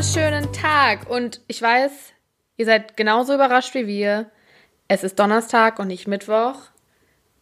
wunderschönen 0.00 0.50
Tag. 0.54 1.10
Und 1.10 1.42
ich 1.46 1.60
weiß, 1.60 1.92
ihr 2.56 2.64
seid 2.64 2.96
genauso 2.96 3.34
überrascht 3.34 3.74
wie 3.74 3.86
wir. 3.86 4.30
Es 4.88 5.04
ist 5.04 5.18
Donnerstag 5.18 5.78
und 5.78 5.88
nicht 5.88 6.08
Mittwoch. 6.08 6.54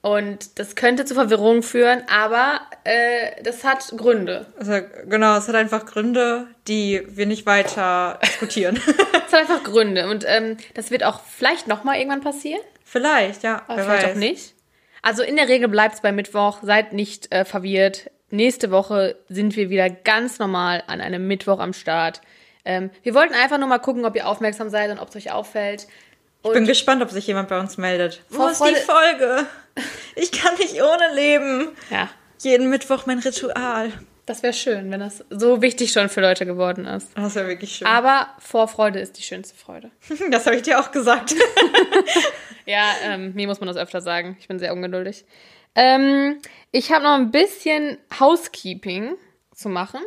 Und 0.00 0.58
das 0.58 0.74
könnte 0.74 1.04
zu 1.04 1.14
Verwirrung 1.14 1.62
führen, 1.62 2.02
aber 2.08 2.62
äh, 2.82 3.40
das 3.44 3.62
hat 3.62 3.94
Gründe. 3.96 4.46
Also, 4.58 4.72
genau, 5.06 5.36
es 5.36 5.46
hat 5.46 5.54
einfach 5.54 5.86
Gründe, 5.86 6.48
die 6.66 7.00
wir 7.06 7.26
nicht 7.26 7.46
weiter 7.46 8.18
diskutieren. 8.24 8.80
Es 9.28 9.32
hat 9.32 9.42
einfach 9.42 9.62
Gründe. 9.62 10.10
Und 10.10 10.24
ähm, 10.26 10.56
das 10.74 10.90
wird 10.90 11.04
auch 11.04 11.20
vielleicht 11.20 11.68
nochmal 11.68 11.98
irgendwann 11.98 12.22
passieren. 12.22 12.60
vielleicht, 12.82 13.44
ja. 13.44 13.62
Aber 13.68 13.84
vielleicht 13.84 14.04
weiß. 14.04 14.12
auch 14.14 14.18
nicht. 14.18 14.54
Also 15.02 15.22
in 15.22 15.36
der 15.36 15.46
Regel 15.46 15.68
bleibt 15.68 15.94
es 15.94 16.00
bei 16.00 16.10
Mittwoch. 16.10 16.58
Seid 16.62 16.92
nicht 16.92 17.30
äh, 17.30 17.44
verwirrt. 17.44 18.10
Nächste 18.30 18.72
Woche 18.72 19.14
sind 19.28 19.54
wir 19.54 19.70
wieder 19.70 19.88
ganz 19.88 20.40
normal 20.40 20.82
an 20.88 21.00
einem 21.00 21.28
Mittwoch 21.28 21.60
am 21.60 21.72
Start. 21.72 22.20
Ähm, 22.68 22.90
wir 23.02 23.14
wollten 23.14 23.32
einfach 23.32 23.56
nur 23.56 23.66
mal 23.66 23.78
gucken, 23.78 24.04
ob 24.04 24.14
ihr 24.14 24.28
aufmerksam 24.28 24.68
seid 24.68 24.90
und 24.90 24.98
ob 24.98 25.08
es 25.08 25.16
euch 25.16 25.32
auffällt. 25.32 25.86
Ich 26.44 26.52
bin 26.52 26.66
gespannt, 26.66 27.02
ob 27.02 27.10
sich 27.10 27.26
jemand 27.26 27.48
bei 27.48 27.58
uns 27.58 27.78
meldet. 27.78 28.22
Wo 28.28 28.46
ist 28.46 28.62
die 28.62 28.74
Folge? 28.74 29.46
Ich 30.14 30.30
kann 30.32 30.54
nicht 30.56 30.74
ohne 30.80 31.14
leben. 31.14 31.68
Ja, 31.90 32.08
Jeden 32.40 32.68
Mittwoch 32.68 33.06
mein 33.06 33.18
Ritual. 33.20 33.90
das 34.26 34.42
wäre 34.42 34.52
schön, 34.52 34.90
wenn 34.90 35.00
das 35.00 35.24
so 35.30 35.62
wichtig 35.62 35.92
schon 35.92 36.08
für 36.10 36.20
Leute 36.20 36.44
geworden 36.44 36.84
ist. 36.84 37.08
Das 37.16 37.34
wäre 37.36 37.48
wirklich 37.48 37.74
schön. 37.76 37.86
Aber 37.86 38.28
Vorfreude 38.38 39.00
ist 39.00 39.16
die 39.18 39.22
schönste 39.22 39.56
Freude. 39.56 39.90
das 40.30 40.44
habe 40.46 40.56
ich 40.56 40.62
dir 40.62 40.78
auch 40.78 40.92
gesagt. 40.92 41.34
Ja, 42.66 42.84
ähm, 43.02 43.32
mir 43.34 43.46
muss 43.46 43.60
man 43.60 43.66
das 43.66 43.78
öfter 43.78 44.02
sagen. 44.02 44.36
Ich 44.40 44.46
bin 44.46 44.58
sehr 44.58 44.74
ungeduldig. 44.74 45.24
Ähm, 45.74 46.38
ich 46.70 46.92
habe 46.92 47.02
noch 47.02 47.14
ein 47.14 47.30
bisschen 47.30 47.96
Housekeeping 48.20 49.14
zu 49.54 49.70
machen. 49.70 50.00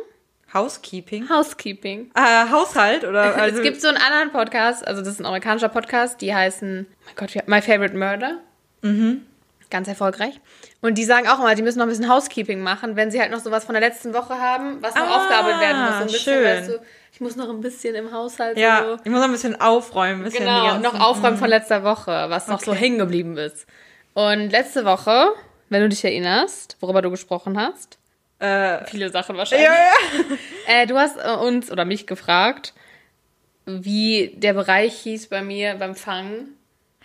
Housekeeping? 0.54 1.28
Housekeeping. 1.28 2.10
Äh, 2.14 2.50
Haushalt 2.50 3.04
oder 3.04 3.34
also 3.36 3.56
es 3.56 3.62
gibt 3.62 3.80
so 3.80 3.88
einen 3.88 3.96
anderen 3.96 4.30
Podcast, 4.32 4.86
also 4.86 5.00
das 5.02 5.14
ist 5.14 5.20
ein 5.20 5.26
amerikanischer 5.26 5.68
Podcast, 5.68 6.20
die 6.20 6.34
heißen, 6.34 6.86
oh 6.90 6.94
mein 7.06 7.14
Gott, 7.16 7.48
My 7.48 7.62
Favorite 7.62 7.96
Murder. 7.96 8.38
Mhm. 8.82 9.22
Ganz 9.70 9.88
erfolgreich. 9.88 10.38
Und 10.82 10.98
die 10.98 11.04
sagen 11.04 11.26
auch 11.28 11.38
immer, 11.38 11.54
die 11.54 11.62
müssen 11.62 11.78
noch 11.78 11.86
ein 11.86 11.88
bisschen 11.88 12.08
Housekeeping 12.10 12.60
machen, 12.60 12.94
wenn 12.96 13.10
sie 13.10 13.18
halt 13.20 13.30
noch 13.30 13.38
sowas 13.40 13.64
von 13.64 13.72
der 13.74 13.80
letzten 13.80 14.12
Woche 14.12 14.38
haben, 14.38 14.82
was 14.82 14.94
noch 14.94 15.02
Ah, 15.08 15.16
aufgearbeitet 15.16 15.60
werden 15.60 15.80
muss. 15.82 15.90
So 15.94 16.00
ein 16.00 16.06
bisschen, 16.08 16.34
schön. 16.34 16.44
weißt 16.44 16.68
du, 16.68 16.78
ich 17.14 17.20
muss 17.22 17.36
noch 17.36 17.48
ein 17.48 17.60
bisschen 17.62 17.94
im 17.94 18.12
Haushalt 18.12 18.58
ja, 18.58 18.84
so. 18.84 18.94
ich 19.02 19.10
muss 19.10 19.20
noch 19.20 19.28
ein 19.28 19.32
bisschen 19.32 19.58
aufräumen, 19.58 20.20
ein 20.20 20.24
bisschen 20.24 20.40
Genau, 20.44 20.76
noch 20.78 21.00
aufräumen 21.00 21.38
von 21.38 21.48
letzter 21.48 21.82
Woche, 21.84 22.26
was 22.28 22.48
noch 22.48 22.60
so 22.60 22.72
Okay. 22.72 22.80
hängen 22.80 22.98
geblieben 22.98 23.38
ist. 23.38 23.66
Und 24.12 24.50
letzte 24.50 24.84
Woche, 24.84 25.28
wenn 25.70 25.80
du 25.80 25.88
dich 25.88 26.04
erinnerst, 26.04 26.76
worüber 26.80 27.00
du 27.00 27.10
gesprochen 27.10 27.58
hast, 27.58 27.96
Äh, 28.42 28.84
viele 28.86 29.10
Sachen 29.10 29.36
wahrscheinlich. 29.36 29.68
ja, 29.68 29.74
ja. 29.74 30.36
Äh, 30.82 30.86
du 30.86 30.96
hast 30.98 31.16
äh, 31.16 31.30
uns 31.30 31.70
oder 31.70 31.84
mich 31.84 32.06
gefragt, 32.06 32.72
wie 33.66 34.32
der 34.36 34.52
Bereich 34.54 34.94
hieß 35.00 35.28
bei 35.28 35.42
mir 35.42 35.74
beim 35.74 35.94
Fangen. 35.94 36.56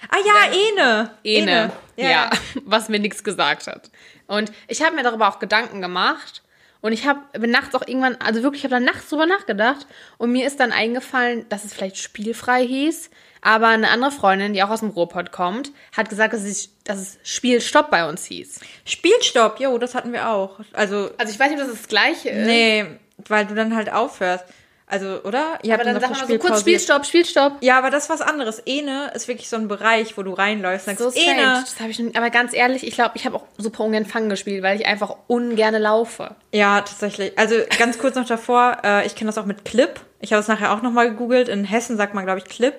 Ah 0.10 0.18
ja, 0.26 0.52
Ene. 0.52 1.12
Ene. 1.24 1.72
Ja, 1.96 2.10
Ja. 2.10 2.30
was 2.66 2.90
mir 2.90 3.00
nichts 3.00 3.24
gesagt 3.24 3.68
hat. 3.68 3.90
Und 4.28 4.52
ich 4.68 4.82
habe 4.84 4.96
mir 4.96 5.04
darüber 5.04 5.28
auch 5.28 5.40
Gedanken 5.40 5.82
gemacht. 5.82 6.44
Und 6.82 6.94
ich 6.94 7.08
habe 7.08 7.20
nachts 7.48 7.74
auch 7.76 7.88
irgendwann, 7.88 8.16
also 8.18 8.44
wirklich, 8.44 8.62
ich 8.62 8.66
habe 8.66 8.76
dann 8.76 8.84
nachts 8.86 9.10
drüber 9.10 9.26
nachgedacht. 9.26 9.88
Und 10.18 10.32
mir 10.32 10.46
ist 10.46 10.60
dann 10.60 10.72
eingefallen, 10.72 11.46
dass 11.50 11.64
es 11.64 11.74
vielleicht 11.74 11.98
spielfrei 11.98 12.66
hieß. 12.66 13.10
Aber 13.42 13.68
eine 13.68 13.90
andere 13.90 14.12
Freundin, 14.12 14.54
die 14.54 14.64
auch 14.64 14.70
aus 14.70 14.80
dem 14.82 14.90
Ruhrpott 14.90 15.32
kommt, 15.32 15.72
hat 15.96 16.10
gesagt, 16.10 16.34
dass 16.34 16.44
es, 16.44 16.70
dass 16.84 16.98
es 17.00 17.20
Spielstopp 17.24 17.90
bei 17.90 18.08
uns 18.08 18.26
hieß. 18.26 18.60
Spielstopp, 18.86 19.60
jo, 19.60 19.78
das 19.78 19.96
hatten 19.96 20.12
wir 20.12 20.30
auch. 20.30 20.60
Also, 20.74 21.12
Also 21.18 21.34
ich 21.34 21.40
weiß 21.40 21.52
nicht, 21.52 21.62
ob 21.62 21.68
das 21.68 21.78
das 21.78 21.88
Gleiche 21.88 22.30
ist. 22.30 22.46
nee, 22.46 22.86
weil 23.28 23.46
du 23.46 23.56
dann 23.56 23.76
halt 23.76 23.92
aufhörst. 23.92 24.46
Also, 24.90 25.22
oder? 25.24 25.60
Ihr 25.64 25.74
aber 25.74 25.84
dann 25.84 26.00
sag 26.00 26.12
mal 26.12 26.26
so 26.28 26.38
kurz. 26.38 26.62
Spielstopp, 26.62 27.06
Spielstopp. 27.06 27.58
Ja, 27.60 27.78
aber 27.78 27.90
das 27.90 28.06
ist 28.06 28.10
was 28.10 28.22
anderes. 28.22 28.60
Ene 28.66 29.12
ist 29.14 29.28
wirklich 29.28 29.50
so 29.50 29.58
ein 29.58 29.68
Bereich, 29.68 30.18
wo 30.18 30.24
du 30.24 30.32
reinläufst. 30.32 30.86
Sagst, 30.86 31.00
So. 31.00 31.12
Ene. 31.12 31.62
Das 31.66 31.78
habe 31.82 31.90
ich 31.92 32.00
noch, 32.00 32.16
aber 32.16 32.30
ganz 32.30 32.54
ehrlich, 32.54 32.88
ich 32.88 32.94
glaube, 32.96 33.12
ich 33.16 33.26
habe 33.26 33.36
auch 33.36 33.44
super 33.58 33.84
ungern 33.84 34.06
Fang 34.06 34.30
gespielt, 34.30 34.64
weil 34.64 34.80
ich 34.80 34.86
einfach 34.88 35.14
ungerne 35.28 35.78
laufe. 35.80 36.36
Ja, 36.54 36.80
tatsächlich. 36.80 37.38
Also 37.38 37.56
ganz 37.78 38.00
kurz 38.00 38.16
noch 38.16 38.26
davor, 38.26 38.78
äh, 38.84 39.06
ich 39.06 39.16
kenne 39.16 39.28
das 39.28 39.38
auch 39.38 39.46
mit 39.46 39.66
Clip. 39.66 40.00
Ich 40.22 40.32
habe 40.32 40.40
es 40.40 40.48
nachher 40.48 40.72
auch 40.74 40.82
nochmal 40.82 41.10
gegoogelt. 41.10 41.50
In 41.50 41.66
Hessen 41.66 41.98
sagt 41.98 42.14
man, 42.14 42.24
glaube 42.24 42.40
ich, 42.40 42.46
Clip. 42.46 42.76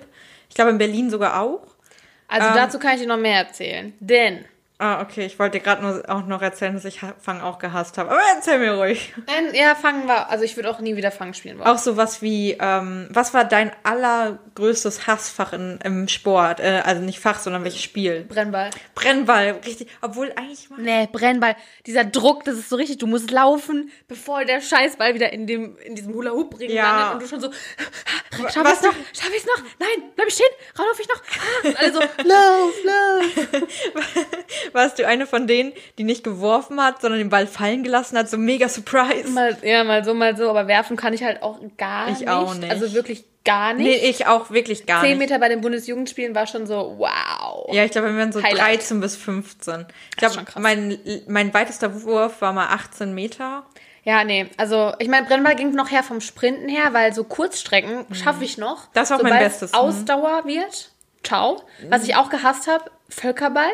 Ich 0.49 0.55
glaube, 0.55 0.71
in 0.71 0.79
Berlin 0.79 1.11
sogar 1.11 1.39
auch. 1.39 1.61
Also 2.27 2.47
Ähm. 2.47 2.53
dazu 2.55 2.79
kann 2.79 2.95
ich 2.95 3.01
dir 3.01 3.07
noch 3.07 3.17
mehr 3.17 3.37
erzählen. 3.37 3.93
Denn, 3.99 4.45
Ah, 4.81 5.01
okay. 5.01 5.25
Ich 5.25 5.37
wollte 5.39 5.57
dir 5.57 5.63
gerade 5.63 5.81
nur 5.81 6.03
auch 6.07 6.25
noch 6.25 6.41
erzählen, 6.41 6.73
dass 6.73 6.85
ich 6.85 7.01
Fang 7.19 7.41
auch 7.41 7.59
gehasst 7.59 7.97
habe. 7.97 8.11
Aber 8.11 8.21
erzähl 8.33 8.59
mir 8.59 8.75
ruhig. 8.75 9.13
Nein, 9.27 9.53
ja, 9.53 9.75
Fang 9.75 10.07
war, 10.07 10.29
also 10.29 10.45
ich 10.45 10.55
würde 10.55 10.69
auch 10.71 10.79
nie 10.79 10.95
wieder 10.95 11.11
Fang 11.11 11.33
spielen 11.33 11.57
wollen. 11.59 11.67
Auch 11.67 11.77
sowas 11.77 12.21
wie, 12.21 12.55
ähm, 12.61 13.09
was 13.11 13.33
war 13.33 13.43
dein 13.43 13.73
allergrößtes 13.83 15.05
Hassfach 15.05 15.51
in, 15.51 15.79
im 15.83 16.07
Sport? 16.07 16.61
Äh, 16.61 16.81
also 16.85 17.01
nicht 17.01 17.19
Fach, 17.19 17.39
sondern 17.39 17.65
welches 17.65 17.81
Spiel? 17.81 18.23
Brennball. 18.29 18.69
Brennball, 18.95 19.59
richtig. 19.65 19.89
Obwohl 20.01 20.31
eigentlich 20.37 20.69
mal. 20.69 20.79
Nee, 20.79 21.09
Brennball. 21.11 21.57
Dieser 21.85 22.05
Druck, 22.05 22.45
das 22.45 22.55
ist 22.57 22.69
so 22.69 22.77
richtig, 22.77 22.99
du 22.99 23.07
musst 23.07 23.31
laufen, 23.31 23.91
bevor 24.07 24.45
der 24.45 24.61
Scheißball 24.61 25.13
wieder 25.13 25.33
in, 25.33 25.45
dem, 25.45 25.75
in 25.79 25.95
diesem 25.95 26.13
Hula-Hoop-Ring 26.13 26.71
Ja. 26.71 26.83
landet 26.89 27.13
und 27.15 27.21
du 27.23 27.27
schon 27.27 27.41
so, 27.41 27.51
schaff 28.49 28.71
ich's 28.71 28.81
noch? 28.81 28.93
Schaff 29.13 29.31
ich's 29.35 29.45
noch? 29.45 29.61
Nein, 29.79 30.09
bleib 30.15 30.29
ich 30.29 30.35
stehen? 30.35 30.45
Lauf 30.77 30.97
ich 31.01 31.07
noch? 31.09 31.21
Ah, 31.21 31.77
alle 31.79 31.91
so, 31.91 31.99
lauf, 32.23 32.73
lauf. 32.85 34.25
Warst 34.73 34.99
du 34.99 35.07
eine 35.07 35.25
von 35.27 35.47
denen, 35.47 35.73
die 35.97 36.03
nicht 36.03 36.23
geworfen 36.23 36.81
hat, 36.81 37.01
sondern 37.01 37.19
den 37.19 37.29
Ball 37.29 37.47
fallen 37.47 37.83
gelassen 37.83 38.17
hat? 38.17 38.29
So 38.29 38.37
mega 38.37 38.69
Surprise. 38.69 39.29
Mal, 39.29 39.57
ja, 39.63 39.83
mal 39.83 40.03
so, 40.03 40.13
mal 40.13 40.35
so, 40.35 40.49
aber 40.49 40.67
werfen 40.67 40.97
kann 40.97 41.13
ich 41.13 41.23
halt 41.23 41.41
auch 41.43 41.59
gar 41.77 42.09
Ich 42.09 42.19
nicht. 42.19 42.29
auch 42.29 42.53
nicht. 42.55 42.69
Also 42.69 42.93
wirklich 42.93 43.25
gar 43.45 43.73
nicht. 43.73 43.85
Nee, 43.85 44.09
ich 44.09 44.27
auch 44.27 44.51
wirklich 44.51 44.85
gar 44.85 45.01
Zehn 45.01 45.17
nicht. 45.17 45.29
Meter 45.29 45.39
bei 45.39 45.49
den 45.49 45.61
Bundesjugendspielen 45.61 46.35
war 46.35 46.47
schon 46.47 46.67
so, 46.67 46.95
wow. 46.97 47.73
Ja, 47.73 47.83
ich 47.83 47.91
glaube, 47.91 48.11
wir 48.11 48.19
waren 48.19 48.31
so 48.31 48.41
Highlight. 48.43 48.79
13 48.79 48.99
bis 48.99 49.15
15. 49.15 49.85
Ich 50.11 50.17
glaube, 50.17 50.45
mein, 50.59 50.97
mein 51.27 51.53
weitester 51.53 52.03
Wurf 52.03 52.41
war 52.41 52.53
mal 52.53 52.67
18 52.67 53.13
Meter. 53.13 53.65
Ja, 54.03 54.23
nee, 54.23 54.49
also 54.57 54.93
ich 54.99 55.07
meine, 55.07 55.27
Brennball 55.27 55.55
ging 55.55 55.71
noch 55.71 55.91
her 55.91 56.03
vom 56.03 56.21
Sprinten 56.21 56.69
her, 56.69 56.93
weil 56.93 57.13
so 57.13 57.23
Kurzstrecken 57.23 58.05
schaffe 58.13 58.43
ich 58.43 58.57
noch. 58.57 58.85
Mhm. 58.85 58.89
Das 58.93 59.09
war 59.09 59.19
auch 59.19 59.23
mein 59.23 59.39
Bestes, 59.39 59.69
es 59.69 59.71
mhm. 59.73 59.79
Ausdauer 59.79 60.45
wird, 60.45 60.91
ciao. 61.23 61.61
Was 61.89 62.03
ich 62.03 62.15
auch 62.15 62.29
gehasst 62.29 62.67
habe, 62.67 62.85
Völkerball. 63.09 63.69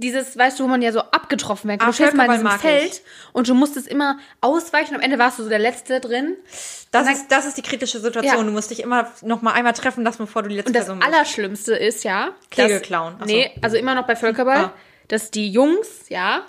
Dieses, 0.00 0.36
weißt 0.36 0.58
du, 0.58 0.64
wo 0.64 0.68
man 0.68 0.82
ja 0.82 0.92
so 0.92 1.00
abgetroffen 1.00 1.68
wird. 1.70 1.82
Ah, 1.82 1.86
du 1.86 1.92
stehst 1.92 2.14
mal 2.14 2.24
in 2.26 2.32
diesem 2.32 2.50
Feld 2.58 3.02
und 3.32 3.48
du 3.48 3.54
musstest 3.54 3.86
immer 3.86 4.18
ausweichen. 4.40 4.94
Am 4.94 5.00
Ende 5.00 5.18
warst 5.18 5.38
du 5.38 5.42
so 5.42 5.48
der 5.48 5.58
Letzte 5.58 6.00
drin. 6.00 6.36
Das 6.90 7.04
dann- 7.04 7.14
ist, 7.14 7.30
das 7.30 7.46
ist 7.46 7.56
die 7.56 7.62
kritische 7.62 8.00
Situation. 8.00 8.38
Ja. 8.38 8.42
Du 8.44 8.50
musst 8.50 8.70
dich 8.70 8.80
immer 8.82 9.10
noch 9.22 9.42
mal 9.42 9.52
einmal 9.52 9.74
treffen 9.74 10.02
lassen, 10.02 10.18
bevor 10.18 10.42
du 10.42 10.48
die 10.48 10.56
letzte 10.56 10.70
Und 10.70 10.74
das 10.76 10.84
Person 10.86 10.98
bist. 11.00 11.12
Allerschlimmste 11.12 11.74
ist 11.74 12.02
ja. 12.04 12.30
Kegel 12.50 12.78
dass- 12.78 12.82
klauen. 12.86 13.14
Ach 13.20 13.26
so. 13.28 13.32
Nee, 13.34 13.50
also 13.62 13.76
immer 13.76 13.94
noch 13.94 14.06
bei 14.06 14.16
Völkerball, 14.16 14.56
Ah. 14.56 14.62
Hm. 14.64 14.70
dass 15.08 15.30
die 15.30 15.50
Jungs, 15.50 15.86
ja, 16.08 16.42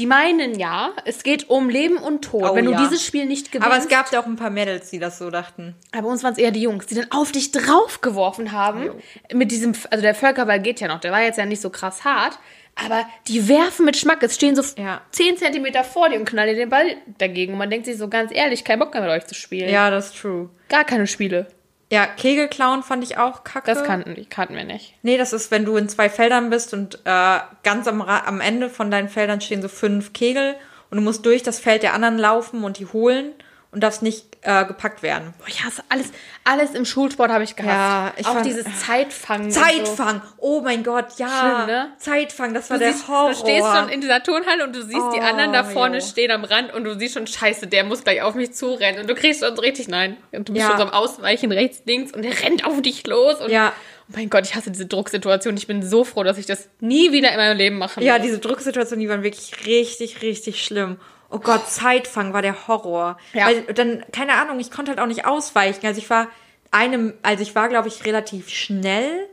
die 0.00 0.06
meinen 0.06 0.58
ja, 0.58 0.92
es 1.04 1.22
geht 1.22 1.50
um 1.50 1.68
Leben 1.68 1.98
und 1.98 2.22
Tod. 2.22 2.42
Oh, 2.42 2.54
Wenn 2.54 2.64
du 2.64 2.72
ja. 2.72 2.82
dieses 2.82 3.04
Spiel 3.04 3.26
nicht 3.26 3.52
gewinnst. 3.52 3.66
Aber 3.70 3.76
es 3.76 3.86
gab 3.86 4.10
ja 4.10 4.20
auch 4.20 4.24
ein 4.24 4.36
paar 4.36 4.48
Mädels, 4.48 4.88
die 4.88 4.98
das 4.98 5.18
so 5.18 5.30
dachten. 5.30 5.74
Aber 5.92 6.08
uns 6.08 6.24
waren 6.24 6.32
es 6.32 6.38
eher 6.38 6.52
die 6.52 6.62
Jungs, 6.62 6.86
die 6.86 6.94
dann 6.94 7.08
auf 7.10 7.32
dich 7.32 7.52
draufgeworfen 7.52 8.52
haben. 8.52 8.92
Mit 9.30 9.50
diesem, 9.50 9.74
also 9.90 10.00
der 10.00 10.14
Völkerball 10.14 10.58
geht 10.58 10.80
ja 10.80 10.88
noch, 10.88 11.00
der 11.00 11.12
war 11.12 11.20
jetzt 11.20 11.36
ja 11.36 11.44
nicht 11.44 11.60
so 11.60 11.68
krass 11.68 12.02
hart. 12.02 12.38
Aber 12.82 13.04
die 13.28 13.46
werfen 13.46 13.84
mit 13.84 13.98
Schmack, 13.98 14.22
es 14.22 14.36
stehen 14.36 14.56
so 14.56 14.62
Ja. 14.80 15.02
10 15.10 15.36
Zentimeter 15.36 15.84
vor 15.84 16.08
dir 16.08 16.18
und 16.18 16.24
knallen 16.24 16.54
dir 16.54 16.62
den 16.62 16.70
Ball 16.70 16.96
dagegen. 17.18 17.52
Und 17.52 17.58
man 17.58 17.68
denkt 17.68 17.84
sich 17.84 17.98
so 17.98 18.08
ganz 18.08 18.32
ehrlich, 18.34 18.64
kein 18.64 18.78
Bock 18.78 18.94
mehr 18.94 19.02
mit 19.02 19.10
euch 19.10 19.26
zu 19.26 19.34
spielen. 19.34 19.68
Ja, 19.68 19.90
das 19.90 20.06
ist 20.14 20.18
true. 20.22 20.48
Gar 20.70 20.84
keine 20.84 21.06
Spiele. 21.06 21.46
Ja, 21.92 22.06
Kegelklauen 22.06 22.84
fand 22.84 23.02
ich 23.02 23.18
auch 23.18 23.42
kacke. 23.42 23.66
Das 23.66 23.82
kannten, 23.82 24.28
kannten 24.30 24.54
wir 24.54 24.64
nicht. 24.64 24.94
Nee, 25.02 25.18
das 25.18 25.32
ist, 25.32 25.50
wenn 25.50 25.64
du 25.64 25.76
in 25.76 25.88
zwei 25.88 26.08
Feldern 26.08 26.48
bist 26.48 26.72
und 26.72 27.00
äh, 27.04 27.38
ganz 27.64 27.88
am, 27.88 28.00
am 28.00 28.40
Ende 28.40 28.70
von 28.70 28.90
deinen 28.92 29.08
Feldern 29.08 29.40
stehen 29.40 29.60
so 29.60 29.68
fünf 29.68 30.12
Kegel 30.12 30.54
und 30.90 30.98
du 30.98 31.02
musst 31.02 31.26
durch 31.26 31.42
das 31.42 31.58
Feld 31.58 31.82
der 31.82 31.94
anderen 31.94 32.16
laufen 32.16 32.62
und 32.62 32.78
die 32.78 32.86
holen 32.86 33.32
und 33.72 33.82
darfst 33.82 34.02
nicht 34.02 34.26
äh, 34.42 34.64
gepackt 34.64 35.02
werden. 35.02 35.32
Boah, 35.38 35.46
ich 35.48 35.62
hasse 35.64 35.82
alles, 35.90 36.08
alles 36.44 36.72
im 36.72 36.84
Schulsport 36.84 37.30
habe 37.30 37.44
ich 37.44 37.54
gehasst. 37.56 37.72
Ja, 37.72 38.12
ich 38.16 38.26
Auch 38.26 38.32
fand- 38.34 38.46
dieses 38.46 38.64
Zeitfangen. 38.84 39.46
und 39.46 39.52
Zeitfang! 39.52 40.22
Oh 40.38 40.60
mein 40.62 40.82
Gott, 40.82 41.06
ja. 41.18 41.28
Schlimm, 41.28 41.66
ne? 41.66 41.92
Zeitfang, 41.98 42.52
das 42.54 42.68
war 42.70 42.78
So. 42.78 42.80
Du, 42.80 42.84
der 42.86 42.92
siehst, 42.94 43.08
Horror. 43.08 43.28
du 43.30 43.36
stehst 43.36 43.66
schon 43.66 43.88
in 43.90 44.00
dieser 44.00 44.22
Turnhalle 44.22 44.64
und 44.64 44.74
du 44.74 44.82
siehst 44.82 44.94
die 45.14 45.20
Oh, 45.20 45.22
anderen 45.22 45.52
da 45.52 45.62
vorne 45.64 45.98
jo. 45.98 46.04
stehen 46.04 46.30
am 46.32 46.42
Rand 46.44 46.72
und 46.74 46.84
du 46.84 46.98
siehst 46.98 47.14
schon, 47.14 47.26
scheiße, 47.26 47.66
der 47.68 47.84
muss 47.84 48.02
gleich 48.02 48.22
auf 48.22 48.34
mich 48.34 48.52
zurennen. 48.54 49.00
Und 49.02 49.08
du 49.10 49.14
kriegst 49.14 49.44
schon 49.44 49.54
so 49.54 49.62
richtig, 49.62 49.86
nein. 49.88 50.16
Und 50.32 50.48
du 50.48 50.52
bist 50.54 50.64
Ja. 50.64 50.70
schon 50.70 50.78
so 50.78 50.84
am 50.86 50.90
Ausweichen 50.92 51.52
rechts, 51.52 51.82
links 51.84 52.12
und 52.12 52.22
der 52.22 52.42
rennt 52.42 52.64
auf 52.64 52.80
dich 52.82 53.06
los. 53.06 53.40
Und 53.40 53.50
Ja. 53.50 53.72
Oh 54.08 54.12
mein 54.16 54.28
Gott, 54.30 54.44
ich 54.44 54.56
hasse 54.56 54.72
diese 54.72 54.86
Drucksituation. 54.86 55.56
Ich 55.56 55.68
bin 55.68 55.82
so 55.88 56.02
froh, 56.02 56.24
dass 56.24 56.36
ich 56.38 56.46
das 56.46 56.68
nie 56.80 57.12
wieder 57.12 57.30
in 57.30 57.36
meinem 57.36 57.56
Leben 57.56 57.78
machen 57.78 58.02
Ja, 58.02 58.18
diese 58.18 58.40
Drucksituationen, 58.40 59.00
die 59.00 59.08
waren 59.08 59.22
wirklich 59.22 59.66
richtig, 59.66 60.22
richtig 60.22 60.64
schlimm. 60.64 60.96
Oh 61.30 61.38
Gott, 61.38 61.68
Zeitfang 61.68 62.32
war 62.32 62.42
der 62.42 62.66
Horror. 62.66 63.16
Ja. 63.32 63.46
Weil 63.46 63.62
dann, 63.62 64.04
keine 64.12 64.34
Ahnung, 64.34 64.58
ich 64.60 64.70
konnte 64.70 64.90
halt 64.90 65.00
auch 65.00 65.06
nicht 65.06 65.26
ausweichen. 65.26 65.86
Also 65.86 65.98
ich 65.98 66.10
war 66.10 66.28
einem, 66.70 67.14
also 67.22 67.42
ich 67.42 67.54
war, 67.54 67.68
glaube 67.68 67.88
ich, 67.88 68.04
relativ 68.04 68.48
schnell 68.48 69.28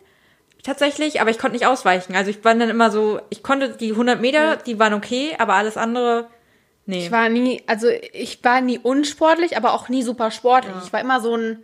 tatsächlich, 0.64 1.22
aber 1.22 1.30
ich 1.30 1.40
konnte 1.40 1.56
nicht 1.56 1.66
ausweichen. 1.66 2.16
Also 2.16 2.30
ich 2.30 2.44
war 2.44 2.54
dann 2.54 2.70
immer 2.70 2.92
so, 2.92 3.20
ich 3.30 3.42
konnte 3.42 3.70
die 3.70 3.92
100 3.92 4.22
Meter, 4.22 4.58
die 4.58 4.80
waren 4.80 4.94
okay, 4.94 5.36
aber 5.40 5.56
alles 5.56 5.78
andere 5.78 6.28
Nee. 6.90 7.06
Ich 7.06 7.12
war 7.12 7.28
nie, 7.28 7.62
also 7.68 7.90
ich 7.90 8.42
war 8.46 8.62
nie 8.62 8.80
unsportlich, 8.80 9.58
aber 9.58 9.74
auch 9.74 9.90
nie 9.90 10.04
super 10.04 10.32
sportlich. 10.32 10.74
Ich 10.86 10.94
war 10.94 11.02
immer 11.02 11.20
so 11.20 11.36
ein, 11.36 11.64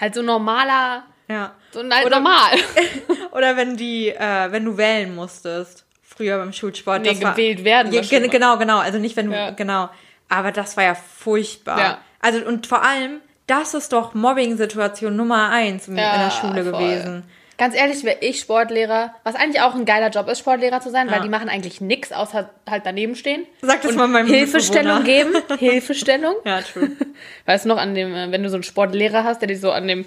halt 0.00 0.14
so 0.14 0.22
normaler, 0.22 1.04
ja. 1.28 1.54
so 1.72 1.80
ein 1.80 1.94
halt 1.94 2.06
Oder- 2.06 2.16
normal. 2.16 2.52
Oder 3.32 3.58
wenn 3.58 3.76
die, 3.76 4.08
äh, 4.08 4.50
wenn 4.50 4.64
du 4.64 4.78
wählen 4.78 5.14
musstest. 5.14 5.84
Früher 6.16 6.38
beim 6.38 6.52
Schulsport. 6.52 7.02
Nee, 7.02 7.10
das 7.10 7.22
war- 7.22 7.32
gewählt 7.32 7.64
werden 7.64 7.92
Ja, 7.92 8.00
genau, 8.02 8.56
genau. 8.58 8.78
Also 8.78 8.98
nicht, 8.98 9.16
wenn 9.16 9.26
du, 9.30 9.32
Ja. 9.36 9.50
genau. 9.50 9.88
Aber 10.28 10.50
das 10.52 10.76
war 10.76 10.84
ja 10.84 10.94
furchtbar. 10.94 11.78
Ja. 11.78 11.98
Also, 12.20 12.44
und 12.46 12.66
vor 12.66 12.82
allem, 12.82 13.20
das 13.46 13.74
ist 13.74 13.92
doch 13.92 14.14
Mobbing-Situation 14.14 15.14
Nummer 15.14 15.50
eins 15.50 15.86
in, 15.88 15.94
in 15.94 15.98
der 15.98 16.30
Schule 16.30 16.64
voll. 16.64 16.72
gewesen. 16.72 17.22
Ganz 17.58 17.74
ehrlich, 17.74 18.04
wäre 18.04 18.18
ich 18.20 18.40
Sportlehrer, 18.40 19.14
was 19.24 19.34
eigentlich 19.34 19.62
auch 19.62 19.74
ein 19.74 19.86
geiler 19.86 20.10
Job 20.10 20.28
ist, 20.28 20.40
Sportlehrer 20.40 20.80
zu 20.82 20.90
sein, 20.90 21.06
weil 21.08 21.18
Ja. 21.18 21.22
die 21.22 21.30
machen 21.30 21.48
eigentlich 21.48 21.80
nichts, 21.80 22.12
außer 22.12 22.50
halt 22.68 22.82
daneben 22.84 23.14
stehen. 23.16 23.46
Sag 23.62 23.80
das 23.80 23.94
mal 23.94 24.08
meinem 24.08 24.26
Hilfestellung 24.26 25.04
geben. 25.04 25.32
Hilfestellung. 25.58 26.34
Ja, 26.44 26.60
true. 26.60 26.90
Weißt 27.46 27.64
du 27.64 27.68
noch, 27.70 27.78
an 27.78 27.94
dem, 27.94 28.14
äh, 28.14 28.30
wenn 28.30 28.42
du 28.42 28.50
so 28.50 28.56
einen 28.56 28.62
Sportlehrer 28.62 29.24
hast, 29.24 29.40
der 29.40 29.48
dich 29.48 29.60
so 29.60 29.70
an 29.70 29.88
dem, 29.88 30.04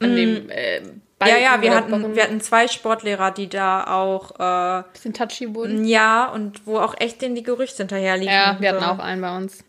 an 0.00 0.14
dem 0.14 0.48
äh, 0.50 0.80
Mm. 1.18 1.24
ja, 1.28 1.36
ja, 1.38 1.48
Balken 1.56 1.62
wir 1.62 1.74
hatten, 1.74 2.14
wir 2.16 2.22
hatten 2.24 2.40
zwei 2.42 2.68
Sportlehrer, 2.68 3.30
die 3.30 3.48
da 3.48 3.84
auch, 3.86 4.32
äh, 4.38 4.82
bisschen 4.92 5.14
touchy 5.14 5.54
wurden. 5.54 5.84
ja, 5.86 6.26
und 6.26 6.66
wo 6.66 6.78
auch 6.78 6.94
echt 6.98 7.22
denen 7.22 7.34
die 7.34 7.42
Gerüchte 7.42 7.78
hinterherliefen. 7.78 8.34
Ja, 8.34 8.56
wir 8.60 8.68
hatten 8.70 8.84
So. 8.84 8.90
auch 8.90 8.98
einen 8.98 9.22
bei 9.22 9.34
uns. 9.36 9.64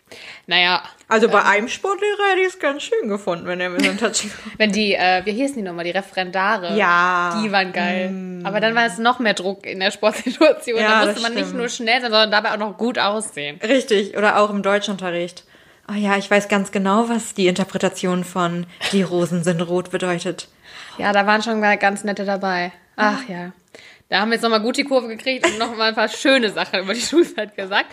Naja, 0.46 0.84
Also 1.10 1.30
bei 1.30 1.44
einem 1.44 1.68
Sportlehrer 1.70 2.32
hätte 2.32 2.42
ich 2.42 2.48
es 2.48 2.60
ganz 2.60 2.84
schön 2.84 3.08
gefunden, 3.08 3.46
wenn 3.48 3.60
er 3.62 3.70
mir 3.70 3.80
so 3.82 3.90
ein 3.90 3.98
Touchy 3.98 4.30
wenn 4.58 4.72
die, 4.74 4.94
äh, 4.94 5.22
wie 5.26 5.32
hießen 5.32 5.56
die 5.56 5.62
nochmal, 5.62 5.86
die 5.86 5.92
Referendare. 5.92 6.76
Ja. 6.78 7.42
Die 7.42 7.52
waren 7.52 7.72
geil. 7.72 8.42
Aber 8.44 8.60
dann 8.60 8.76
war 8.76 8.86
es 8.86 8.98
noch 8.98 9.20
mehr 9.20 9.34
Druck 9.34 9.66
in 9.66 9.80
der 9.80 9.92
Sportsituation. 9.92 10.80
Ja, 10.80 11.00
da 11.02 11.06
das 11.06 11.16
musste 11.16 11.22
man 11.22 11.34
nicht 11.34 11.54
nur 11.54 11.70
schnell 11.70 12.02
sein, 12.02 12.12
sondern 12.12 12.32
dabei 12.32 12.54
auch 12.54 12.58
noch 12.58 12.78
gut 12.78 13.00
aussehen. 13.00 13.60
Richtig, 13.64 14.18
oder 14.18 14.40
auch 14.40 14.50
im 14.50 14.64
Deutschunterricht. 14.64 15.44
Oh 15.90 15.96
ja, 15.96 16.18
ich 16.18 16.30
weiß 16.30 16.50
ganz 16.50 16.72
genau, 16.72 17.08
was 17.08 17.34
die 17.34 17.48
Interpretation 17.48 18.26
von 18.26 18.66
die 18.92 19.02
Rosen 19.02 19.46
sind 19.46 19.62
rot 19.62 19.92
bedeutet. 19.92 20.50
Ja, 20.98 21.12
da 21.14 21.26
waren 21.28 21.42
schon 21.44 21.60
mal 21.60 21.78
ganz 21.78 22.04
nette 22.04 22.26
dabei. 22.26 22.72
Ach 22.96 23.28
ja. 23.28 23.52
Da 24.10 24.20
haben 24.22 24.30
wir 24.30 24.36
jetzt 24.36 24.44
nochmal 24.44 24.62
gut 24.62 24.78
die 24.78 24.84
Kurve 24.86 25.08
gekriegt 25.10 25.46
und 25.46 25.58
nochmal 25.60 25.90
ein 25.90 25.96
paar 25.96 26.08
schöne 26.08 26.50
Sachen 26.50 26.80
über 26.80 26.94
die 26.94 27.02
Schulzeit 27.10 27.56
gesagt. 27.56 27.88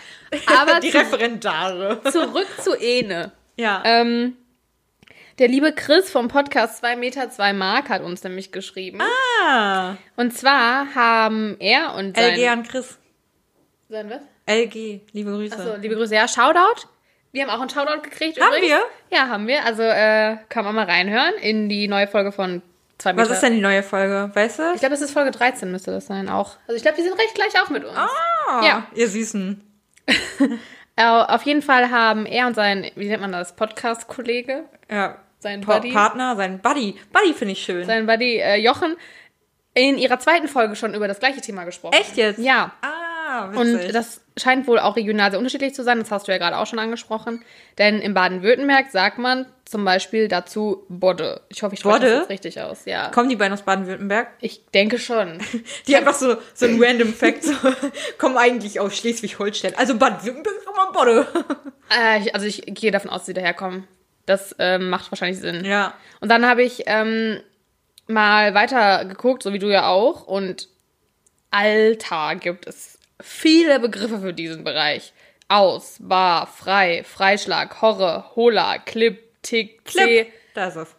Aber 0.47 0.79
die 0.81 0.89
zu, 0.91 0.97
Referendare. 0.97 2.01
zurück 2.11 2.47
zu 2.61 2.73
Ene. 2.75 3.31
Ja. 3.57 3.81
Ähm, 3.85 4.37
der 5.39 5.49
liebe 5.49 5.73
Chris 5.73 6.09
vom 6.09 6.29
Podcast 6.29 6.77
2 6.77 6.95
Meter 6.95 7.29
2 7.29 7.51
Mark 7.53 7.89
hat 7.89 8.01
uns 8.01 8.23
nämlich 8.23 8.51
geschrieben. 8.53 8.99
ah, 9.45 9.95
Und 10.15 10.31
zwar 10.35 10.95
haben 10.95 11.57
er 11.59 11.93
und 11.95 12.15
sein... 12.15 12.35
LG 12.35 12.47
an 12.47 12.63
Chris. 12.63 12.97
sein 13.89 14.09
was? 14.09 14.21
LG, 14.47 15.01
liebe 15.11 15.31
Grüße. 15.31 15.55
Achso, 15.57 15.75
liebe 15.75 15.95
Grüße. 15.95 16.15
Ja, 16.15 16.27
Shoutout. 16.27 16.87
Wir 17.33 17.43
haben 17.43 17.49
auch 17.49 17.59
einen 17.59 17.69
Shoutout 17.69 18.01
gekriegt. 18.03 18.39
Haben 18.39 18.47
übrigens. 18.55 18.69
wir? 18.69 19.17
Ja, 19.17 19.27
haben 19.27 19.47
wir. 19.47 19.65
Also 19.65 19.81
äh, 19.83 20.37
kann 20.47 20.63
man 20.63 20.73
mal 20.75 20.85
reinhören 20.85 21.33
in 21.41 21.67
die 21.67 21.89
neue 21.89 22.07
Folge 22.07 22.31
von 22.31 22.61
2 22.97 23.13
Meter. 23.13 23.23
Was 23.29 23.35
ist 23.35 23.41
denn 23.43 23.53
die 23.53 23.61
neue 23.61 23.83
Folge? 23.83 24.31
Weißt 24.33 24.59
du? 24.59 24.73
Ich 24.73 24.79
glaube, 24.79 24.95
es 24.95 25.01
ist 25.01 25.11
Folge 25.11 25.31
13 25.31 25.71
müsste 25.71 25.91
das 25.91 26.07
sein 26.07 26.29
auch. 26.29 26.57
Also 26.67 26.75
ich 26.77 26.81
glaube, 26.81 26.97
die 26.97 27.03
sind 27.03 27.13
recht 27.19 27.35
gleich 27.35 27.61
auf 27.61 27.69
mit 27.69 27.83
uns. 27.83 27.95
Ah, 27.97 28.61
Ja. 28.63 28.87
Ihr 28.95 29.07
Süßen. 29.09 29.61
Äh, 30.97 31.03
auf 31.07 31.41
jeden 31.43 31.61
Fall 31.61 31.91
haben 31.91 32.25
er 32.25 32.47
und 32.47 32.53
sein, 32.55 32.89
wie 32.95 33.09
nennt 33.09 33.19
man 33.19 33.33
das, 33.33 33.53
Podcast-Kollege, 33.57 34.63
Ja. 34.89 35.17
sein 35.39 35.59
Pa 35.59 35.73
Buddy, 35.79 35.91
Partner, 35.91 36.37
sein 36.37 36.59
Buddy. 36.61 36.95
Buddy 37.11 37.33
finde 37.33 37.51
ich 37.51 37.63
schön. 37.63 37.85
sein 37.85 38.05
Buddy 38.05 38.37
äh, 38.37 38.55
Jochen, 38.55 38.95
in 39.73 39.97
ihrer 39.97 40.19
zweiten 40.19 40.47
Folge 40.47 40.77
schon 40.77 40.93
über 40.93 41.09
das 41.09 41.19
gleiche 41.19 41.41
Thema 41.41 41.65
gesprochen. 41.65 41.95
Echt 41.99 42.15
jetzt? 42.15 42.39
Ja. 42.39 42.71
Ah, 42.81 42.87
witzig. 43.51 43.85
Und 43.85 43.93
das 43.93 44.21
scheint 44.37 44.67
wohl 44.67 44.79
auch 44.79 44.95
regional 44.95 45.31
sehr 45.31 45.39
unterschiedlich 45.39 45.73
zu 45.73 45.83
sein. 45.83 45.99
Das 45.99 46.11
hast 46.11 46.27
du 46.27 46.31
ja 46.31 46.37
gerade 46.37 46.57
auch 46.57 46.67
schon 46.67 46.79
angesprochen. 46.79 47.43
Denn 47.77 47.99
in 47.99 48.13
Baden-Württemberg 48.13 48.91
sagt 48.91 49.17
man 49.17 49.45
zum 49.65 49.83
Beispiel 49.85 50.27
dazu 50.27 50.85
Bodde. 50.89 51.41
Ich 51.49 51.63
hoffe, 51.63 51.73
ich 51.73 51.79
spreche 51.79 51.95
Bodde? 51.95 52.09
das 52.09 52.19
jetzt 52.19 52.29
richtig 52.29 52.61
aus. 52.61 52.85
Ja. 52.85 53.09
Kommen 53.09 53.29
die 53.29 53.35
beiden 53.35 53.53
aus 53.53 53.63
Baden-Württemberg? 53.63 54.27
Ich 54.39 54.65
denke 54.67 54.99
schon. 54.99 55.39
Die 55.87 55.95
einfach 55.95 56.13
so, 56.13 56.37
so 56.53 56.65
ein 56.65 56.81
random 56.81 57.13
Fact, 57.13 57.43
so, 57.43 57.53
kommen 58.17 58.37
eigentlich 58.37 58.79
aus 58.79 58.95
Schleswig-Holstein. 58.97 59.73
Also 59.75 59.97
Baden-Württemberg 59.97 60.55
ist 60.55 60.67
immer 60.67 60.91
Bodde. 60.91 61.27
Äh, 61.95 62.21
ich, 62.21 62.33
also 62.33 62.47
ich 62.47 62.63
gehe 62.65 62.89
davon 62.89 63.11
aus, 63.11 63.19
dass 63.19 63.25
sie 63.27 63.35
daherkommen. 63.35 63.87
Das 64.25 64.55
ähm, 64.57 64.89
macht 64.89 65.11
wahrscheinlich 65.11 65.39
Sinn. 65.39 65.63
Ja. 65.63 65.93
Und 66.19 66.29
dann 66.29 66.47
habe 66.47 66.63
ich 66.63 66.85
ähm, 66.87 67.39
mal 68.07 68.55
weiter 68.55 69.05
geguckt, 69.05 69.43
so 69.43 69.53
wie 69.53 69.59
du 69.59 69.71
ja 69.71 69.87
auch. 69.87 70.25
Und 70.25 70.67
Alter 71.51 72.35
gibt 72.35 72.65
es 72.65 72.97
viele 73.21 73.79
Begriffe 73.79 74.19
für 74.19 74.33
diesen 74.33 74.63
Bereich. 74.63 75.13
Aus, 75.47 75.97
Bar, 75.99 76.47
Frei, 76.47 77.03
Freischlag, 77.03 77.81
Horre, 77.81 78.31
Hola, 78.35 78.79
Clip, 78.79 79.19
Tick, 79.43 79.81
C 79.87 79.99
Clip. 79.99 80.33
Da 80.55 80.67
ist 80.67 80.75
es. 80.75 80.95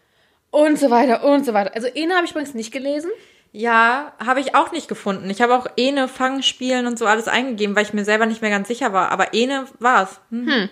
und 0.50 0.78
so 0.78 0.90
weiter 0.90 1.24
und 1.24 1.44
so 1.44 1.52
weiter. 1.52 1.74
Also 1.74 1.88
Ene 1.88 2.14
habe 2.14 2.24
ich 2.24 2.30
übrigens 2.30 2.54
nicht 2.54 2.72
gelesen. 2.72 3.10
Ja, 3.52 4.12
habe 4.24 4.40
ich 4.40 4.54
auch 4.54 4.70
nicht 4.70 4.86
gefunden. 4.86 5.28
Ich 5.30 5.40
habe 5.40 5.54
auch 5.56 5.66
Ene, 5.76 6.08
Fangspielen 6.08 6.86
und 6.86 6.98
so 6.98 7.06
alles 7.06 7.26
eingegeben, 7.26 7.74
weil 7.74 7.84
ich 7.84 7.92
mir 7.94 8.04
selber 8.04 8.26
nicht 8.26 8.42
mehr 8.42 8.50
ganz 8.50 8.68
sicher 8.68 8.92
war. 8.92 9.10
Aber 9.10 9.32
Ene 9.34 9.66
war's. 9.78 10.20
Hm. 10.30 10.68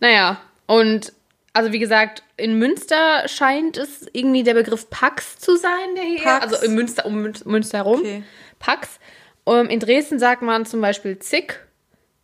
Naja, 0.00 0.40
und 0.66 1.12
also 1.54 1.72
wie 1.72 1.78
gesagt, 1.78 2.22
in 2.36 2.58
Münster 2.58 3.26
scheint 3.28 3.76
es 3.78 4.06
irgendwie 4.12 4.42
der 4.42 4.54
Begriff 4.54 4.88
Pax 4.90 5.38
zu 5.38 5.56
sein, 5.56 5.94
der 5.96 6.04
hier, 6.04 6.22
Pax. 6.22 6.44
also 6.52 6.64
in 6.64 6.74
Münster, 6.74 7.04
um 7.06 7.22
Mün- 7.26 7.46
Münster 7.48 7.78
herum. 7.78 8.00
Okay. 8.00 8.22
Pax. 8.58 8.98
Um, 9.44 9.68
in 9.68 9.80
Dresden 9.80 10.18
sagt 10.18 10.42
man 10.42 10.66
zum 10.66 10.80
Beispiel 10.80 11.18
Zick, 11.18 11.66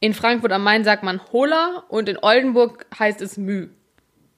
in 0.01 0.15
Frankfurt 0.15 0.53
am 0.53 0.63
Main 0.63 0.85
sagt 0.85 1.03
man 1.03 1.21
Hola 1.33 1.85
und 1.89 2.09
in 2.09 2.19
Oldenburg 2.23 2.87
heißt 2.97 3.21
es 3.21 3.37
Mü. 3.37 3.71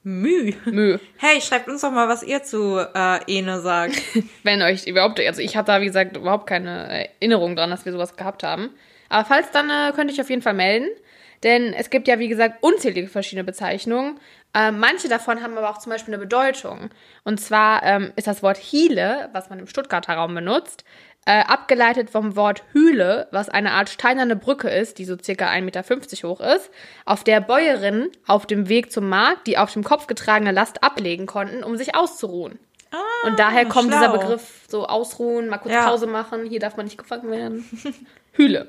Müh. 0.03 0.53
Mü. 0.65 0.97
Hey, 1.17 1.39
schreibt 1.41 1.67
uns 1.67 1.81
doch 1.81 1.91
mal, 1.91 2.09
was 2.09 2.23
ihr 2.23 2.41
zu 2.41 2.79
äh, 2.79 3.19
Ene 3.27 3.61
sagt. 3.61 4.01
Wenn 4.43 4.63
euch 4.63 4.87
überhaupt, 4.87 5.19
also 5.19 5.41
ich 5.41 5.55
hatte 5.55 5.67
da 5.67 5.81
wie 5.81 5.85
gesagt 5.85 6.17
überhaupt 6.17 6.47
keine 6.47 7.07
Erinnerung 7.19 7.55
dran, 7.55 7.69
dass 7.69 7.85
wir 7.85 7.91
sowas 7.91 8.15
gehabt 8.15 8.41
haben. 8.41 8.71
Aber 9.09 9.25
falls, 9.25 9.51
dann 9.51 9.69
äh, 9.69 9.91
könnte 9.93 10.13
ich 10.13 10.19
auf 10.19 10.29
jeden 10.31 10.41
Fall 10.41 10.55
melden. 10.55 10.87
Denn 11.43 11.73
es 11.73 11.89
gibt 11.89 12.07
ja, 12.07 12.19
wie 12.19 12.27
gesagt, 12.27 12.61
unzählige 12.61 13.07
verschiedene 13.07 13.43
Bezeichnungen. 13.43 14.19
Ähm, 14.53 14.79
manche 14.79 15.07
davon 15.07 15.41
haben 15.41 15.57
aber 15.57 15.69
auch 15.69 15.79
zum 15.79 15.91
Beispiel 15.91 16.13
eine 16.13 16.21
Bedeutung. 16.21 16.89
Und 17.23 17.39
zwar 17.39 17.83
ähm, 17.83 18.11
ist 18.15 18.27
das 18.27 18.43
Wort 18.43 18.57
Hiele, 18.57 19.29
was 19.33 19.49
man 19.49 19.59
im 19.59 19.67
Stuttgarter 19.67 20.13
Raum 20.13 20.35
benutzt, 20.35 20.83
äh, 21.25 21.41
abgeleitet 21.43 22.09
vom 22.09 22.35
Wort 22.35 22.63
Hüle, 22.73 23.27
was 23.31 23.47
eine 23.49 23.71
Art 23.71 23.89
steinerne 23.89 24.35
Brücke 24.35 24.69
ist, 24.69 24.97
die 24.97 25.05
so 25.05 25.15
circa 25.21 25.47
1,50 25.49 25.61
Meter 25.61 26.27
hoch 26.27 26.39
ist, 26.41 26.71
auf 27.05 27.23
der 27.23 27.41
Bäuerinnen 27.41 28.09
auf 28.27 28.45
dem 28.47 28.69
Weg 28.69 28.91
zum 28.91 29.07
Markt 29.07 29.45
die 29.47 29.57
auf 29.57 29.71
dem 29.71 29.83
Kopf 29.83 30.07
getragene 30.07 30.51
Last 30.51 30.83
ablegen 30.83 31.27
konnten, 31.27 31.63
um 31.63 31.77
sich 31.77 31.95
auszuruhen. 31.95 32.57
Und 33.23 33.39
daher 33.39 33.65
kommt 33.65 33.93
Ah, 33.93 33.99
schlau. 33.99 34.07
dieser 34.11 34.17
Begriff 34.19 34.65
so 34.67 34.85
ausruhen, 34.87 35.47
mal 35.47 35.59
kurz 35.59 35.73
Ja. 35.75 35.85
Pause 35.87 36.07
machen, 36.07 36.45
hier 36.45 36.59
darf 36.59 36.75
man 36.75 36.85
nicht 36.85 36.97
gefangen 36.97 37.29
werden. 37.31 37.65
Hüle. 38.33 38.67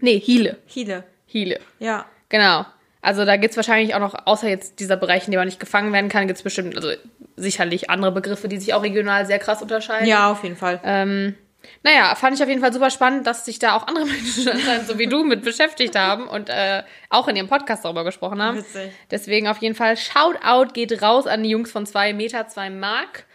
Nee, 0.00 0.18
Hiele. 0.20 0.58
Hiele. 0.66 1.04
Hiele. 1.26 1.60
Ja. 1.78 2.04
Genau. 2.28 2.66
Also 3.00 3.24
da 3.24 3.36
gibt's 3.36 3.56
wahrscheinlich 3.56 3.94
auch 3.94 4.00
noch, 4.00 4.26
außer 4.26 4.48
jetzt 4.48 4.80
dieser 4.80 4.96
Bereich, 4.96 5.26
in 5.26 5.30
dem 5.30 5.38
man 5.38 5.46
nicht 5.46 5.60
gefangen 5.60 5.92
werden 5.92 6.10
kann, 6.10 6.26
gibt's 6.26 6.42
bestimmt, 6.42 6.76
also 6.76 6.90
sicherlich 7.36 7.88
andere 7.88 8.12
Begriffe, 8.12 8.48
die 8.48 8.58
sich 8.58 8.74
auch 8.74 8.82
regional 8.82 9.24
sehr 9.26 9.38
krass 9.38 9.62
unterscheiden. 9.62 10.06
Ja, 10.08 10.30
auf 10.32 10.42
jeden 10.42 10.56
Fall. 10.56 10.80
Ähm, 10.84 11.34
naja, 11.82 12.14
fand 12.14 12.36
ich 12.36 12.42
auf 12.42 12.48
jeden 12.48 12.60
Fall 12.60 12.72
super 12.72 12.90
spannend, 12.90 13.26
dass 13.26 13.44
sich 13.44 13.58
da 13.58 13.76
auch 13.76 13.86
andere 13.86 14.04
Menschen 14.06 14.48
anscheinend 14.48 14.86
so 14.86 14.98
wie 14.98 15.06
du 15.06 15.24
mit 15.24 15.42
beschäftigt 15.42 15.96
haben 15.96 16.28
und 16.28 16.48
äh, 16.48 16.82
auch 17.10 17.28
in 17.28 17.36
ihrem 17.36 17.48
Podcast 17.48 17.84
darüber 17.84 18.04
gesprochen 18.04 18.42
haben. 18.42 18.58
Witzig. 18.58 18.92
Deswegen 19.10 19.48
auf 19.48 19.58
jeden 19.58 19.74
Fall 19.74 19.96
Shoutout 19.96 20.72
geht 20.72 21.02
raus 21.02 21.26
an 21.26 21.42
die 21.42 21.50
Jungs 21.50 21.70
von 21.70 21.86
2 21.86 22.12
Meter, 22.14 22.48
2 22.48 22.70
Mark. 22.70 23.26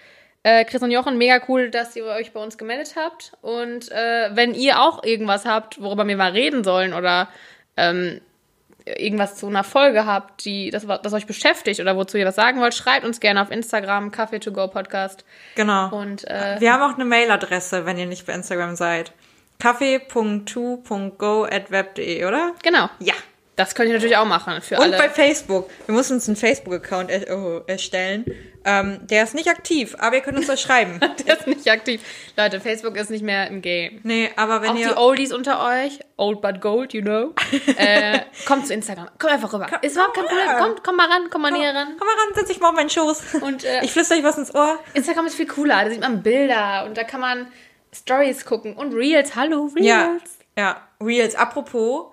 Äh, 0.43 0.65
Chris 0.65 0.81
und 0.81 0.91
Jochen, 0.91 1.17
mega 1.17 1.39
cool, 1.47 1.69
dass 1.69 1.95
ihr 1.95 2.05
euch 2.05 2.33
bei 2.33 2.43
uns 2.43 2.57
gemeldet 2.57 2.95
habt. 2.97 3.31
Und 3.41 3.89
äh, 3.91 4.29
wenn 4.33 4.53
ihr 4.53 4.81
auch 4.81 5.03
irgendwas 5.03 5.45
habt, 5.45 5.81
worüber 5.81 6.05
wir 6.05 6.17
mal 6.17 6.31
reden 6.31 6.65
sollen 6.65 6.93
oder 6.93 7.29
ähm, 7.77 8.19
irgendwas 8.85 9.35
zu 9.35 9.47
einer 9.47 9.63
Folge 9.63 10.05
habt, 10.05 10.45
die 10.45 10.69
das, 10.69 10.85
das 10.85 11.13
euch 11.13 11.25
beschäftigt 11.25 11.79
oder 11.79 11.95
wozu 11.95 12.17
ihr 12.17 12.25
was 12.25 12.35
sagen 12.35 12.59
wollt, 12.59 12.73
schreibt 12.73 13.05
uns 13.05 13.19
gerne 13.19 13.41
auf 13.41 13.51
Instagram, 13.51 14.11
Kaffee 14.11 14.39
to 14.39 14.51
go 14.51 14.67
Podcast. 14.67 15.23
Genau. 15.55 15.95
Und 15.95 16.27
äh, 16.27 16.57
Wir 16.59 16.73
haben 16.73 16.91
auch 16.91 16.95
eine 16.95 17.05
Mailadresse, 17.05 17.85
wenn 17.85 17.97
ihr 17.97 18.05
nicht 18.05 18.25
bei 18.25 18.33
Instagram 18.33 18.75
seid. 18.75 19.13
kaffee.to.go@web.de, 19.59 22.25
oder? 22.25 22.51
genau, 22.61 22.89
Ja. 22.99 23.13
Das 23.55 23.75
könnt 23.75 23.89
ihr 23.89 23.93
natürlich 23.93 24.17
auch 24.17 24.25
machen 24.25 24.61
für 24.61 24.77
Und 24.77 24.83
alle. 24.83 24.97
bei 24.97 25.09
Facebook. 25.09 25.69
Wir 25.85 25.93
müssen 25.93 26.13
uns 26.13 26.27
einen 26.27 26.35
Facebook-Account 26.35 27.11
oh, 27.31 27.61
erstellen. 27.67 28.25
Ähm, 28.65 29.05
der 29.07 29.23
ist 29.23 29.35
nicht 29.35 29.49
aktiv, 29.49 29.95
aber 29.99 30.15
ihr 30.15 30.21
könnt 30.21 30.37
uns 30.37 30.47
das 30.47 30.61
schreiben. 30.61 30.99
Der 31.27 31.37
ist 31.37 31.47
nicht 31.47 31.69
aktiv. 31.69 32.01
Leute, 32.37 32.61
Facebook 32.61 32.95
ist 32.95 33.09
nicht 33.09 33.23
mehr 33.23 33.47
im 33.47 33.61
Game. 33.61 33.99
Nee, 34.03 34.29
aber 34.37 34.61
wenn 34.61 34.71
Auch 34.71 34.75
die 34.75 34.81
ihr. 34.81 34.97
Oldies 34.97 35.33
unter 35.33 35.61
euch, 35.67 35.99
old 36.15 36.41
but 36.41 36.61
gold, 36.61 36.93
you 36.93 37.01
know, 37.01 37.33
äh, 37.77 38.21
kommt 38.45 38.65
zu 38.65 38.73
Instagram. 38.73 39.09
Kommt 39.19 39.33
einfach 39.33 39.51
rüber. 39.51 39.67
Ist 39.81 39.95
überhaupt 39.95 40.15
kein 40.15 40.25
komm 40.25 40.37
Problem. 40.37 40.57
Kommt, 40.57 40.83
komm 40.83 40.95
mal 40.95 41.07
ran, 41.07 41.29
komm 41.29 41.41
mal 41.41 41.51
näher 41.51 41.75
ran. 41.75 41.95
Komm 41.97 42.07
mal 42.07 42.15
ran, 42.15 42.35
setz 42.35 42.47
dich 42.47 42.59
mal 42.61 42.69
auf 42.69 42.75
meinen 42.75 42.89
Schoß. 42.89 43.35
Und, 43.41 43.65
äh, 43.65 43.83
ich 43.83 43.91
flüster 43.91 44.15
euch 44.15 44.23
was 44.23 44.37
ins 44.37 44.55
Ohr. 44.55 44.79
Instagram 44.93 45.27
ist 45.27 45.35
viel 45.35 45.47
cooler. 45.47 45.83
Da 45.83 45.89
sieht 45.89 45.99
man 45.99 46.23
Bilder 46.23 46.85
und 46.85 46.97
da 46.97 47.03
kann 47.03 47.19
man 47.19 47.47
Stories 47.93 48.45
gucken 48.45 48.75
und 48.75 48.93
Reels. 48.93 49.35
Hallo, 49.35 49.69
Reels. 49.75 49.85
Ja, 49.85 50.17
ja. 50.57 50.77
Reels. 51.01 51.35
Apropos, 51.35 52.12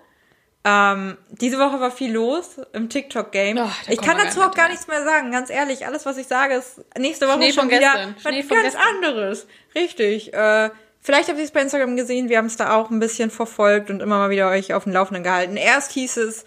Ähm, 0.63 1.17
diese 1.29 1.57
Woche 1.57 1.79
war 1.79 1.89
viel 1.89 2.13
los 2.13 2.61
im 2.73 2.87
TikTok-Game. 2.87 3.57
Oh, 3.57 3.69
ich 3.89 3.99
kann 3.99 4.17
dazu 4.17 4.41
auch 4.41 4.53
gar 4.53 4.69
nichts 4.69 4.87
mehr 4.87 5.03
sagen, 5.03 5.31
ganz 5.31 5.49
ehrlich. 5.49 5.87
Alles, 5.87 6.05
was 6.05 6.17
ich 6.17 6.27
sage, 6.27 6.53
ist 6.53 6.81
nächste 6.97 7.27
Woche 7.27 7.37
Schnee 7.37 7.53
schon 7.53 7.69
wieder 7.69 8.13
was 8.23 8.47
ganz 8.47 8.75
anderes. 8.75 9.47
Richtig. 9.73 10.33
Äh, 10.33 10.69
vielleicht 11.01 11.29
habt 11.29 11.39
ihr 11.39 11.45
es 11.45 11.51
bei 11.51 11.61
Instagram 11.61 11.95
gesehen, 11.95 12.29
wir 12.29 12.37
haben 12.37 12.45
es 12.45 12.57
da 12.57 12.75
auch 12.75 12.91
ein 12.91 12.99
bisschen 12.99 13.31
verfolgt 13.31 13.89
und 13.89 14.01
immer 14.01 14.19
mal 14.19 14.29
wieder 14.29 14.49
euch 14.49 14.75
auf 14.75 14.83
dem 14.83 14.93
Laufenden 14.93 15.23
gehalten. 15.23 15.57
Erst 15.57 15.93
hieß 15.93 16.17
es, 16.17 16.45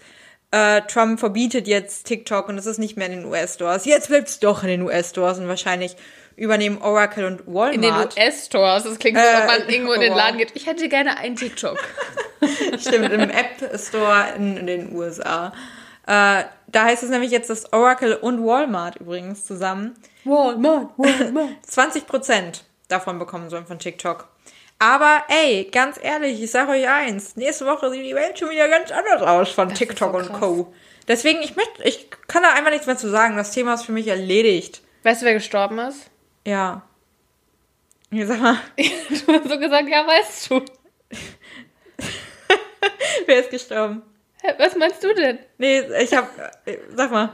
äh, 0.51 0.81
Trump 0.83 1.19
verbietet 1.19 1.67
jetzt 1.67 2.07
TikTok 2.07 2.47
und 2.47 2.57
es 2.57 2.65
ist 2.65 2.77
nicht 2.77 2.95
mehr 2.95 3.07
in 3.07 3.19
den 3.19 3.25
US-Stores. 3.25 3.83
Jetzt 3.83 4.07
bleibt 4.07 4.29
es 4.29 4.39
doch 4.39 4.63
in 4.63 4.69
den 4.69 4.81
US-Stores 4.83 5.39
und 5.39 5.49
wahrscheinlich 5.49 5.97
übernehmen 6.35 6.81
Oracle 6.81 7.25
und 7.25 7.47
Walmart. 7.47 7.75
In 7.75 7.81
den 7.81 7.93
US-Stores. 7.93 8.83
Das 8.83 8.99
klingt 8.99 9.17
so, 9.17 9.23
Äh, 9.23 9.27
als 9.27 9.41
ob 9.41 9.59
man 9.59 9.69
irgendwo 9.69 9.93
in 9.93 10.01
den 10.01 10.11
wow. 10.11 10.19
Laden 10.19 10.37
geht. 10.37 10.51
Ich 10.55 10.65
hätte 10.67 10.89
gerne 10.89 11.17
einen 11.17 11.35
TikTok. 11.35 11.77
Stimmt, 12.79 13.11
im 13.11 13.29
App 13.29 13.79
Store 13.79 14.25
in, 14.37 14.57
in 14.57 14.67
den 14.67 14.95
USA. 14.95 15.53
Äh, 16.07 16.43
da 16.67 16.83
heißt 16.83 17.03
es 17.03 17.09
nämlich 17.09 17.31
jetzt, 17.31 17.49
dass 17.49 17.71
Oracle 17.73 18.15
und 18.15 18.45
Walmart 18.45 18.97
übrigens 18.97 19.45
zusammen 19.45 19.95
Walmart, 20.23 20.89
Walmart. 20.97 21.49
20% 21.67 22.61
davon 22.89 23.17
bekommen 23.17 23.49
sollen 23.49 23.65
von 23.65 23.79
TikTok. 23.79 24.27
Aber 24.77 25.23
ey, 25.29 25.69
ganz 25.71 25.97
ehrlich, 26.01 26.43
ich 26.43 26.51
sag 26.51 26.67
euch 26.67 26.87
eins, 26.87 27.37
nächste 27.37 27.65
Woche 27.65 27.89
sieht 27.89 28.05
die 28.05 28.13
Welt 28.13 28.37
schon 28.37 28.49
wieder 28.49 28.67
ganz 28.67 28.91
anders 28.91 29.21
aus 29.21 29.51
von 29.51 29.69
ist 29.69 29.77
TikTok 29.77 30.11
so 30.11 30.17
und. 30.17 30.33
Co. 30.33 30.73
Deswegen, 31.07 31.41
ich 31.41 31.55
möchte, 31.55 31.83
ich 31.83 32.09
kann 32.27 32.43
da 32.43 32.49
einfach 32.49 32.71
nichts 32.71 32.87
mehr 32.87 32.97
zu 32.97 33.09
sagen. 33.09 33.37
Das 33.37 33.51
Thema 33.51 33.75
ist 33.75 33.85
für 33.85 33.91
mich 33.91 34.07
erledigt. 34.07 34.81
Weißt 35.03 35.21
du, 35.21 35.25
wer 35.25 35.33
gestorben 35.33 35.79
ist? 35.79 36.09
Ja. 36.45 36.81
Ja, 38.11 38.25
sag 38.27 38.39
mal, 38.41 38.57
Du 38.77 39.33
hast 39.33 39.49
so 39.49 39.59
gesagt, 39.59 39.89
ja, 39.89 40.05
weißt 40.07 40.51
du. 40.51 40.61
wer 43.25 43.39
ist 43.39 43.49
gestorben? 43.49 44.03
Was 44.59 44.75
meinst 44.75 45.03
du 45.03 45.13
denn? 45.13 45.39
Nee, 45.57 45.81
ich 46.01 46.15
hab, 46.15 46.29
sag 46.95 47.11
mal. 47.11 47.31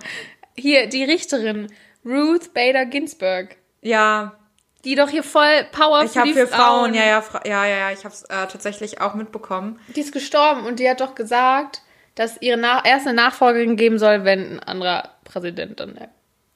Hier, 0.57 0.87
die 0.87 1.03
Richterin, 1.03 1.67
Ruth 2.05 2.53
Bader 2.53 2.85
Ginsburg. 2.85 3.57
Ja, 3.81 4.37
Die 4.85 4.95
doch 4.95 5.09
hier 5.09 5.23
voll 5.23 5.65
Power 5.71 6.03
ich 6.03 6.17
habe 6.17 6.33
für 6.33 6.47
Frauen. 6.47 6.59
Frauen, 6.59 6.93
ja, 6.93 7.05
ja, 7.05 7.23
ja, 7.45 7.65
ja, 7.65 7.77
ja, 7.77 7.91
ich 7.91 8.05
hab's 8.05 8.23
äh, 8.23 8.47
tatsächlich 8.47 9.01
auch 9.01 9.13
mitbekommen. 9.13 9.79
Die 9.95 9.99
ist 10.01 10.13
gestorben 10.13 10.65
und 10.65 10.79
die 10.79 10.89
hat 10.89 11.01
doch 11.01 11.15
gesagt, 11.15 11.81
dass 12.15 12.41
ihre 12.41 12.57
Nach 12.57 12.85
erst 12.85 13.07
eine 13.07 13.15
Nachfolgerin 13.15 13.75
geben 13.75 13.99
soll, 13.99 14.23
wenn 14.23 14.53
ein 14.53 14.59
anderer 14.59 15.09
Präsident 15.25 15.79
dann 15.79 15.97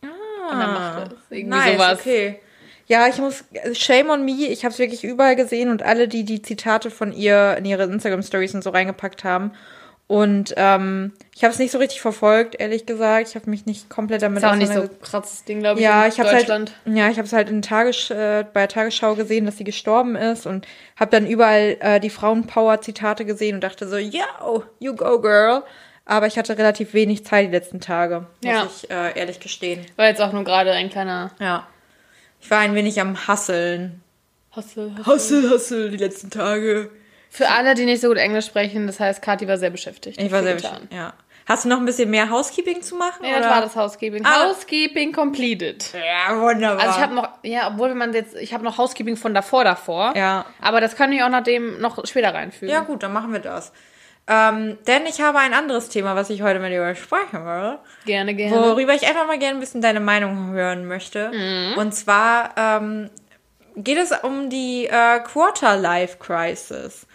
an 0.01 0.59
der 0.59 0.67
Macht 0.67 1.13
ist. 1.13 1.19
Irgendwie 1.31 1.57
Ah, 1.57 1.65
nice, 1.65 1.73
sowas. 1.73 1.99
okay. 1.99 2.39
Ja, 2.87 3.07
ich 3.07 3.17
muss, 3.17 3.43
shame 3.73 4.09
on 4.11 4.25
me, 4.25 4.31
ich 4.47 4.63
habe 4.63 4.71
es 4.73 4.79
wirklich 4.79 5.03
überall 5.03 5.35
gesehen 5.35 5.69
und 5.69 5.81
alle, 5.83 6.07
die 6.07 6.23
die 6.23 6.41
Zitate 6.41 6.91
von 6.91 7.11
ihr 7.13 7.55
in 7.57 7.65
ihre 7.65 7.83
Instagram-Stories 7.83 8.53
und 8.53 8.63
so 8.63 8.69
reingepackt 8.69 9.23
haben. 9.23 9.51
Und 10.07 10.53
ähm, 10.55 11.13
ich 11.33 11.43
habe 11.43 11.51
es 11.51 11.57
nicht 11.57 11.71
so 11.71 11.79
richtig 11.79 11.99
verfolgt, 11.99 12.53
ehrlich 12.59 12.85
gesagt. 12.85 13.27
Ich 13.29 13.33
habe 13.35 13.49
mich 13.49 13.65
nicht 13.65 13.89
komplett 13.89 14.21
damit 14.21 14.43
Ist 14.43 14.47
auch 14.49 14.53
nicht 14.55 14.71
so 14.71 14.87
krasses 15.01 15.45
Ding, 15.45 15.61
glaube 15.61 15.79
ich, 15.79 15.83
Ja, 15.83 16.03
in 16.05 16.09
ich 16.11 16.19
habe 16.19 16.29
halt, 16.29 16.41
Deutschland. 16.41 16.73
ja, 16.85 17.09
ich 17.09 17.17
habe 17.17 17.25
es 17.25 17.33
halt 17.33 17.49
in 17.49 17.63
Tages, 17.63 18.11
äh, 18.11 18.45
bei 18.53 18.61
der 18.61 18.67
Tagesschau 18.69 19.15
gesehen, 19.15 19.45
dass 19.47 19.57
sie 19.57 19.63
gestorben 19.63 20.15
ist 20.15 20.45
und 20.45 20.67
habe 20.95 21.09
dann 21.09 21.25
überall 21.25 21.77
äh, 21.79 21.99
die 21.99 22.11
Frauenpower-Zitate 22.11 23.25
gesehen 23.25 23.55
und 23.55 23.61
dachte 23.63 23.87
so, 23.87 23.97
yo, 23.97 24.61
you 24.79 24.93
go 24.95 25.19
girl. 25.19 25.63
Aber 26.05 26.27
ich 26.27 26.37
hatte 26.37 26.55
relativ 26.55 26.93
wenig 26.93 27.25
Zeit 27.25 27.47
die 27.47 27.51
letzten 27.51 27.79
Tage, 27.81 28.27
muss 28.43 28.53
Ja. 28.53 28.67
ich 28.67 28.91
äh, 28.91 29.17
ehrlich 29.19 29.39
gestehen. 29.39 29.87
War 29.95 30.05
jetzt 30.05 30.21
auch 30.21 30.33
nur 30.33 30.43
gerade 30.43 30.71
ein 30.71 30.91
kleiner 30.91 31.31
Ja. 31.39 31.65
Ich 32.45 32.51
war 32.51 32.59
ein 32.59 32.75
wenig 32.75 33.01
am 33.01 33.27
Hasseln. 33.27 34.03
Hustle. 34.55 34.91
Hassel, 35.03 35.49
Hassel 35.49 35.89
die 35.89 35.97
letzten 35.97 36.29
Tage. 36.29 36.91
Für 37.31 37.49
alle, 37.49 37.73
die 37.73 37.85
nicht 37.85 38.01
so 38.01 38.09
gut 38.09 38.17
Englisch 38.17 38.45
sprechen, 38.45 38.85
das 38.85 38.99
heißt, 38.99 39.19
Kathi 39.23 39.47
war 39.47 39.57
sehr 39.57 39.71
beschäftigt. 39.71 40.21
Ich 40.21 40.31
war 40.31 40.43
sehr 40.43 40.53
beschäftigt. 40.53 40.93
Ja. 40.93 41.15
Hast 41.47 41.65
du 41.65 41.69
noch 41.69 41.79
ein 41.79 41.85
bisschen 41.85 42.11
mehr 42.11 42.29
Housekeeping 42.29 42.83
zu 42.83 42.97
machen? 42.97 43.25
Ja, 43.25 43.39
das 43.39 43.49
war 43.49 43.61
das 43.61 43.75
Housekeeping. 43.75 44.23
Ah. 44.25 44.45
Housekeeping 44.45 45.11
completed. 45.11 45.91
Ja, 45.93 46.39
wunderbar. 46.39 46.85
Also 46.85 46.99
ich 46.99 47.03
habe 47.03 47.15
noch, 47.15 47.29
ja, 47.41 47.67
obwohl 47.67 47.95
man 47.95 48.13
jetzt, 48.13 48.35
ich 48.35 48.53
habe 48.53 48.63
noch 48.63 48.77
Housekeeping 48.77 49.17
von 49.17 49.33
davor, 49.33 49.63
davor. 49.63 50.15
Ja. 50.15 50.45
Aber 50.61 50.81
das 50.81 50.95
kann 50.95 51.11
ich 51.13 51.23
auch 51.23 51.29
nach 51.29 51.43
dem 51.43 51.81
noch 51.81 52.05
später 52.05 52.31
reinfügen. 52.31 52.69
Ja, 52.69 52.81
gut, 52.81 53.01
dann 53.01 53.11
machen 53.11 53.33
wir 53.33 53.39
das. 53.39 53.73
Ähm, 54.27 54.77
denn 54.87 55.05
ich 55.05 55.21
habe 55.21 55.37
ein 55.39 55.53
anderes 55.53 55.89
Thema, 55.89 56.15
was 56.15 56.29
ich 56.31 56.41
heute 56.41 56.59
mit 56.59 56.71
dir 56.71 56.83
besprechen 56.83 57.45
will. 57.45 57.77
Gerne, 58.05 58.33
gerne. 58.33 58.55
Worüber 58.55 58.93
ich 58.95 59.07
einfach 59.07 59.27
mal 59.27 59.37
gerne 59.37 59.57
ein 59.57 59.59
bisschen 59.59 59.81
deine 59.81 59.99
Meinung 59.99 60.51
hören 60.51 60.87
möchte. 60.87 61.29
Mhm. 61.31 61.77
Und 61.77 61.93
zwar 61.93 62.55
ähm, 62.57 63.09
geht 63.75 63.97
es 63.99 64.11
um 64.23 64.49
die 64.49 64.87
äh, 64.87 65.19
Quarter-Life-Crisis. 65.19 67.05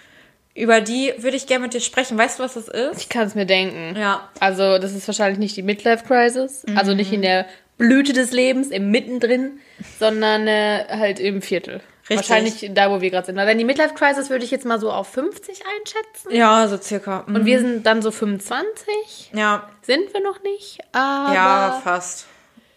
Über 0.55 0.81
die 0.81 1.13
würde 1.19 1.37
ich 1.37 1.47
gerne 1.47 1.63
mit 1.65 1.75
dir 1.75 1.81
sprechen. 1.81 2.19
Weißt 2.19 2.39
du, 2.39 2.43
was 2.43 2.55
das 2.55 2.69
ist? 2.69 3.01
Ich 3.01 3.09
kann 3.09 3.27
es 3.27 3.35
mir 3.35 3.47
denken. 3.47 3.97
Ja. 3.99 4.29
Also, 4.41 4.79
das 4.79 4.93
ist 4.93 5.07
wahrscheinlich 5.09 5.39
nicht 5.39 5.57
die 5.57 5.63
Midlife-Crisis. 5.63 6.65
Also 6.77 6.93
nicht 6.95 7.09
Mhm. 7.09 7.15
in 7.17 7.23
der 7.23 7.47
Blüte 7.79 8.13
des 8.13 8.33
Lebens, 8.33 8.69
im 8.69 8.91
Mittendrin, 8.91 9.59
sondern 9.99 10.47
äh, 10.47 10.85
halt 10.91 11.19
im 11.19 11.41
Viertel. 11.41 11.81
Richtig. 12.11 12.29
Wahrscheinlich 12.29 12.71
da, 12.75 12.91
wo 12.91 13.01
wir 13.01 13.11
gerade 13.11 13.27
sind. 13.27 13.37
Weil 13.37 13.47
wenn 13.47 13.59
die 13.59 13.65
Midlife-Crisis 13.65 14.31
würde 14.31 14.45
ich 14.45 14.51
jetzt 14.51 14.65
mal 14.67 14.81
so 14.81 14.91
auf 14.91 15.09
50 15.09 15.63
einschätzen. 15.79 16.35
Ja, 16.35 16.67
so 16.67 16.77
circa. 16.77 17.23
Mhm. 17.27 17.35
Und 17.37 17.45
wir 17.47 17.61
sind 17.61 17.87
dann 17.87 18.03
so 18.03 18.11
25. 18.11 19.31
ja, 19.33 19.69
Sind 19.83 20.13
wir 20.13 20.21
noch 20.21 20.43
nicht. 20.43 20.79
Aber 20.93 21.35
ja, 21.35 21.81
fast. 21.85 22.27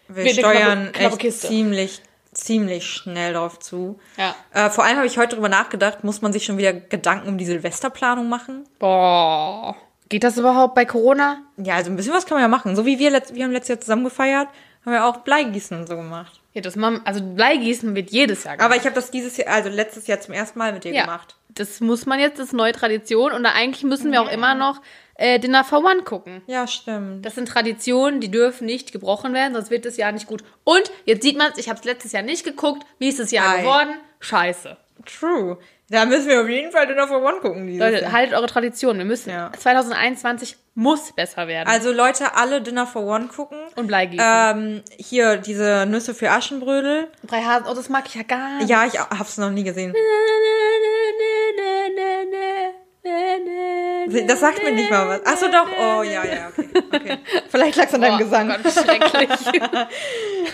Wir, 0.08 0.24
Wir- 0.24 0.34
steuern 0.34 0.92
knappe- 0.92 1.08
knappe 1.16 1.28
echt 1.28 1.40
ziemlich, 1.40 2.02
ziemlich 2.32 2.84
schnell 2.86 3.32
drauf 3.34 3.58
zu. 3.58 3.98
Ja. 4.16 4.34
Äh, 4.52 4.70
vor 4.70 4.84
allem 4.84 4.96
habe 4.98 5.06
ich 5.06 5.18
heute 5.18 5.34
drüber 5.34 5.48
nachgedacht, 5.48 6.04
muss 6.04 6.22
man 6.22 6.32
sich 6.32 6.44
schon 6.44 6.56
wieder 6.58 6.72
Gedanken 6.72 7.28
um 7.28 7.38
die 7.38 7.44
Silvesterplanung 7.46 8.28
machen? 8.28 8.64
Boah. 8.78 9.74
Geht 10.10 10.22
das 10.22 10.36
überhaupt 10.36 10.74
bei 10.74 10.84
Corona? 10.84 11.38
Ja, 11.56 11.74
also 11.76 11.90
ein 11.90 11.96
bisschen 11.96 12.12
was 12.12 12.26
kann 12.26 12.36
man 12.36 12.42
ja 12.42 12.48
machen. 12.48 12.76
So 12.76 12.84
wie 12.86 12.98
wir, 12.98 13.10
letzt, 13.10 13.34
wir 13.34 13.42
haben 13.44 13.52
letztes 13.52 13.68
Jahr 13.70 13.80
zusammen 13.80 14.04
gefeiert, 14.04 14.48
haben 14.84 14.92
wir 14.92 15.06
auch 15.06 15.18
Bleigießen 15.18 15.78
und 15.78 15.88
so 15.88 15.96
gemacht. 15.96 16.40
Ja, 16.52 16.60
das 16.60 16.76
man, 16.76 17.00
also 17.04 17.22
Bleigießen 17.22 17.94
wird 17.94 18.10
jedes 18.10 18.44
Jahr 18.44 18.56
gemacht. 18.56 18.70
Aber 18.70 18.76
ich 18.76 18.84
habe 18.84 18.94
das 18.94 19.10
dieses 19.10 19.36
Jahr, 19.36 19.48
also 19.48 19.68
letztes 19.68 20.06
Jahr 20.06 20.20
zum 20.20 20.34
ersten 20.34 20.58
Mal 20.58 20.72
mit 20.72 20.84
dir 20.84 20.92
ja, 20.92 21.02
gemacht. 21.02 21.36
das 21.48 21.80
muss 21.80 22.06
man 22.06 22.20
jetzt, 22.20 22.38
das 22.38 22.48
ist 22.48 22.52
neue 22.52 22.72
Tradition. 22.72 23.32
Und 23.32 23.42
da 23.42 23.52
eigentlich 23.52 23.82
müssen 23.82 24.12
wir 24.12 24.22
auch 24.22 24.30
immer 24.30 24.54
noch 24.54 24.80
äh, 25.16 25.38
Dinner 25.38 25.64
for 25.64 25.84
One 25.84 26.02
gucken. 26.02 26.42
Ja, 26.46 26.66
stimmt. 26.66 27.24
Das 27.24 27.34
sind 27.34 27.48
Traditionen, 27.48 28.20
die 28.20 28.30
dürfen 28.30 28.66
nicht 28.66 28.92
gebrochen 28.92 29.32
werden, 29.32 29.54
sonst 29.54 29.70
wird 29.70 29.84
das 29.84 29.96
Jahr 29.96 30.12
nicht 30.12 30.26
gut. 30.26 30.44
Und 30.64 30.90
jetzt 31.04 31.22
sieht 31.22 31.38
man 31.38 31.52
es, 31.52 31.58
ich 31.58 31.68
habe 31.68 31.78
es 31.78 31.84
letztes 31.84 32.12
Jahr 32.12 32.22
nicht 32.22 32.44
geguckt. 32.44 32.84
Wie 32.98 33.08
ist 33.08 33.20
das 33.20 33.30
Jahr 33.30 33.54
Ei. 33.54 33.60
geworden? 33.60 33.94
Scheiße. 34.20 34.76
True. 35.06 35.58
Da 35.90 36.06
müssen 36.06 36.28
wir 36.28 36.40
auf 36.40 36.48
jeden 36.48 36.72
Fall 36.72 36.86
Dinner 36.86 37.06
for 37.06 37.22
One 37.22 37.40
gucken 37.40 37.66
dieses 37.66 37.80
Leute, 37.80 38.02
Jahr. 38.02 38.12
haltet 38.12 38.34
eure 38.34 38.46
Tradition. 38.46 38.96
Wir 38.96 39.04
müssen. 39.04 39.30
Ja. 39.30 39.52
2021 39.52 40.56
muss 40.74 41.12
besser 41.12 41.46
werden. 41.46 41.68
Also 41.68 41.92
Leute, 41.92 42.34
alle 42.34 42.62
Dinner 42.62 42.86
for 42.86 43.02
One 43.02 43.26
gucken. 43.28 43.58
Und 43.76 43.86
Bleigießen. 43.86 44.26
Ähm, 44.26 44.82
hier 44.96 45.36
diese 45.36 45.86
Nüsse 45.86 46.14
für 46.14 46.30
Aschenbrödel. 46.30 47.08
Drei 47.26 47.42
Hasen, 47.42 47.66
oh, 47.70 47.74
das 47.74 47.88
mag 47.88 48.04
ich 48.06 48.14
ja 48.14 48.22
gar 48.22 48.58
nicht. 48.58 48.70
Ja, 48.70 48.86
ich 48.86 48.98
hab's 48.98 49.36
noch 49.36 49.50
nie 49.50 49.64
gesehen. 49.64 49.94
Das 54.26 54.40
sagt 54.40 54.62
mir 54.62 54.72
nicht 54.72 54.90
mal 54.90 55.08
was. 55.08 55.20
Ach 55.24 55.36
so, 55.36 55.46
doch. 55.50 55.66
Oh, 55.78 56.02
ja, 56.02 56.24
ja, 56.24 56.48
okay. 56.48 56.68
okay. 56.92 57.18
Vielleicht 57.48 57.76
lag's 57.76 57.92
an 57.94 58.00
deinem 58.00 58.14
Oh, 58.14 58.18
Gesang. 58.18 58.48
Gott, 58.48 58.72
schrecklich. 58.72 59.30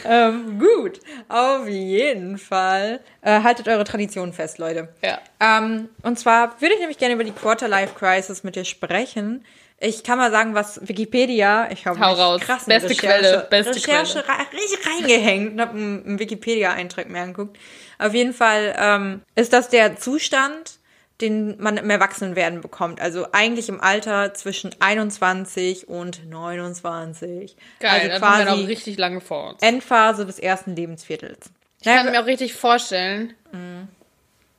Ähm, 0.05 0.59
gut. 0.59 1.01
Auf 1.29 1.69
jeden 1.69 2.39
Fall. 2.39 3.01
Äh, 3.23 3.43
haltet 3.43 3.69
eure 3.69 3.85
Tradition 3.85 4.33
fest, 4.33 4.59
Leute. 4.59 4.89
ja. 5.03 5.19
Ähm, 5.41 5.89
und 6.03 6.19
zwar 6.19 6.61
würde 6.61 6.75
ich 6.75 6.81
nämlich 6.81 6.97
gerne 6.99 7.15
über 7.15 7.25
die 7.25 7.33
Quarter-Life-Crisis 7.33 8.43
mit 8.45 8.57
dir 8.57 8.65
sprechen. 8.65 9.45
Ich 9.79 10.05
kann 10.05 10.19
mal 10.19 10.31
sagen, 10.31 10.55
was 10.55 10.87
Wikipedia, 10.87 11.69
ich 11.73 11.87
habe 11.87 11.99
mich 11.99 12.07
raus. 12.09 12.41
krass 12.41 12.63
in 12.65 12.69
Beste 12.69 12.95
Quelle, 12.95 13.47
beste 13.51 13.75
Recherche 13.75 14.19
Re 14.19 14.33
richtig 14.53 14.87
reingehängt 14.87 15.53
und 15.55 15.61
habe 15.61 15.77
einen, 15.77 16.05
einen 16.07 16.19
Wikipedia-Eintrag 16.19 17.09
mir 17.09 17.21
angeguckt. 17.23 17.59
Auf 17.99 18.15
jeden 18.15 18.33
Fall 18.33 18.75
ähm, 18.79 19.23
ist 19.35 19.53
das 19.53 19.69
der 19.71 19.97
Zustand, 19.97 20.79
den 21.21 21.61
man 21.61 21.77
im 21.77 21.91
Erwachsenenwerden 21.91 22.61
bekommt. 22.61 23.01
Also 23.01 23.27
eigentlich 23.33 23.69
im 23.69 23.81
Alter 23.81 24.35
zwischen 24.35 24.71
21 24.81 25.89
und 25.89 26.29
29. 26.29 27.57
Geil, 27.81 27.91
also 27.91 28.09
dann 28.09 28.23
haben 28.23 28.47
wir 28.47 28.57
noch 28.57 28.69
richtig 28.69 28.99
lange 28.99 29.21
vor 29.21 29.51
uns. 29.51 29.63
Endphase 29.63 30.27
des 30.27 30.39
ersten 30.39 30.75
Lebensviertels. 30.75 31.51
Ich 31.81 31.87
kann 31.87 32.11
mir 32.11 32.21
auch 32.21 32.27
richtig 32.27 32.55
vorstellen, 32.55 33.35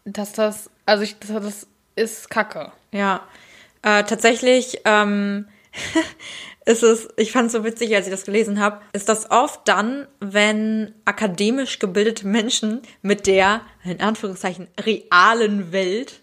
dass 0.06 0.34
das, 0.34 0.70
also 0.86 1.04
ich, 1.04 1.20
das, 1.20 1.30
das 1.30 1.68
ist 1.96 2.30
Kacke. 2.30 2.72
Ja, 2.92 3.22
äh, 3.84 4.04
tatsächlich 4.04 4.82
ähm, 4.86 5.48
ist 6.66 6.84
es, 6.84 7.10
ich 7.18 7.32
fand 7.32 7.48
es 7.48 7.54
so 7.54 7.64
witzig, 7.64 7.96
als 7.96 8.08
ich 8.08 8.12
das 8.12 8.26
gelesen 8.26 8.60
habe, 8.60 8.82
ist 8.94 9.10
das 9.10 9.30
oft 9.30 9.68
dann, 9.68 10.08
wenn 10.20 10.94
akademisch 11.06 11.80
gebildete 11.80 12.28
Menschen 12.28 12.82
mit 13.02 13.28
der, 13.28 13.62
in 13.84 14.02
Anführungszeichen, 14.02 14.68
realen 14.80 15.72
Welt 15.72 16.21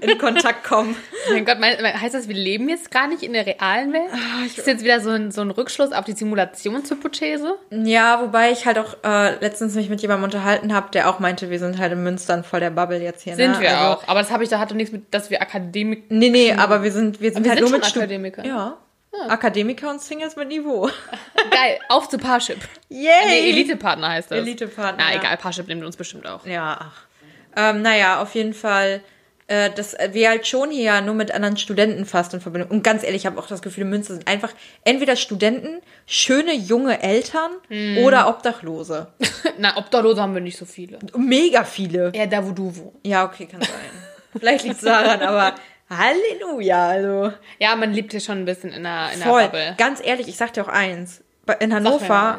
in 0.00 0.18
Kontakt 0.18 0.64
kommen. 0.64 0.96
Mein 1.30 1.44
Gott, 1.44 1.58
mein, 1.58 1.78
heißt 1.78 2.14
das, 2.14 2.28
wir 2.28 2.34
leben 2.34 2.68
jetzt 2.68 2.90
gar 2.90 3.06
nicht 3.06 3.22
in 3.22 3.32
der 3.32 3.46
realen 3.46 3.92
Welt? 3.92 4.10
ist 4.46 4.58
das 4.58 4.66
jetzt 4.66 4.84
wieder 4.84 5.00
so 5.00 5.10
ein, 5.10 5.30
so 5.30 5.40
ein 5.40 5.50
Rückschluss 5.50 5.92
auf 5.92 6.04
die 6.04 6.12
Simulationshypothese? 6.12 7.56
Ja, 7.70 8.20
wobei 8.20 8.50
ich 8.50 8.66
halt 8.66 8.78
auch 8.78 8.96
äh, 9.04 9.36
letztens 9.40 9.74
mich 9.74 9.88
mit 9.88 10.02
jemandem 10.02 10.24
unterhalten 10.24 10.74
habe, 10.74 10.90
der 10.90 11.08
auch 11.08 11.18
meinte, 11.18 11.50
wir 11.50 11.58
sind 11.58 11.78
halt 11.78 11.92
in 11.92 12.02
Münstern 12.02 12.44
voll 12.44 12.60
der 12.60 12.70
Bubble 12.70 13.02
jetzt 13.02 13.22
hier. 13.22 13.36
Sind 13.36 13.52
ne? 13.52 13.60
wir 13.60 13.78
also, 13.78 14.00
auch. 14.00 14.08
Aber 14.08 14.20
das 14.20 14.30
habe 14.30 14.42
ich, 14.42 14.50
da 14.50 14.58
hatte 14.58 14.74
nichts 14.74 14.92
mit, 14.92 15.12
dass 15.12 15.30
wir 15.30 15.40
Akademik. 15.40 16.10
Nee, 16.10 16.30
nee, 16.30 16.52
aber 16.52 16.82
wir 16.82 16.92
sind, 16.92 17.20
wir 17.20 17.32
sind 17.32 17.44
wir 17.44 17.50
halt 17.50 17.60
sind 17.60 17.70
nur 17.70 17.78
mit 17.78 17.86
Akademiker. 17.86 18.44
Ja. 18.44 18.78
Akademiker 19.28 19.90
und 19.90 20.02
Singles 20.02 20.34
mit 20.36 20.48
Niveau. 20.48 20.90
Geil, 21.50 21.78
auf 21.88 22.08
zu 22.08 22.18
Parship. 22.18 22.58
Yay! 22.88 23.08
Nee, 23.26 23.50
Elite-Partner 23.50 24.10
heißt 24.10 24.30
das. 24.30 24.38
Elite-Partner, 24.38 25.04
Na 25.06 25.14
ja. 25.14 25.20
egal, 25.20 25.36
Parship 25.36 25.68
nimmt 25.68 25.84
uns 25.84 25.96
bestimmt 25.96 26.26
auch. 26.26 26.44
Ja, 26.44 26.78
ach. 26.80 27.06
Ähm, 27.56 27.82
naja, 27.82 28.20
auf 28.22 28.34
jeden 28.34 28.54
Fall, 28.54 29.00
äh, 29.46 29.70
dass 29.70 29.96
wir 30.12 30.28
halt 30.30 30.46
schon 30.46 30.70
hier 30.70 30.82
ja 30.84 31.00
nur 31.00 31.14
mit 31.14 31.32
anderen 31.32 31.56
Studenten 31.56 32.06
fast 32.06 32.32
in 32.34 32.40
Verbindung. 32.40 32.70
Und 32.70 32.82
ganz 32.82 33.02
ehrlich, 33.02 33.22
ich 33.22 33.26
habe 33.26 33.38
auch 33.38 33.46
das 33.46 33.62
Gefühl, 33.62 33.82
in 33.84 33.90
Münster 33.90 34.14
sind 34.14 34.26
einfach 34.28 34.52
entweder 34.84 35.16
Studenten, 35.16 35.80
schöne 36.06 36.54
junge 36.54 37.02
Eltern 37.02 37.50
Hm. 37.68 37.98
oder 37.98 38.28
Obdachlose. 38.28 39.08
Na, 39.58 39.76
Obdachlose 39.76 40.20
haben 40.20 40.34
wir 40.34 40.40
nicht 40.40 40.56
so 40.58 40.64
viele. 40.64 40.98
Mega 41.16 41.64
viele. 41.64 42.12
Ja, 42.14 42.26
da 42.26 42.46
wo 42.46 42.52
du 42.52 42.64
wohnst. 42.76 42.98
Ja, 43.04 43.24
okay, 43.24 43.46
kann 43.46 43.60
sein. 43.60 43.70
Vielleicht 44.38 44.64
liegt 44.64 44.76
es 44.76 44.82
daran, 44.82 45.20
aber 45.22 45.54
Halleluja, 45.90 46.88
also. 46.88 47.32
Ja, 47.58 47.76
man 47.76 47.92
lebt 47.92 48.12
hier 48.12 48.20
schon 48.20 48.38
ein 48.38 48.44
bisschen 48.44 48.72
in 48.72 48.82
der, 48.82 49.10
in 49.12 49.20
der 49.20 49.28
Voll. 49.28 49.42
Bubble. 49.44 49.74
Ganz 49.78 50.00
ehrlich, 50.02 50.28
ich 50.28 50.36
sag 50.36 50.52
dir 50.52 50.64
auch 50.64 50.68
eins. 50.68 51.22
In 51.60 51.74
Hannover, 51.74 52.38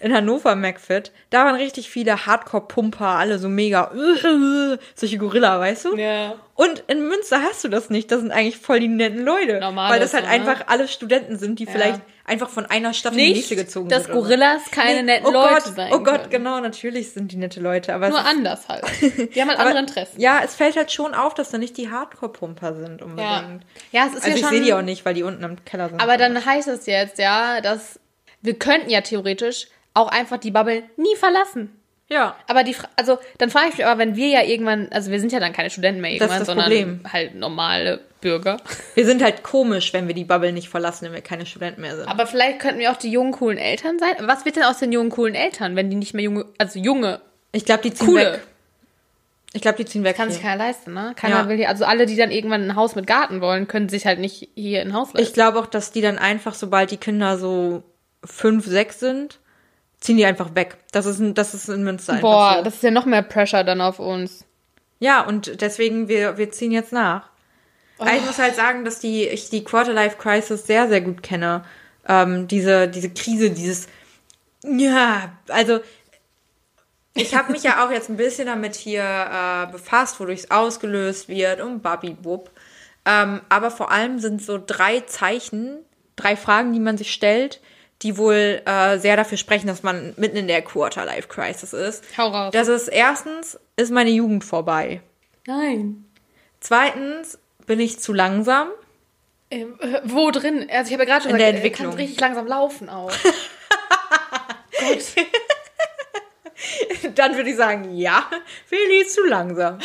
in 0.00 0.12
Hannover 0.12 0.56
McFit, 0.56 1.12
da 1.30 1.44
waren 1.44 1.54
richtig 1.54 1.88
viele 1.88 2.26
Hardcore-Pumper, 2.26 3.06
alle 3.06 3.38
so 3.38 3.48
mega, 3.48 3.90
solche 4.94 5.18
Gorilla, 5.18 5.60
weißt 5.60 5.84
du? 5.86 5.96
Ja. 5.96 6.34
Und 6.56 6.84
in 6.86 7.06
Münster 7.08 7.42
hast 7.42 7.64
du 7.64 7.68
das 7.68 7.90
nicht. 7.90 8.12
Das 8.12 8.20
sind 8.20 8.30
eigentlich 8.30 8.56
voll 8.58 8.78
die 8.80 8.88
netten 8.88 9.24
Leute. 9.24 9.58
Normal 9.58 9.90
weil 9.92 10.00
das 10.00 10.14
halt 10.14 10.24
so, 10.24 10.30
ne? 10.30 10.34
einfach 10.36 10.64
alle 10.68 10.86
Studenten 10.86 11.36
sind, 11.36 11.58
die 11.58 11.66
vielleicht 11.66 12.00
einfach 12.24 12.48
von 12.48 12.64
einer 12.66 12.94
Stadt 12.94 13.12
in 13.14 13.18
die 13.18 13.32
nächste 13.34 13.56
gezogen 13.56 13.88
dass 13.88 14.04
sind. 14.04 14.14
so. 14.14 14.20
Gorillas 14.20 14.62
keine 14.70 15.02
netten 15.02 15.26
oh 15.26 15.32
Leute 15.32 15.54
Gott, 15.64 15.74
sein 15.76 15.92
Oh 15.92 15.98
Gott, 15.98 16.14
können. 16.22 16.30
genau, 16.30 16.60
natürlich 16.60 17.12
sind 17.12 17.32
die 17.32 17.36
nette 17.36 17.58
Leute. 17.60 17.92
Aber 17.94 18.08
Nur 18.08 18.20
ist, 18.20 18.26
anders 18.26 18.68
halt. 18.68 18.84
Die 19.34 19.40
haben 19.40 19.48
halt 19.48 19.58
andere 19.58 19.78
Interessen. 19.80 20.20
Ja, 20.20 20.42
es 20.44 20.54
fällt 20.54 20.76
halt 20.76 20.92
schon 20.92 21.12
auf, 21.14 21.34
dass 21.34 21.50
da 21.50 21.58
nicht 21.58 21.76
die 21.76 21.90
Hardcore-Pumper 21.90 22.74
sind 22.74 23.00
Ja, 23.00 23.06
unbedingt. 23.06 23.64
ja 23.90 24.06
es 24.06 24.12
ist 24.14 24.16
Also 24.24 24.28
ja 24.28 24.34
ich 24.36 24.40
schon. 24.42 24.50
sehe 24.50 24.60
die 24.62 24.72
auch 24.74 24.82
nicht, 24.82 25.04
weil 25.04 25.14
die 25.14 25.24
unten 25.24 25.42
im 25.42 25.64
Keller 25.64 25.88
sind. 25.88 26.00
Aber 26.00 26.16
dann 26.16 26.44
heißt 26.44 26.68
es 26.68 26.86
jetzt 26.86 27.18
ja, 27.18 27.60
dass 27.60 27.98
wir 28.44 28.54
könnten 28.58 28.90
ja 28.90 29.00
theoretisch 29.00 29.66
auch 29.94 30.08
einfach 30.08 30.38
die 30.38 30.50
Bubble 30.52 30.82
nie 30.96 31.16
verlassen. 31.16 31.70
ja. 32.08 32.36
Aber 32.46 32.62
die, 32.62 32.76
also 32.96 33.18
dann 33.38 33.50
frage 33.50 33.68
ich 33.70 33.78
mich 33.78 33.86
aber, 33.86 33.98
wenn 33.98 34.14
wir 34.16 34.28
ja 34.28 34.42
irgendwann, 34.42 34.88
also 34.92 35.10
wir 35.10 35.18
sind 35.18 35.32
ja 35.32 35.40
dann 35.40 35.52
keine 35.52 35.70
Studenten 35.70 36.00
mehr 36.00 36.10
Das 36.12 36.20
irgendwann, 36.20 36.38
das 36.40 36.46
sondern 36.46 36.66
Problem. 36.66 37.00
halt 37.12 37.34
normale 37.34 38.00
Bürger. 38.20 38.58
Wir 38.94 39.04
sind 39.06 39.22
halt 39.22 39.42
komisch, 39.42 39.92
wenn 39.92 40.06
wir 40.08 40.14
die 40.14 40.24
Bubble 40.24 40.52
nicht 40.52 40.68
verlassen, 40.68 41.06
wenn 41.06 41.12
wir 41.14 41.20
keine 41.20 41.46
Studenten 41.46 41.80
mehr 41.80 41.96
sind. 41.96 42.08
Aber 42.08 42.26
vielleicht 42.26 42.58
könnten 42.60 42.78
wir 42.80 42.90
auch 42.92 42.96
die 42.96 43.10
jungen, 43.10 43.32
coolen 43.32 43.58
Eltern 43.58 43.98
sein. 43.98 44.14
Was 44.20 44.44
wird 44.44 44.56
denn 44.56 44.62
aus 44.64 44.78
den 44.78 44.92
jungen, 44.92 45.10
coolen 45.10 45.34
Eltern, 45.34 45.76
wenn 45.76 45.90
die 45.90 45.96
nicht 45.96 46.14
mehr 46.14 46.24
junge, 46.24 46.46
also 46.58 46.78
junge, 46.78 47.20
Ich 47.52 47.64
glaube, 47.64 47.82
die 47.82 47.92
ziehen 47.94 48.06
coole, 48.06 48.32
weg. 48.34 48.40
Ich 49.52 49.62
glaube, 49.62 49.76
die 49.78 49.84
ziehen 49.84 50.02
weg. 50.04 50.16
kann 50.16 50.30
sich 50.30 50.40
hier. 50.40 50.50
keiner 50.50 50.64
leisten, 50.64 50.92
ne? 50.94 51.12
Keiner 51.16 51.36
Ja. 51.42 51.48
will 51.48 51.56
hier, 51.56 51.68
also 51.68 51.84
alle, 51.84 52.06
die 52.06 52.16
dann 52.16 52.30
irgendwann 52.32 52.62
ein 52.64 52.74
Haus 52.76 52.96
mit 52.96 53.06
Garten 53.06 53.40
wollen, 53.40 53.68
können 53.68 53.88
sich 53.88 54.04
halt 54.04 54.18
nicht 54.18 54.48
hier 54.56 54.80
ein 54.80 54.92
Haus 54.94 55.12
leisten. 55.12 55.20
Ich 55.28 55.32
glaube 55.32 55.60
auch, 55.60 55.66
dass 55.66 55.92
die 55.92 56.00
dann 56.00 56.18
einfach, 56.18 56.54
sobald 56.54 56.90
die 56.90 56.96
Kinder 56.96 57.38
so 57.38 57.82
fünf, 58.24 58.66
sechs 58.66 59.00
sind, 59.00 59.40
ziehen 60.00 60.16
die 60.16 60.26
einfach 60.26 60.54
weg. 60.54 60.76
Das 60.92 61.06
ist, 61.06 61.20
das 61.34 61.54
ist 61.54 61.68
in 61.68 61.84
Münster 61.84 62.14
einfach 62.14 62.28
Boah, 62.28 62.54
so. 62.58 62.64
das 62.64 62.74
ist 62.74 62.82
ja 62.82 62.90
noch 62.90 63.06
mehr 63.06 63.22
Pressure 63.22 63.64
dann 63.64 63.80
auf 63.80 63.98
uns. 63.98 64.44
Ja, 64.98 65.22
und 65.22 65.60
deswegen, 65.60 66.08
wir, 66.08 66.38
wir 66.38 66.50
ziehen 66.50 66.72
jetzt 66.72 66.92
nach. 66.92 67.28
Aber 67.98 68.12
Ich 68.12 68.24
muss 68.24 68.38
halt 68.38 68.54
sagen, 68.54 68.84
dass 68.84 68.98
die, 68.98 69.26
ich 69.26 69.50
die 69.50 69.64
Quarterlife-Crisis 69.64 70.66
sehr, 70.66 70.88
sehr 70.88 71.00
gut 71.00 71.22
kenne. 71.22 71.64
Ähm, 72.06 72.48
diese, 72.48 72.88
diese 72.88 73.10
Krise, 73.10 73.50
dieses, 73.50 73.86
ja, 74.64 75.32
also 75.48 75.80
ich 77.14 77.34
habe 77.34 77.52
mich 77.52 77.62
ja 77.62 77.84
auch 77.84 77.90
jetzt 77.90 78.10
ein 78.10 78.16
bisschen 78.16 78.46
damit 78.46 78.74
hier 78.74 79.02
äh, 79.02 79.70
befasst, 79.70 80.18
wodurch 80.18 80.40
es 80.40 80.50
ausgelöst 80.50 81.28
wird 81.28 81.60
und 81.60 81.82
babibub. 81.82 82.50
Ähm, 83.06 83.40
aber 83.48 83.70
vor 83.70 83.92
allem 83.92 84.18
sind 84.18 84.42
so 84.42 84.60
drei 84.64 85.00
Zeichen, 85.00 85.78
drei 86.16 86.36
Fragen, 86.36 86.72
die 86.72 86.80
man 86.80 86.98
sich 86.98 87.12
stellt, 87.12 87.60
die 88.02 88.16
wohl 88.18 88.62
äh, 88.66 88.98
sehr 88.98 89.16
dafür 89.16 89.38
sprechen, 89.38 89.66
dass 89.66 89.82
man 89.82 90.14
mitten 90.16 90.36
in 90.36 90.48
der 90.48 90.62
Quarterlife-Crisis 90.62 91.72
ist. 91.72 92.04
Hau 92.18 92.28
raus. 92.28 92.50
Das 92.52 92.68
ist 92.68 92.88
erstens, 92.88 93.58
ist 93.76 93.90
meine 93.90 94.10
Jugend 94.10 94.44
vorbei. 94.44 95.00
Nein. 95.46 96.04
Zweitens, 96.60 97.38
bin 97.66 97.80
ich 97.80 97.98
zu 98.00 98.12
langsam. 98.12 98.68
Ähm, 99.50 99.78
äh, 99.80 100.00
wo 100.04 100.30
drin? 100.30 100.66
Also 100.70 100.88
ich 100.88 100.92
habe 100.94 101.04
ja 101.04 101.10
gerade 101.10 101.22
schon 101.22 101.30
In 101.32 101.38
der 101.38 101.52
gesagt, 101.52 101.64
er 101.64 101.66
Entwicklung. 101.66 101.90
kann 101.90 101.98
richtig 101.98 102.20
langsam 102.20 102.46
laufen 102.46 102.88
auch. 102.88 103.10
Gott. 104.80 105.26
Dann 107.14 107.36
würde 107.36 107.50
ich 107.50 107.56
sagen, 107.56 107.94
ja, 107.96 108.28
Feli 108.66 109.02
ist 109.02 109.14
zu 109.14 109.24
langsam. 109.24 109.78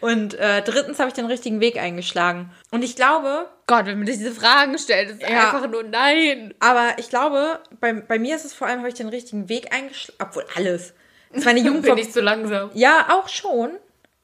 Und 0.00 0.34
äh, 0.34 0.62
drittens 0.62 0.98
habe 0.98 1.08
ich 1.08 1.14
den 1.14 1.26
richtigen 1.26 1.60
Weg 1.60 1.78
eingeschlagen. 1.78 2.50
Und 2.70 2.84
ich 2.84 2.96
glaube, 2.96 3.48
Gott, 3.68 3.86
wenn 3.86 3.98
man 3.98 4.06
sich 4.08 4.18
diese 4.18 4.32
Fragen 4.32 4.76
stellt, 4.78 5.10
ist 5.10 5.22
Ja. 5.22 5.28
einfach 5.52 5.70
nur 5.70 5.84
nein. 5.84 6.52
aber 6.58 6.94
ich 6.96 7.08
glaube, 7.08 7.60
bei, 7.80 7.92
bei 7.92 8.18
mir 8.18 8.34
ist 8.34 8.44
es 8.44 8.52
vor 8.52 8.66
allem, 8.66 8.78
habe 8.80 8.88
ich 8.88 8.94
den 8.94 9.08
richtigen 9.08 9.48
Weg 9.48 9.72
eingeschlagen. 9.72 10.18
Obwohl 10.20 10.44
alles. 10.56 10.94
Das 11.32 11.44
meine 11.44 11.60
Jugend 11.64 11.82
Bin 11.82 11.98
ich 11.98 12.10
zu 12.12 12.20
langsam. 12.20 12.70
Ja, 12.74 13.06
auch 13.10 13.28
schon. 13.28 13.70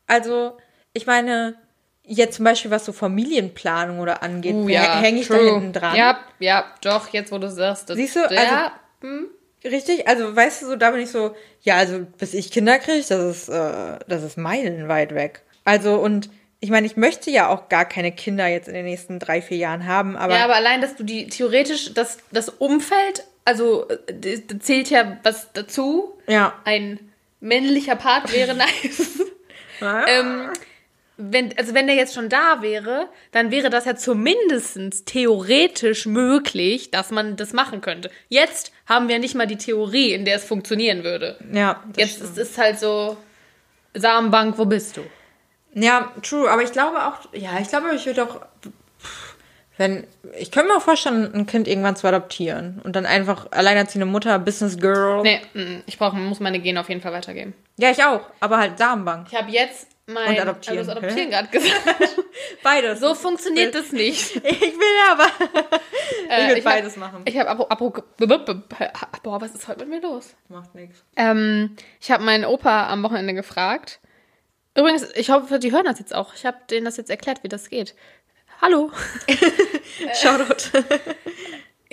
Also, 0.08 0.56
ich 0.94 1.06
meine, 1.06 1.54
jetzt 2.02 2.36
zum 2.36 2.44
Beispiel, 2.44 2.70
was 2.70 2.84
so 2.84 2.92
Familienplanung 2.92 4.00
oder 4.00 4.22
angeht, 4.22 4.54
Uh, 4.54 4.68
ja, 4.68 4.98
hänge 5.00 5.20
ich 5.20 5.28
true. 5.28 5.38
da 5.38 5.52
hinten 5.52 5.72
dran. 5.72 5.94
Ja, 5.96 6.18
ja, 6.40 6.64
doch, 6.82 7.08
jetzt 7.12 7.30
wo 7.30 7.38
du 7.38 7.50
sagst. 7.50 7.88
Das, 7.90 7.96
Siehst 7.96 8.16
du, 8.16 8.20
ja, 8.30 8.72
Richtig, 9.64 10.06
also 10.06 10.34
weißt 10.36 10.60
du, 10.62 10.66
so 10.66 10.76
da 10.76 10.90
bin 10.90 11.00
ich 11.00 11.10
so, 11.10 11.34
ja, 11.62 11.76
also 11.76 12.00
bis 12.18 12.34
ich 12.34 12.50
Kinder 12.50 12.78
kriege, 12.78 13.02
das 13.08 13.10
ist, 13.10 13.48
äh, 13.48 13.98
das 14.06 14.22
ist 14.22 14.36
meilenweit 14.36 15.14
weg. 15.14 15.42
Also 15.64 15.94
und 15.96 16.28
ich 16.64 16.70
meine, 16.70 16.86
ich 16.86 16.96
möchte 16.96 17.30
ja 17.30 17.48
auch 17.48 17.68
gar 17.68 17.84
keine 17.84 18.10
Kinder 18.10 18.46
jetzt 18.46 18.68
in 18.68 18.74
den 18.74 18.86
nächsten 18.86 19.18
drei, 19.18 19.42
vier 19.42 19.58
Jahren 19.58 19.86
haben, 19.86 20.16
aber, 20.16 20.34
ja, 20.34 20.44
aber 20.44 20.56
allein, 20.56 20.80
dass 20.80 20.96
du 20.96 21.02
die 21.04 21.28
theoretisch, 21.28 21.92
das, 21.92 22.16
das 22.32 22.48
Umfeld, 22.48 23.22
also 23.44 23.86
äh, 23.88 23.98
d- 24.14 24.38
d- 24.38 24.58
zählt 24.58 24.88
ja 24.88 25.18
was 25.22 25.52
dazu. 25.52 26.18
ja. 26.26 26.54
Ein 26.64 26.98
männlicher 27.40 27.96
Part 27.96 28.32
wäre 28.32 28.54
nice. 28.54 29.20
ähm, 30.08 30.48
wenn, 31.16 31.56
also 31.58 31.74
wenn 31.74 31.86
der 31.86 31.94
jetzt 31.96 32.14
schon 32.14 32.28
da 32.28 32.62
wäre, 32.62 33.08
dann 33.30 33.50
wäre 33.50 33.68
das 33.70 33.84
ja 33.84 33.94
zumindest 33.94 35.06
theoretisch 35.06 36.06
möglich, 36.06 36.90
dass 36.90 37.10
man 37.10 37.36
das 37.36 37.52
machen 37.52 37.80
könnte. 37.82 38.10
Jetzt 38.28 38.72
haben 38.86 39.08
wir 39.08 39.18
nicht 39.18 39.34
mal 39.34 39.46
die 39.46 39.58
Theorie, 39.58 40.12
in 40.12 40.24
der 40.24 40.36
es 40.36 40.44
funktionieren 40.44 41.04
würde. 41.04 41.38
ja, 41.52 41.84
Jetzt 41.96 42.20
ist 42.22 42.38
es 42.38 42.58
halt 42.58 42.78
so, 42.80 43.16
Samenbank, 43.94 44.58
wo 44.58 44.64
bist 44.64 44.96
du? 44.96 45.02
Ja, 45.74 46.12
true, 46.22 46.50
aber 46.50 46.62
ich 46.62 46.72
glaube 46.72 46.98
auch, 47.04 47.18
ja, 47.32 47.58
ich 47.60 47.68
glaube, 47.68 47.94
ich 47.94 48.06
würde 48.06 48.24
auch, 48.24 48.40
wenn, 49.76 50.06
ich 50.38 50.50
könnte 50.52 50.70
mir 50.70 50.76
auch 50.78 50.82
vorstellen, 50.82 51.34
ein 51.34 51.46
Kind 51.46 51.66
irgendwann 51.66 51.96
zu 51.96 52.06
adoptieren 52.06 52.80
und 52.84 52.94
dann 52.94 53.06
einfach 53.06 53.48
alleinerziehende 53.50 54.06
Mutter, 54.06 54.38
Business 54.38 54.78
Girl. 54.78 55.22
Nee, 55.22 55.40
mm, 55.54 55.80
ich 55.86 55.98
brauche, 55.98 56.16
muss 56.16 56.38
meine 56.40 56.60
Gene 56.60 56.78
auf 56.80 56.88
jeden 56.88 57.00
Fall 57.00 57.12
weitergeben. 57.12 57.54
Ja, 57.76 57.90
ich 57.90 58.02
auch, 58.04 58.20
aber 58.40 58.58
halt 58.58 58.78
Damenbank. 58.78 59.26
Ich 59.32 59.36
habe 59.36 59.50
jetzt 59.50 59.88
mein 60.06 60.28
Und 60.28 60.40
adoptieren, 60.40 60.78
Also? 60.78 60.92
Adoptieren 60.92 61.30
gerade 61.30 61.48
gesagt. 61.48 62.16
Beides. 62.62 63.00
So 63.00 63.14
funktioniert 63.14 63.74
das 63.74 63.90
nicht. 63.90 64.36
ich 64.44 64.60
will 64.60 65.10
aber. 65.10 65.26
Äh, 66.28 66.42
ich 66.42 66.48
will 66.48 66.56
hab- 66.56 66.64
beides 66.64 66.96
machen. 66.96 67.22
Ich 67.26 67.38
habe 67.38 67.50
Apro, 67.50 67.66
Apro, 67.68 68.02
boah, 69.22 69.40
was 69.40 69.54
ist 69.54 69.68
heute 69.68 69.80
mit 69.84 69.88
mir 69.90 70.00
los? 70.08 70.34
Macht 70.48 70.74
nichts. 70.74 71.04
Ähm, 71.16 71.76
ich 72.00 72.10
habe 72.10 72.24
meinen 72.24 72.46
Opa 72.46 72.88
am 72.88 73.02
Wochenende 73.02 73.34
gefragt. 73.34 74.00
Übrigens, 74.76 75.06
ich 75.14 75.30
hoffe, 75.30 75.58
die 75.58 75.72
hören 75.72 75.84
das 75.84 75.98
jetzt 75.98 76.14
auch. 76.14 76.34
Ich 76.34 76.44
habe 76.46 76.56
denen 76.70 76.84
das 76.84 76.96
jetzt 76.96 77.10
erklärt, 77.10 77.42
wie 77.42 77.48
das 77.48 77.70
geht. 77.70 77.94
Hallo. 78.60 78.90
Shoutout. 80.20 80.70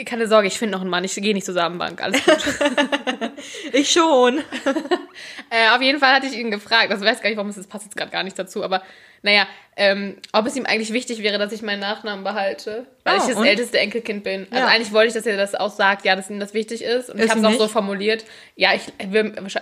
Keine 0.06 0.28
Sorge, 0.28 0.48
ich 0.48 0.58
finde 0.58 0.72
noch 0.74 0.82
einen 0.82 0.90
Mann. 0.90 1.04
Ich 1.04 1.14
gehe 1.16 1.34
nicht 1.34 1.46
zur 1.46 1.54
Samenbank. 1.54 2.02
Alles 2.02 2.24
gut. 2.24 2.38
Ich 3.74 3.92
schon. 3.92 4.40
äh, 5.50 5.70
auf 5.76 5.82
jeden 5.82 6.00
Fall 6.00 6.14
hatte 6.14 6.28
ich 6.28 6.34
ihn 6.38 6.52
gefragt. 6.52 6.92
Also, 6.92 7.04
ich 7.04 7.10
weiß 7.12 7.22
gar 7.22 7.30
nicht, 7.30 7.38
warum 7.38 7.50
es 7.50 7.56
das 7.56 7.66
passt 7.68 7.86
jetzt 7.86 7.98
gerade 7.98 8.12
gar 8.12 8.24
nicht 8.24 8.38
dazu. 8.38 8.64
Aber 8.64 8.84
naja, 9.24 9.48
ähm, 9.76 10.18
ob 10.34 10.46
es 10.46 10.56
ihm 10.56 10.66
eigentlich 10.66 10.94
wichtig 10.94 11.22
wäre, 11.24 11.38
dass 11.40 11.52
ich 11.52 11.62
meinen 11.62 11.80
Nachnamen 11.80 12.24
behalte. 12.24 12.86
Weil 13.04 13.16
Oh, 13.16 13.22
ich 13.22 13.28
das 13.30 13.36
und? 13.38 13.46
älteste 13.46 13.80
Enkelkind 13.80 14.24
bin. 14.24 14.48
Also 14.52 14.64
Ja. 14.66 14.68
eigentlich 14.68 14.92
wollte 14.92 15.08
ich, 15.10 15.14
dass 15.14 15.26
er 15.26 15.38
das 15.38 15.56
auch 15.56 15.72
sagt, 15.72 16.06
ja, 16.06 16.16
dass 16.16 16.30
ihm 16.30 16.40
das 16.40 16.54
wichtig 16.54 16.84
ist. 16.84 17.10
Und 17.10 17.18
ich 17.18 17.26
Ist 17.26 17.32
habe 17.32 17.40
es 17.40 17.46
auch 17.46 17.60
so 17.60 17.68
formuliert. 17.68 18.26
Ja, 18.56 18.74
ich, 18.76 18.84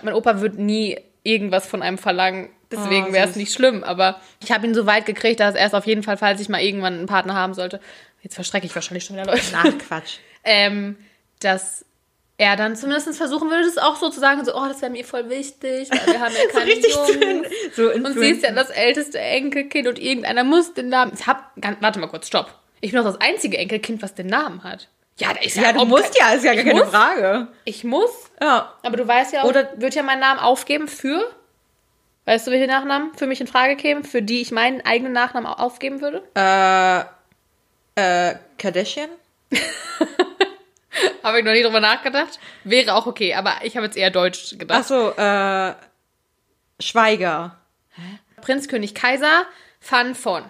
mein 0.02 0.14
Opa 0.14 0.40
wird 0.40 0.58
nie 0.58 0.98
irgendwas 1.22 1.66
von 1.66 1.82
einem 1.82 1.98
verlangen. 1.98 2.50
Deswegen 2.70 3.08
Oh, 3.10 3.12
wäre 3.12 3.28
es 3.28 3.36
nicht 3.36 3.52
schlimm. 3.52 3.82
Aber 3.82 4.20
ich 4.42 4.52
habe 4.52 4.66
ihn 4.66 4.74
so 4.74 4.86
weit 4.86 5.06
gekriegt, 5.06 5.40
dass 5.40 5.54
er 5.54 5.66
es 5.66 5.74
auf 5.74 5.86
jeden 5.86 6.02
Fall, 6.02 6.16
falls 6.16 6.40
ich 6.40 6.48
mal 6.48 6.60
irgendwann 6.60 6.94
einen 6.94 7.06
Partner 7.06 7.34
haben 7.34 7.54
sollte, 7.54 7.80
jetzt 8.22 8.34
verstrecke 8.34 8.66
ich 8.66 8.74
wahrscheinlich 8.74 9.04
schon 9.04 9.16
wieder 9.16 9.26
Leute 9.26 9.42
Ach, 9.54 9.78
Quatsch. 9.86 10.18
ähm, 10.44 10.96
dass 11.40 11.84
er 12.40 12.56
dann 12.56 12.74
zumindest 12.74 13.14
versuchen 13.16 13.50
würde, 13.50 13.66
es 13.68 13.76
auch 13.76 13.96
so 13.96 14.08
zu 14.08 14.18
sagen, 14.18 14.42
so, 14.44 14.54
oh, 14.54 14.66
das 14.66 14.80
wäre 14.80 14.90
mir 14.90 15.04
voll 15.04 15.28
wichtig, 15.28 15.90
weil 15.90 16.14
wir 16.14 16.20
haben 16.20 16.34
ja 16.34 16.52
keine 16.52 16.70
richtig 16.70 16.94
Jungs. 16.94 17.48
So 17.76 17.92
und 17.92 18.18
sie 18.18 18.30
ist 18.30 18.42
ja 18.42 18.52
das 18.52 18.70
älteste 18.70 19.18
Enkelkind 19.18 19.86
und 19.86 19.98
irgendeiner 19.98 20.42
muss 20.42 20.72
den 20.72 20.88
Namen. 20.88 21.12
Ich 21.14 21.26
hab, 21.26 21.52
warte 21.80 21.98
mal 21.98 22.06
kurz, 22.06 22.28
stopp. 22.28 22.54
Ich 22.80 22.92
bin 22.92 23.02
doch 23.02 23.12
das 23.12 23.20
einzige 23.20 23.58
Enkelkind, 23.58 24.00
was 24.00 24.14
den 24.14 24.28
Namen 24.28 24.64
hat. 24.64 24.88
Ja, 25.20 25.32
da 25.34 25.40
ist 25.40 25.56
ja, 25.56 25.62
Ja, 25.64 25.72
du 25.72 25.84
musst 25.84 26.18
ja, 26.18 26.32
ist 26.32 26.44
ja 26.44 26.54
gar 26.54 26.64
keine 26.64 26.80
muss? 26.80 26.90
Frage. 26.90 27.48
Ich 27.64 27.84
muss, 27.84 28.10
Ja. 28.40 28.74
aber 28.82 28.96
du 28.96 29.06
weißt 29.06 29.32
ja 29.32 29.42
auch, 29.42 29.48
Oder- 29.48 29.70
wird 29.76 29.94
ja 29.94 30.02
meinen 30.02 30.20
Namen 30.20 30.40
aufgeben 30.40 30.88
für, 30.88 31.22
weißt 32.24 32.46
du, 32.46 32.50
welche 32.50 32.66
Nachnamen 32.66 33.14
für 33.16 33.26
mich 33.26 33.40
in 33.40 33.46
Frage 33.46 33.76
kämen, 33.76 34.02
für 34.04 34.22
die 34.22 34.40
ich 34.40 34.50
meinen 34.50 34.80
eigenen 34.84 35.12
Nachnamen 35.12 35.46
au- 35.50 35.56
aufgeben 35.64 36.00
würde? 36.00 36.22
Äh, 36.34 37.00
äh, 38.30 38.34
Kardashian? 38.58 39.10
Habe 41.22 41.38
ich 41.38 41.44
noch 41.44 41.52
nie 41.52 41.62
drüber 41.62 41.80
nachgedacht. 41.80 42.38
Wäre 42.64 42.94
auch 42.94 43.06
okay, 43.06 43.34
aber 43.34 43.54
ich 43.62 43.76
habe 43.76 43.86
jetzt 43.86 43.96
eher 43.96 44.10
Deutsch 44.10 44.58
gedacht. 44.58 44.80
Ach 44.82 44.86
so, 44.86 45.10
äh, 45.16 45.74
Schweiger. 46.82 47.56
Prinz, 48.40 48.68
König, 48.68 48.94
Kaiser, 48.94 49.44
Fan 49.80 50.14
von. 50.14 50.44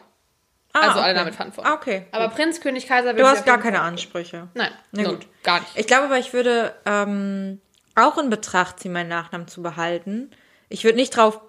Ah, 0.73 0.81
Also 0.89 1.01
alle 1.01 1.11
okay. 1.13 1.19
damit 1.19 1.35
Fan 1.35 1.53
von. 1.53 1.65
Ah, 1.67 1.75
okay. 1.75 2.07
Aber 2.13 2.29
Prinz, 2.29 2.61
König, 2.61 2.87
Kaiser 2.87 3.13
Du 3.15 3.27
hast 3.27 3.45
gar 3.45 3.59
keine 3.59 3.81
Ansprüche. 3.81 4.49
Nein, 4.55 4.71
Na 4.93 5.03
no, 5.03 5.09
gut. 5.11 5.27
gar 5.43 5.61
nicht. 5.61 5.73
Ich 5.77 5.87
glaube 5.87 6.05
aber, 6.05 6.19
ich 6.19 6.33
würde 6.33 6.75
ähm, 6.87 7.61
auch 7.97 8.19
in 8.19 8.31
Betracht 8.31 8.79
ziehen, 8.81 8.93
meinen 8.93 9.09
Nachnamen 9.09 9.49
zu 9.49 9.63
behalten. 9.63 10.31
Ich 10.69 10.85
würde 10.85 10.97
nicht 10.97 11.17
drauf 11.17 11.41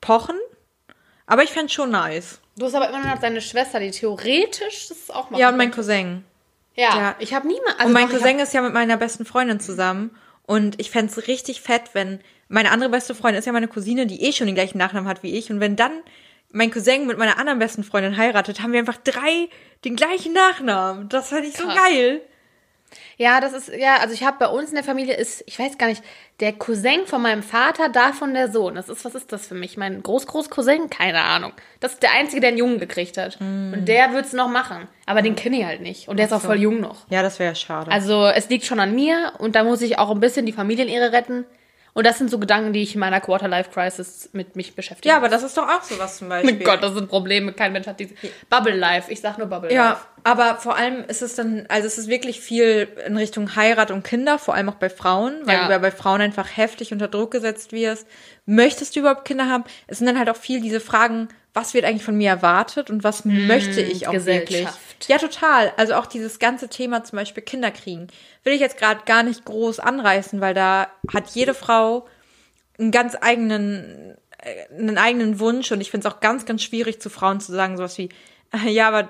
pochen, 0.00 0.36
aber 1.26 1.42
ich 1.42 1.50
fände 1.50 1.66
es 1.66 1.72
schon 1.72 1.90
nice. 1.90 2.40
Du 2.56 2.66
hast 2.66 2.74
aber 2.74 2.88
immer 2.88 3.06
noch 3.06 3.18
deine 3.20 3.40
Schwester, 3.40 3.80
die 3.80 3.90
theoretisch 3.90 4.88
das 4.88 5.10
auch 5.10 5.30
machen 5.30 5.40
Ja, 5.40 5.50
und 5.50 5.56
mein. 5.56 5.70
Cousin. 5.70 6.24
Ja, 6.74 6.96
ja. 6.96 7.16
ich 7.18 7.34
habe 7.34 7.46
niemanden. 7.46 7.72
Also 7.72 7.86
und 7.88 7.92
mein 7.92 8.08
doch, 8.08 8.14
Cousin 8.18 8.38
ist 8.38 8.54
ja 8.54 8.62
mit 8.62 8.72
meiner 8.72 8.96
besten 8.96 9.24
Freundin 9.26 9.60
zusammen. 9.60 10.16
Und 10.46 10.80
ich 10.80 10.90
fände 10.90 11.12
es 11.12 11.28
richtig 11.28 11.60
fett, 11.60 11.90
wenn 11.92 12.20
meine 12.48 12.70
andere 12.72 12.90
beste 12.90 13.14
Freundin 13.14 13.38
ist 13.38 13.44
ja 13.44 13.52
meine 13.52 13.68
Cousine, 13.68 14.06
die 14.06 14.22
eh 14.24 14.32
schon 14.32 14.46
den 14.46 14.56
gleichen 14.56 14.78
Nachnamen 14.78 15.08
hat 15.08 15.22
wie 15.22 15.36
ich. 15.36 15.50
Und 15.50 15.60
wenn 15.60 15.76
dann 15.76 15.92
mein 16.52 16.70
Cousin 16.70 17.06
mit 17.06 17.18
meiner 17.18 17.38
anderen 17.38 17.58
besten 17.58 17.84
Freundin 17.84 18.16
heiratet, 18.16 18.62
haben 18.62 18.72
wir 18.72 18.80
einfach 18.80 18.98
drei 18.98 19.48
den 19.84 19.96
gleichen 19.96 20.32
Nachnamen. 20.32 21.08
Das 21.08 21.30
fand 21.30 21.44
ich 21.46 21.56
so 21.56 21.64
Krass. 21.64 21.76
geil. 21.76 22.20
Ja, 23.16 23.40
das 23.40 23.52
ist, 23.52 23.68
ja, 23.68 23.98
also 23.98 24.14
ich 24.14 24.24
habe 24.24 24.38
bei 24.40 24.48
uns 24.48 24.70
in 24.70 24.74
der 24.74 24.82
Familie 24.82 25.14
ist, 25.14 25.44
ich 25.46 25.58
weiß 25.58 25.78
gar 25.78 25.86
nicht, 25.86 26.02
der 26.40 26.52
Cousin 26.52 27.06
von 27.06 27.22
meinem 27.22 27.42
Vater, 27.42 27.88
davon 27.88 28.34
der 28.34 28.50
Sohn. 28.50 28.74
Das 28.74 28.88
ist, 28.88 29.04
was 29.04 29.14
ist 29.14 29.30
das 29.30 29.46
für 29.46 29.54
mich? 29.54 29.76
Mein 29.76 30.02
Groß-Groß-Cousin? 30.02 30.90
Keine 30.90 31.20
Ahnung. 31.22 31.52
Das 31.78 31.92
ist 31.92 32.02
der 32.02 32.12
Einzige, 32.12 32.40
der 32.40 32.48
einen 32.48 32.58
Jungen 32.58 32.78
gekriegt 32.80 33.16
hat. 33.18 33.38
Und 33.40 33.84
der 33.84 34.12
wird's 34.12 34.32
noch 34.32 34.48
machen. 34.48 34.88
Aber 35.06 35.22
den 35.22 35.36
kenne 35.36 35.58
ich 35.58 35.64
halt 35.64 35.82
nicht. 35.82 36.08
Und 36.08 36.16
der 36.16 36.26
ist 36.26 36.32
auch 36.32 36.40
voll 36.40 36.58
jung 36.60 36.80
noch. 36.80 37.08
Ja, 37.10 37.22
das 37.22 37.38
wäre 37.38 37.54
schade. 37.54 37.92
Also 37.92 38.26
es 38.26 38.48
liegt 38.48 38.64
schon 38.64 38.80
an 38.80 38.94
mir 38.94 39.34
und 39.38 39.54
da 39.54 39.64
muss 39.64 39.82
ich 39.82 39.98
auch 39.98 40.10
ein 40.10 40.20
bisschen 40.20 40.46
die 40.46 40.52
Familienehre 40.52 41.12
retten. 41.12 41.44
Und 41.92 42.06
das 42.06 42.18
sind 42.18 42.30
so 42.30 42.38
Gedanken, 42.38 42.72
die 42.72 42.82
ich 42.82 42.94
in 42.94 43.00
meiner 43.00 43.20
Quarter-Life-Crisis 43.20 44.30
mit 44.32 44.54
mich 44.56 44.74
beschäftige. 44.74 45.08
ja, 45.08 45.16
aber 45.16 45.28
das 45.28 45.42
ist 45.42 45.56
doch 45.56 45.68
auch 45.68 45.82
sowas 45.82 46.18
zum 46.18 46.28
Beispiel. 46.30 46.54
Mein 46.54 46.64
Gott, 46.64 46.82
das 46.82 46.94
sind 46.94 47.08
Probleme. 47.08 47.52
Kein 47.52 47.72
Mensch 47.72 47.86
hat 47.86 47.98
diese. 48.00 48.14
Bubble 48.48 48.76
Life. 48.76 49.10
Ich 49.10 49.20
sag 49.20 49.38
nur 49.38 49.48
Bubble 49.48 49.72
Ja, 49.72 49.90
Life. 49.90 50.00
aber 50.24 50.56
vor 50.56 50.76
allem 50.76 51.04
ist 51.04 51.20
es 51.22 51.34
dann, 51.34 51.66
also 51.68 51.86
es 51.86 51.98
ist 51.98 52.08
wirklich 52.08 52.40
viel 52.40 52.88
in 53.06 53.16
Richtung 53.16 53.56
Heirat 53.56 53.90
und 53.90 54.04
Kinder, 54.04 54.38
vor 54.38 54.54
allem 54.54 54.68
auch 54.68 54.74
bei 54.76 54.88
Frauen, 54.90 55.40
weil 55.44 55.56
Ja. 55.56 55.66
du 55.66 55.72
ja 55.72 55.78
bei 55.78 55.90
Frauen 55.90 56.20
einfach 56.20 56.56
heftig 56.56 56.92
unter 56.92 57.08
Druck 57.08 57.32
gesetzt 57.32 57.72
wirst. 57.72 58.06
Möchtest 58.46 58.94
du 58.94 59.00
überhaupt 59.00 59.24
Kinder 59.24 59.48
haben? 59.48 59.64
Es 59.86 59.98
sind 59.98 60.06
dann 60.06 60.18
halt 60.18 60.30
auch 60.30 60.36
viel 60.36 60.60
diese 60.60 60.80
Fragen, 60.80 61.28
was 61.52 61.74
wird 61.74 61.84
eigentlich 61.84 62.04
von 62.04 62.16
mir 62.16 62.30
erwartet 62.30 62.90
und 62.90 63.02
was 63.02 63.24
möchte 63.24 63.80
ich 63.80 64.06
auch 64.06 64.12
wirklich? 64.12 64.66
Ja, 65.08 65.18
total. 65.18 65.72
Also 65.76 65.94
auch 65.94 66.06
dieses 66.06 66.38
ganze 66.38 66.68
Thema 66.68 67.02
zum 67.04 67.16
Beispiel 67.16 67.42
Kinder 67.42 67.70
kriegen. 67.70 68.08
Will 68.44 68.52
ich 68.52 68.60
jetzt 68.60 68.78
gerade 68.78 69.00
gar 69.04 69.22
nicht 69.22 69.44
groß 69.44 69.80
anreißen, 69.80 70.40
weil 70.40 70.54
da 70.54 70.88
hat 71.12 71.30
jede 71.30 71.54
Frau 71.54 72.06
einen 72.78 72.92
ganz 72.92 73.16
eigenen, 73.20 74.16
äh, 74.38 74.74
einen 74.74 74.98
eigenen 74.98 75.40
Wunsch 75.40 75.72
und 75.72 75.80
ich 75.80 75.90
finde 75.90 76.06
es 76.06 76.14
auch 76.14 76.20
ganz, 76.20 76.46
ganz 76.46 76.62
schwierig 76.62 77.00
zu 77.00 77.10
Frauen 77.10 77.40
zu 77.40 77.52
sagen, 77.52 77.76
sowas 77.76 77.98
wie, 77.98 78.10
äh, 78.52 78.70
ja, 78.70 78.88
aber 78.88 79.08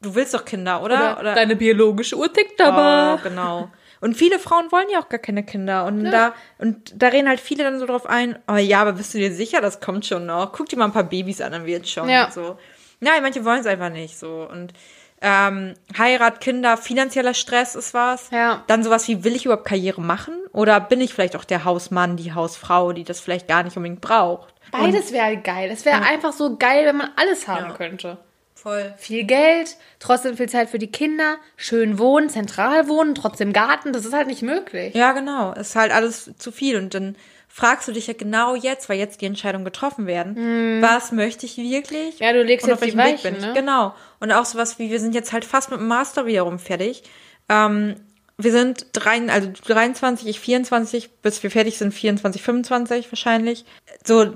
du 0.00 0.14
willst 0.14 0.34
doch 0.34 0.44
Kinder, 0.44 0.82
oder? 0.82 1.18
Oder, 1.20 1.34
deine 1.34 1.56
biologische 1.56 2.16
Uhr 2.16 2.32
tickt 2.32 2.60
aber. 2.60 3.20
Oh, 3.20 3.28
genau. 3.28 3.70
Und 4.02 4.16
viele 4.16 4.40
Frauen 4.40 4.72
wollen 4.72 4.88
ja 4.92 4.98
auch 4.98 5.08
gar 5.08 5.20
keine 5.20 5.44
Kinder. 5.44 5.84
Und 5.84 6.02
da, 6.02 6.34
und 6.58 6.92
da 7.00 7.06
reden 7.06 7.28
halt 7.28 7.38
viele 7.38 7.62
dann 7.62 7.78
so 7.78 7.86
drauf 7.86 8.04
ein, 8.04 8.36
oh 8.48 8.56
ja, 8.56 8.80
aber 8.80 8.94
bist 8.94 9.14
du 9.14 9.18
dir 9.18 9.32
sicher, 9.32 9.60
das 9.60 9.80
kommt 9.80 10.04
schon 10.04 10.26
noch? 10.26 10.50
Guck 10.50 10.68
dir 10.68 10.76
mal 10.76 10.86
ein 10.86 10.92
paar 10.92 11.04
Babys 11.04 11.40
an, 11.40 11.52
dann 11.52 11.66
wird's 11.66 11.88
schon. 11.88 12.08
Ja. 12.08 12.24
Und 12.24 12.32
so. 12.32 12.58
Nein, 12.98 13.22
manche 13.22 13.44
wollen 13.44 13.60
es 13.60 13.66
einfach 13.66 13.90
nicht 13.90 14.18
so. 14.18 14.48
Und 14.50 14.72
ähm, 15.20 15.74
Heirat, 15.96 16.40
Kinder, 16.40 16.76
finanzieller 16.76 17.32
Stress 17.32 17.76
ist 17.76 17.94
was. 17.94 18.30
Ja. 18.30 18.64
Dann 18.66 18.82
sowas 18.82 19.06
wie, 19.06 19.22
will 19.22 19.36
ich 19.36 19.44
überhaupt 19.44 19.66
Karriere 19.66 20.00
machen? 20.00 20.34
Oder 20.52 20.80
bin 20.80 21.00
ich 21.00 21.14
vielleicht 21.14 21.36
auch 21.36 21.44
der 21.44 21.64
Hausmann, 21.64 22.16
die 22.16 22.34
Hausfrau, 22.34 22.92
die 22.92 23.04
das 23.04 23.20
vielleicht 23.20 23.46
gar 23.46 23.62
nicht 23.62 23.76
unbedingt 23.76 24.00
braucht? 24.00 24.52
Beides 24.72 25.12
wäre 25.12 25.36
geil. 25.36 25.70
Es 25.72 25.84
wäre 25.84 26.02
einfach 26.02 26.32
so 26.32 26.56
geil, 26.56 26.86
wenn 26.86 26.96
man 26.96 27.10
alles 27.14 27.46
haben 27.46 27.72
könnte. 27.74 28.18
Voll. 28.62 28.94
Viel 28.96 29.24
Geld, 29.24 29.76
trotzdem 29.98 30.36
viel 30.36 30.48
Zeit 30.48 30.70
für 30.70 30.78
die 30.78 30.90
Kinder, 30.90 31.36
schön 31.56 31.98
wohnen, 31.98 32.28
zentral 32.28 32.86
wohnen, 32.86 33.16
trotzdem 33.16 33.52
Garten. 33.52 33.92
Das 33.92 34.04
ist 34.04 34.12
halt 34.12 34.28
nicht 34.28 34.42
möglich. 34.42 34.94
Ja, 34.94 35.12
genau. 35.12 35.52
Ist 35.52 35.74
halt 35.74 35.90
alles 35.90 36.30
zu 36.38 36.52
viel. 36.52 36.76
Und 36.76 36.94
dann 36.94 37.16
fragst 37.48 37.88
du 37.88 37.92
dich 37.92 38.06
ja 38.06 38.14
genau 38.14 38.54
jetzt, 38.54 38.88
weil 38.88 38.98
jetzt 38.98 39.20
die 39.20 39.26
Entscheidungen 39.26 39.64
getroffen 39.64 40.06
werden, 40.06 40.80
was 40.80 41.10
möchte 41.10 41.44
ich 41.44 41.58
wirklich? 41.58 42.20
Ja, 42.20 42.32
du 42.32 42.42
legst 42.44 42.64
und 42.64 42.70
jetzt 42.70 42.82
auf 42.82 42.88
die 42.88 42.96
welchem 42.96 42.98
Weg 42.98 43.24
Weichen, 43.24 43.34
bin 43.34 43.42
ich? 43.42 43.48
ne? 43.48 43.52
Genau. 43.52 43.94
Und 44.20 44.30
auch 44.30 44.44
sowas 44.44 44.78
wie, 44.78 44.90
wir 44.90 45.00
sind 45.00 45.14
jetzt 45.14 45.32
halt 45.32 45.44
fast 45.44 45.70
mit 45.70 45.80
dem 45.80 45.88
Master 45.88 46.26
wiederum 46.26 46.60
fertig. 46.60 47.02
Ähm, 47.48 47.96
wir 48.38 48.52
sind 48.52 48.86
drei, 48.92 49.20
also 49.28 49.50
23, 49.66 50.28
ich 50.28 50.40
24, 50.40 51.10
bis 51.20 51.42
wir 51.42 51.50
fertig 51.50 51.78
sind, 51.78 51.92
24, 51.92 52.42
25 52.42 53.10
wahrscheinlich. 53.10 53.64
So, 54.04 54.32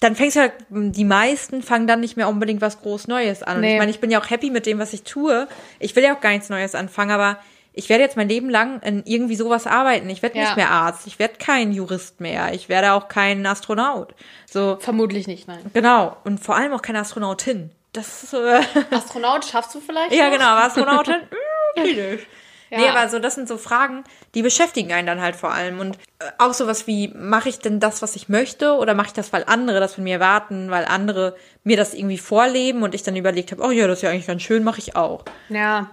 dann 0.00 0.16
fängst 0.16 0.36
du 0.36 0.40
halt, 0.40 0.52
die 0.68 1.04
meisten 1.04 1.62
fangen 1.62 1.86
dann 1.86 2.00
nicht 2.00 2.16
mehr 2.16 2.28
unbedingt 2.28 2.60
was 2.60 2.80
groß 2.80 3.06
Neues 3.08 3.42
an. 3.42 3.56
Und 3.56 3.60
Nee. 3.62 3.74
ich 3.74 3.78
meine, 3.78 3.90
ich 3.90 4.00
bin 4.00 4.10
ja 4.10 4.20
auch 4.20 4.28
happy 4.30 4.50
mit 4.50 4.66
dem, 4.66 4.78
was 4.78 4.92
ich 4.92 5.02
tue. 5.04 5.48
Ich 5.78 5.94
will 5.96 6.02
ja 6.04 6.14
auch 6.14 6.20
gar 6.20 6.30
nichts 6.30 6.48
Neues 6.48 6.74
anfangen, 6.74 7.10
aber 7.12 7.38
ich 7.72 7.88
werde 7.88 8.04
jetzt 8.04 8.16
mein 8.16 8.28
Leben 8.28 8.50
lang 8.50 8.80
in 8.82 9.02
irgendwie 9.06 9.34
sowas 9.36 9.66
arbeiten. 9.66 10.08
Ich 10.10 10.22
werde 10.22 10.36
Ja. 10.38 10.44
nicht 10.44 10.56
mehr 10.56 10.70
Arzt, 10.70 11.06
ich 11.06 11.18
werde 11.18 11.34
kein 11.38 11.72
Jurist 11.72 12.20
mehr, 12.20 12.52
ich 12.54 12.68
werde 12.68 12.92
auch 12.92 13.08
kein 13.08 13.44
Astronaut. 13.46 14.14
So, 14.50 14.76
Vermutlich 14.80 15.26
nicht, 15.26 15.48
nein. 15.48 15.58
genau. 15.72 16.16
Und 16.24 16.38
vor 16.44 16.56
allem 16.56 16.72
auch 16.72 16.82
keine 16.82 17.00
Astronautin. 17.00 17.70
Das 17.92 18.24
ist, 18.24 18.34
äh, 18.34 18.60
Astronaut 18.90 19.44
schaffst 19.44 19.74
du 19.74 19.80
vielleicht? 19.80 20.12
ja, 20.12 20.26
noch? 20.26 20.32
genau, 20.34 20.54
Astronautin, 20.56 21.16
kritisch. 21.76 22.26
Ja. 22.74 22.80
Nee, 22.80 22.88
aber 22.88 23.08
so, 23.08 23.20
das 23.20 23.36
sind 23.36 23.46
so 23.46 23.56
Fragen, 23.56 24.02
die 24.34 24.42
beschäftigen 24.42 24.92
einen 24.92 25.06
dann 25.06 25.20
halt 25.20 25.36
vor 25.36 25.52
allem. 25.52 25.78
Und 25.78 25.96
äh, 26.18 26.24
auch 26.38 26.54
sowas 26.54 26.88
wie, 26.88 27.08
mache 27.08 27.48
ich 27.48 27.60
denn 27.60 27.78
das, 27.78 28.02
was 28.02 28.16
ich 28.16 28.28
möchte? 28.28 28.72
Oder 28.72 28.94
mache 28.94 29.08
ich 29.08 29.12
das, 29.12 29.32
weil 29.32 29.44
andere 29.46 29.78
das 29.78 29.94
von 29.94 30.02
mir 30.02 30.14
erwarten, 30.14 30.70
weil 30.70 30.84
andere 30.84 31.36
mir 31.62 31.76
das 31.76 31.94
irgendwie 31.94 32.18
vorleben 32.18 32.82
und 32.82 32.92
ich 32.92 33.04
dann 33.04 33.14
überlegt 33.14 33.52
habe, 33.52 33.62
oh 33.62 33.70
ja, 33.70 33.86
das 33.86 33.98
ist 33.98 34.02
ja 34.02 34.10
eigentlich 34.10 34.26
ganz 34.26 34.42
schön, 34.42 34.64
mache 34.64 34.80
ich 34.80 34.96
auch. 34.96 35.24
Ja. 35.50 35.90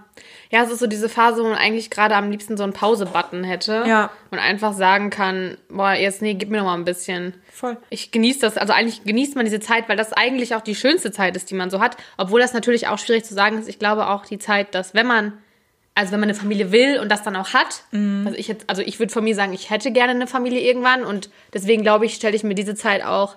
Ja, 0.50 0.64
es 0.64 0.70
ist 0.70 0.80
so 0.80 0.86
diese 0.88 1.08
Phase, 1.08 1.42
wo 1.42 1.48
man 1.48 1.56
eigentlich 1.56 1.88
gerade 1.88 2.16
am 2.16 2.30
liebsten 2.30 2.56
so 2.56 2.64
einen 2.64 2.72
Pause-Button 2.72 3.44
hätte. 3.44 3.84
Ja. 3.86 4.10
Und 4.32 4.40
einfach 4.40 4.72
sagen 4.72 5.10
kann, 5.10 5.56
boah, 5.70 5.92
jetzt, 5.92 6.20
nee, 6.20 6.34
gib 6.34 6.50
mir 6.50 6.58
noch 6.58 6.66
mal 6.66 6.74
ein 6.74 6.84
bisschen. 6.84 7.34
Voll. 7.52 7.76
Ich 7.90 8.10
genieße 8.10 8.40
das, 8.40 8.58
also 8.58 8.72
eigentlich 8.72 9.04
genießt 9.04 9.36
man 9.36 9.44
diese 9.44 9.60
Zeit, 9.60 9.88
weil 9.88 9.96
das 9.96 10.12
eigentlich 10.12 10.56
auch 10.56 10.60
die 10.60 10.74
schönste 10.74 11.12
Zeit 11.12 11.36
ist, 11.36 11.48
die 11.50 11.54
man 11.54 11.70
so 11.70 11.80
hat. 11.80 11.96
Obwohl 12.18 12.40
das 12.40 12.52
natürlich 12.52 12.88
auch 12.88 12.98
schwierig 12.98 13.24
zu 13.24 13.34
sagen 13.34 13.58
ist. 13.58 13.68
Ich 13.68 13.78
glaube 13.78 14.08
auch 14.08 14.26
die 14.26 14.38
Zeit, 14.38 14.74
dass 14.74 14.94
wenn 14.94 15.06
man, 15.06 15.38
also 15.94 16.12
wenn 16.12 16.20
man 16.20 16.30
eine 16.30 16.38
Familie 16.38 16.72
will 16.72 16.98
und 17.00 17.10
das 17.10 17.22
dann 17.22 17.36
auch 17.36 17.52
hat, 17.52 17.84
also 17.92 18.38
ich 18.38 18.48
jetzt, 18.48 18.68
also 18.68 18.80
ich 18.82 18.98
würde 18.98 19.12
von 19.12 19.24
mir 19.24 19.34
sagen, 19.34 19.52
ich 19.52 19.70
hätte 19.70 19.90
gerne 19.90 20.12
eine 20.12 20.26
Familie 20.26 20.60
irgendwann 20.60 21.04
und 21.04 21.30
deswegen 21.52 21.82
glaube 21.82 22.06
ich, 22.06 22.14
stelle 22.14 22.34
ich 22.34 22.44
mir 22.44 22.54
diese 22.54 22.74
Zeit 22.74 23.04
auch 23.04 23.36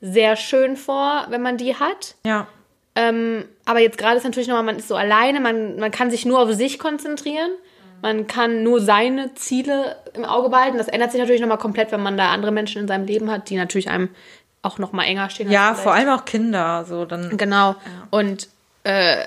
sehr 0.00 0.36
schön 0.36 0.76
vor, 0.76 1.26
wenn 1.30 1.42
man 1.42 1.56
die 1.56 1.74
hat. 1.74 2.14
Ja. 2.24 2.46
Ähm, 2.94 3.44
aber 3.64 3.80
jetzt 3.80 3.98
gerade 3.98 4.16
ist 4.16 4.24
natürlich 4.24 4.48
nochmal, 4.48 4.64
man 4.64 4.76
ist 4.76 4.88
so 4.88 4.96
alleine, 4.96 5.40
man, 5.40 5.78
man 5.78 5.90
kann 5.90 6.10
sich 6.10 6.24
nur 6.24 6.40
auf 6.40 6.52
sich 6.52 6.78
konzentrieren. 6.78 7.50
Man 8.00 8.28
kann 8.28 8.62
nur 8.62 8.80
seine 8.80 9.34
Ziele 9.34 9.96
im 10.14 10.24
Auge 10.24 10.50
behalten. 10.50 10.78
Das 10.78 10.86
ändert 10.86 11.10
sich 11.10 11.20
natürlich 11.20 11.40
nochmal 11.40 11.58
komplett, 11.58 11.90
wenn 11.90 12.02
man 12.02 12.16
da 12.16 12.30
andere 12.30 12.52
Menschen 12.52 12.82
in 12.82 12.88
seinem 12.88 13.06
Leben 13.06 13.30
hat, 13.30 13.50
die 13.50 13.56
natürlich 13.56 13.90
einem 13.90 14.10
auch 14.62 14.78
nochmal 14.78 15.06
enger 15.06 15.30
stehen. 15.30 15.50
Ja, 15.50 15.74
vor 15.74 15.94
allem 15.94 16.08
auch 16.08 16.24
Kinder, 16.24 16.84
so 16.84 17.04
dann. 17.04 17.36
Genau. 17.36 17.74
Und 18.10 18.48
äh, 18.84 19.24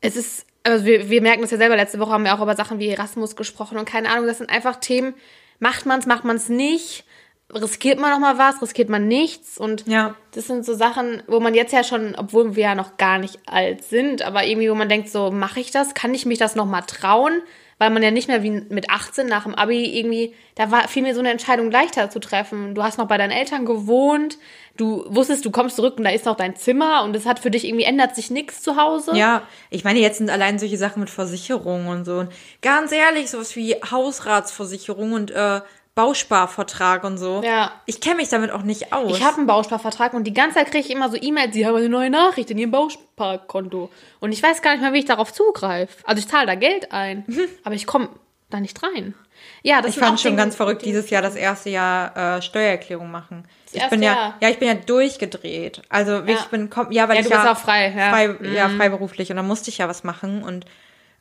es 0.00 0.16
ist, 0.16 0.46
also 0.64 0.84
wir, 0.84 1.08
wir 1.08 1.22
merken 1.22 1.42
das 1.42 1.50
ja 1.50 1.56
selber, 1.58 1.76
letzte 1.76 1.98
Woche 1.98 2.10
haben 2.12 2.24
wir 2.24 2.34
auch 2.34 2.42
über 2.42 2.56
Sachen 2.56 2.78
wie 2.78 2.88
Erasmus 2.88 3.36
gesprochen 3.36 3.78
und 3.78 3.84
keine 3.88 4.10
Ahnung, 4.10 4.26
das 4.26 4.38
sind 4.38 4.50
einfach 4.50 4.76
Themen, 4.76 5.14
macht 5.58 5.86
man 5.86 6.00
es, 6.00 6.06
macht 6.06 6.24
man 6.24 6.36
es 6.36 6.48
nicht, 6.48 7.04
riskiert 7.52 7.98
man 7.98 8.10
noch 8.10 8.18
mal 8.20 8.38
was, 8.38 8.62
riskiert 8.62 8.88
man 8.88 9.08
nichts? 9.08 9.58
Und 9.58 9.86
Ja. 9.86 10.14
das 10.32 10.46
sind 10.46 10.64
so 10.64 10.74
Sachen, 10.74 11.22
wo 11.26 11.40
man 11.40 11.54
jetzt 11.54 11.72
ja 11.72 11.82
schon, 11.82 12.14
obwohl 12.16 12.56
wir 12.56 12.62
ja 12.64 12.74
noch 12.74 12.96
gar 12.96 13.18
nicht 13.18 13.38
alt 13.46 13.82
sind, 13.84 14.22
aber 14.22 14.44
irgendwie, 14.44 14.70
wo 14.70 14.74
man 14.74 14.88
denkt, 14.88 15.08
so 15.08 15.30
mache 15.30 15.60
ich 15.60 15.70
das, 15.70 15.94
kann 15.94 16.14
ich 16.14 16.26
mich 16.26 16.38
das 16.38 16.54
noch 16.54 16.66
mal 16.66 16.82
trauen, 16.82 17.42
weil 17.80 17.88
man 17.88 18.02
ja 18.02 18.10
nicht 18.10 18.28
mehr 18.28 18.42
wie 18.42 18.50
mit 18.50 18.90
18 18.90 19.26
nach 19.26 19.44
dem 19.44 19.54
Abi 19.54 19.98
irgendwie, 19.98 20.34
da 20.54 20.70
war 20.70 20.86
fiel 20.86 21.02
mir 21.02 21.14
so 21.14 21.20
eine 21.20 21.30
Entscheidung 21.30 21.70
leichter 21.70 22.10
zu 22.10 22.20
treffen. 22.20 22.74
Du 22.74 22.82
hast 22.82 22.98
noch 22.98 23.08
bei 23.08 23.16
deinen 23.16 23.30
Eltern 23.30 23.64
gewohnt, 23.64 24.36
du 24.76 25.06
wusstest, 25.08 25.46
du 25.46 25.50
kommst 25.50 25.76
zurück 25.76 25.94
und 25.96 26.04
da 26.04 26.10
ist 26.10 26.26
noch 26.26 26.36
dein 26.36 26.56
Zimmer 26.56 27.02
und 27.04 27.16
es 27.16 27.24
hat 27.24 27.38
für 27.38 27.50
dich 27.50 27.66
irgendwie 27.66 27.84
ändert 27.84 28.14
sich 28.14 28.30
nichts 28.30 28.60
zu 28.60 28.76
Hause. 28.76 29.16
Ja, 29.16 29.44
ich 29.70 29.82
meine, 29.82 29.98
jetzt 29.98 30.18
sind 30.18 30.28
allein 30.28 30.58
solche 30.58 30.76
Sachen 30.76 31.00
mit 31.00 31.08
Versicherungen 31.08 31.88
und 31.88 32.04
so. 32.04 32.18
Und 32.18 32.32
ganz 32.60 32.92
ehrlich, 32.92 33.30
sowas 33.30 33.56
wie 33.56 33.74
Hausratsversicherung 33.76 35.14
und 35.14 35.30
äh, 35.30 35.62
Bausparvertrag 36.04 37.04
und 37.04 37.18
so. 37.18 37.42
Ja. 37.44 37.72
Ich 37.86 38.00
kenne 38.00 38.16
mich 38.16 38.28
damit 38.28 38.50
auch 38.50 38.62
nicht 38.62 38.92
aus. 38.92 39.16
Ich 39.18 39.24
habe 39.24 39.38
einen 39.38 39.46
Bausparvertrag 39.46 40.14
und 40.14 40.24
die 40.24 40.32
ganze 40.34 40.56
Zeit 40.56 40.70
kriege 40.70 40.84
ich 40.86 40.90
immer 40.90 41.08
so 41.10 41.16
E-Mails, 41.20 41.54
sie 41.54 41.66
haben 41.66 41.76
eine 41.76 41.88
neue 41.88 42.10
Nachricht 42.10 42.50
in 42.50 42.58
ihrem 42.58 42.70
Bausparkonto. 42.70 43.90
Und 44.20 44.32
ich 44.32 44.42
weiß 44.42 44.62
gar 44.62 44.72
nicht 44.72 44.80
mehr, 44.82 44.92
wie 44.92 44.98
ich 45.00 45.04
darauf 45.04 45.32
zugreife. 45.32 45.92
Also 46.04 46.20
ich 46.20 46.28
zahle 46.28 46.46
da 46.46 46.54
Geld 46.54 46.92
ein, 46.92 47.24
aber 47.64 47.74
ich 47.74 47.86
komme 47.86 48.08
da 48.50 48.60
nicht 48.60 48.82
rein. 48.82 49.14
Ja, 49.62 49.80
das 49.80 49.92
ich 49.96 49.98
fand 49.98 50.20
schon 50.20 50.32
Dinge, 50.32 50.42
ganz 50.42 50.56
verrückt, 50.56 50.82
die- 50.82 50.86
dieses 50.86 51.08
Jahr 51.10 51.22
das 51.22 51.34
erste 51.36 51.70
Jahr 51.70 52.16
äh, 52.38 52.42
Steuererklärung 52.42 53.10
machen. 53.10 53.46
Ich 53.72 53.76
erste 53.80 53.90
bin 53.96 54.02
ja, 54.02 54.12
Jahr? 54.14 54.34
ja, 54.40 54.48
ich 54.48 54.58
bin 54.58 54.68
ja 54.68 54.74
durchgedreht. 54.74 55.82
Also 55.88 56.12
Ja. 56.12 56.24
ich 56.26 56.44
bin, 56.46 56.68
komm, 56.70 56.90
ja, 56.92 57.08
weil 57.08 57.16
Ja, 57.16 57.20
ich 57.22 57.26
du 57.28 57.32
bist 57.32 57.44
ja 57.44 57.52
auch 57.52 57.56
frei, 57.58 57.94
ja. 57.96 58.10
frei, 58.10 58.28
Mhm. 58.28 58.54
ja, 58.54 58.68
freiberuflich 58.68 59.30
und 59.30 59.36
dann 59.36 59.46
musste 59.46 59.70
ich 59.70 59.78
ja 59.78 59.88
was 59.88 60.02
machen 60.04 60.42
und 60.42 60.64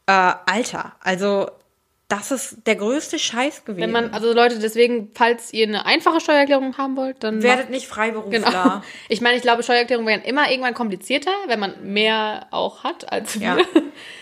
äh, 0.07 0.11
Alter, 0.11 0.93
also 1.01 1.49
das 2.09 2.31
ist 2.31 2.57
der 2.65 2.75
größte 2.75 3.19
Scheiß 3.19 3.65
gewesen. 3.65 3.83
Wenn 3.83 3.91
man, 3.91 4.13
also 4.15 4.33
Leute, 4.33 4.57
deswegen, 4.57 5.11
falls 5.13 5.53
ihr 5.53 5.67
eine 5.67 5.85
einfache 5.85 6.19
Steuererklärung 6.19 6.75
haben 6.75 6.97
wollt, 6.97 7.23
dann 7.23 7.43
Werdet 7.43 7.69
nicht 7.69 7.85
Freiberufler. 7.85 8.39
Genau. 8.39 8.81
Ich 9.09 9.21
meine, 9.21 9.37
ich 9.37 9.43
glaube, 9.43 9.61
Steuererklärungen 9.61 10.07
werden 10.07 10.23
immer 10.23 10.49
irgendwann 10.49 10.73
komplizierter, 10.73 11.31
wenn 11.47 11.59
man 11.59 11.75
mehr 11.83 12.47
auch 12.49 12.83
hat 12.83 13.11
als 13.11 13.39
wir. 13.39 13.47
Ja. 13.47 13.57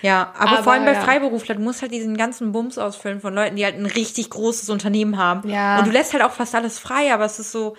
ja, 0.02 0.34
aber, 0.38 0.52
Aber 0.52 0.64
vor 0.64 0.74
allem 0.74 0.84
bei 0.84 0.94
ja. 0.94 1.02
Freiberufler, 1.02 1.56
du 1.56 1.62
musst 1.62 1.82
halt 1.82 1.94
diesen 1.94 2.18
ganzen 2.18 2.52
Bums 2.52 2.78
ausfüllen 2.78 3.22
von 3.22 3.34
Leuten, 3.34 3.56
die 3.56 3.64
halt 3.64 3.76
ein 3.76 3.86
richtig 3.86 4.30
großes 4.32 4.70
Unternehmen 4.70 5.18
haben. 5.18 5.50
Ja. 5.50 5.80
Und 5.80 5.88
du 5.88 5.92
lässt 5.92 6.12
halt 6.12 6.24
auch 6.24 6.32
fast 6.32 6.56
alles 6.56 6.80
frei, 6.80 7.14
aber 7.14 7.24
es 7.24 7.40
ist 7.40 7.54
so, 7.54 7.78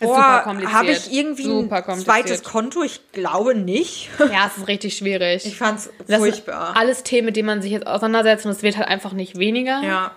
boah, 0.00 0.44
habe 0.44 0.90
ich 0.90 1.12
irgendwie 1.12 1.50
ein 1.50 2.00
zweites 2.00 2.42
Konto? 2.42 2.82
Ich 2.82 3.12
glaube 3.12 3.54
nicht. 3.54 4.10
Ja, 4.18 4.46
es 4.46 4.58
ist 4.58 4.68
richtig 4.68 4.96
schwierig. 4.96 5.46
Ich 5.46 5.56
fand's 5.56 5.90
furchtbar. 6.06 6.76
alles 6.76 7.02
Themen, 7.02 7.26
mit 7.26 7.36
denen 7.36 7.46
man 7.46 7.62
sich 7.62 7.72
jetzt 7.72 7.86
auseinandersetzt 7.86 8.44
und 8.44 8.52
es 8.52 8.62
wird 8.62 8.76
halt 8.76 8.88
einfach 8.88 9.12
nicht 9.12 9.38
weniger. 9.38 9.82
Ja. 9.82 10.12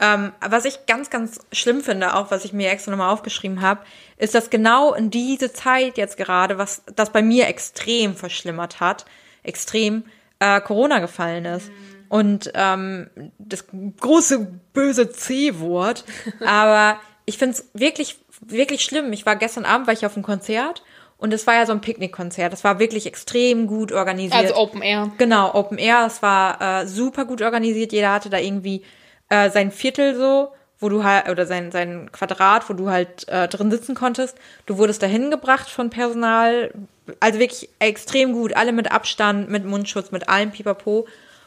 Ähm, 0.00 0.32
was 0.40 0.64
ich 0.64 0.86
ganz, 0.86 1.10
ganz 1.10 1.40
schlimm 1.52 1.80
finde, 1.80 2.14
auch 2.14 2.30
was 2.30 2.44
ich 2.44 2.52
mir 2.52 2.70
extra 2.70 2.90
nochmal 2.90 3.12
aufgeschrieben 3.12 3.60
habe, 3.60 3.80
ist, 4.18 4.34
dass 4.34 4.50
genau 4.50 4.92
in 4.92 5.10
diese 5.10 5.52
Zeit 5.52 5.98
jetzt 5.98 6.16
gerade, 6.16 6.58
was 6.58 6.82
das 6.94 7.10
bei 7.10 7.22
mir 7.22 7.46
extrem 7.46 8.16
verschlimmert 8.16 8.80
hat, 8.80 9.04
extrem 9.42 10.04
äh, 10.40 10.60
Corona 10.60 10.98
gefallen 10.98 11.44
ist. 11.44 11.70
Und 12.08 12.50
ähm, 12.54 13.08
das 13.38 13.66
große 14.00 14.46
böse 14.72 15.10
C-Wort. 15.10 16.04
Aber 16.44 16.98
ich 17.24 17.38
finde 17.38 17.56
es 17.56 17.68
wirklich, 17.72 18.18
wirklich 18.48 18.84
schlimm. 18.84 19.12
Ich 19.12 19.26
war 19.26 19.36
gestern 19.36 19.64
Abend, 19.64 19.86
war 19.86 19.94
ich 19.94 20.06
auf 20.06 20.14
einem 20.14 20.24
Konzert 20.24 20.82
und 21.18 21.32
es 21.32 21.46
war 21.46 21.54
ja 21.54 21.66
so 21.66 21.72
ein 21.72 21.80
Picknickkonzert. 21.80 22.52
Das 22.52 22.64
war 22.64 22.78
wirklich 22.78 23.06
extrem 23.06 23.66
gut 23.66 23.92
organisiert. 23.92 24.34
Also 24.34 24.56
Open 24.56 24.82
Air. 24.82 25.12
Genau, 25.18 25.54
Open 25.54 25.78
Air, 25.78 26.04
es 26.06 26.22
war 26.22 26.60
äh, 26.60 26.86
super 26.86 27.24
gut 27.24 27.42
organisiert. 27.42 27.92
Jeder 27.92 28.12
hatte 28.12 28.30
da 28.30 28.38
irgendwie 28.38 28.82
äh, 29.28 29.50
sein 29.50 29.70
Viertel 29.70 30.16
so, 30.16 30.48
wo 30.80 30.88
du 30.88 31.04
halt, 31.04 31.28
oder 31.28 31.46
sein, 31.46 31.70
sein 31.72 32.10
Quadrat, 32.12 32.68
wo 32.68 32.74
du 32.74 32.90
halt 32.90 33.26
äh, 33.28 33.48
drin 33.48 33.70
sitzen 33.70 33.94
konntest. 33.94 34.36
Du 34.66 34.76
wurdest 34.76 35.02
dahin 35.02 35.30
gebracht 35.30 35.70
von 35.70 35.88
Personal. 35.88 36.72
Also 37.20 37.38
wirklich 37.38 37.70
extrem 37.78 38.32
gut. 38.32 38.54
Alle 38.54 38.72
mit 38.72 38.90
Abstand, 38.90 39.48
mit 39.48 39.64
Mundschutz, 39.64 40.10
mit 40.10 40.28
allem 40.28 40.50
Pipapo. 40.50 41.06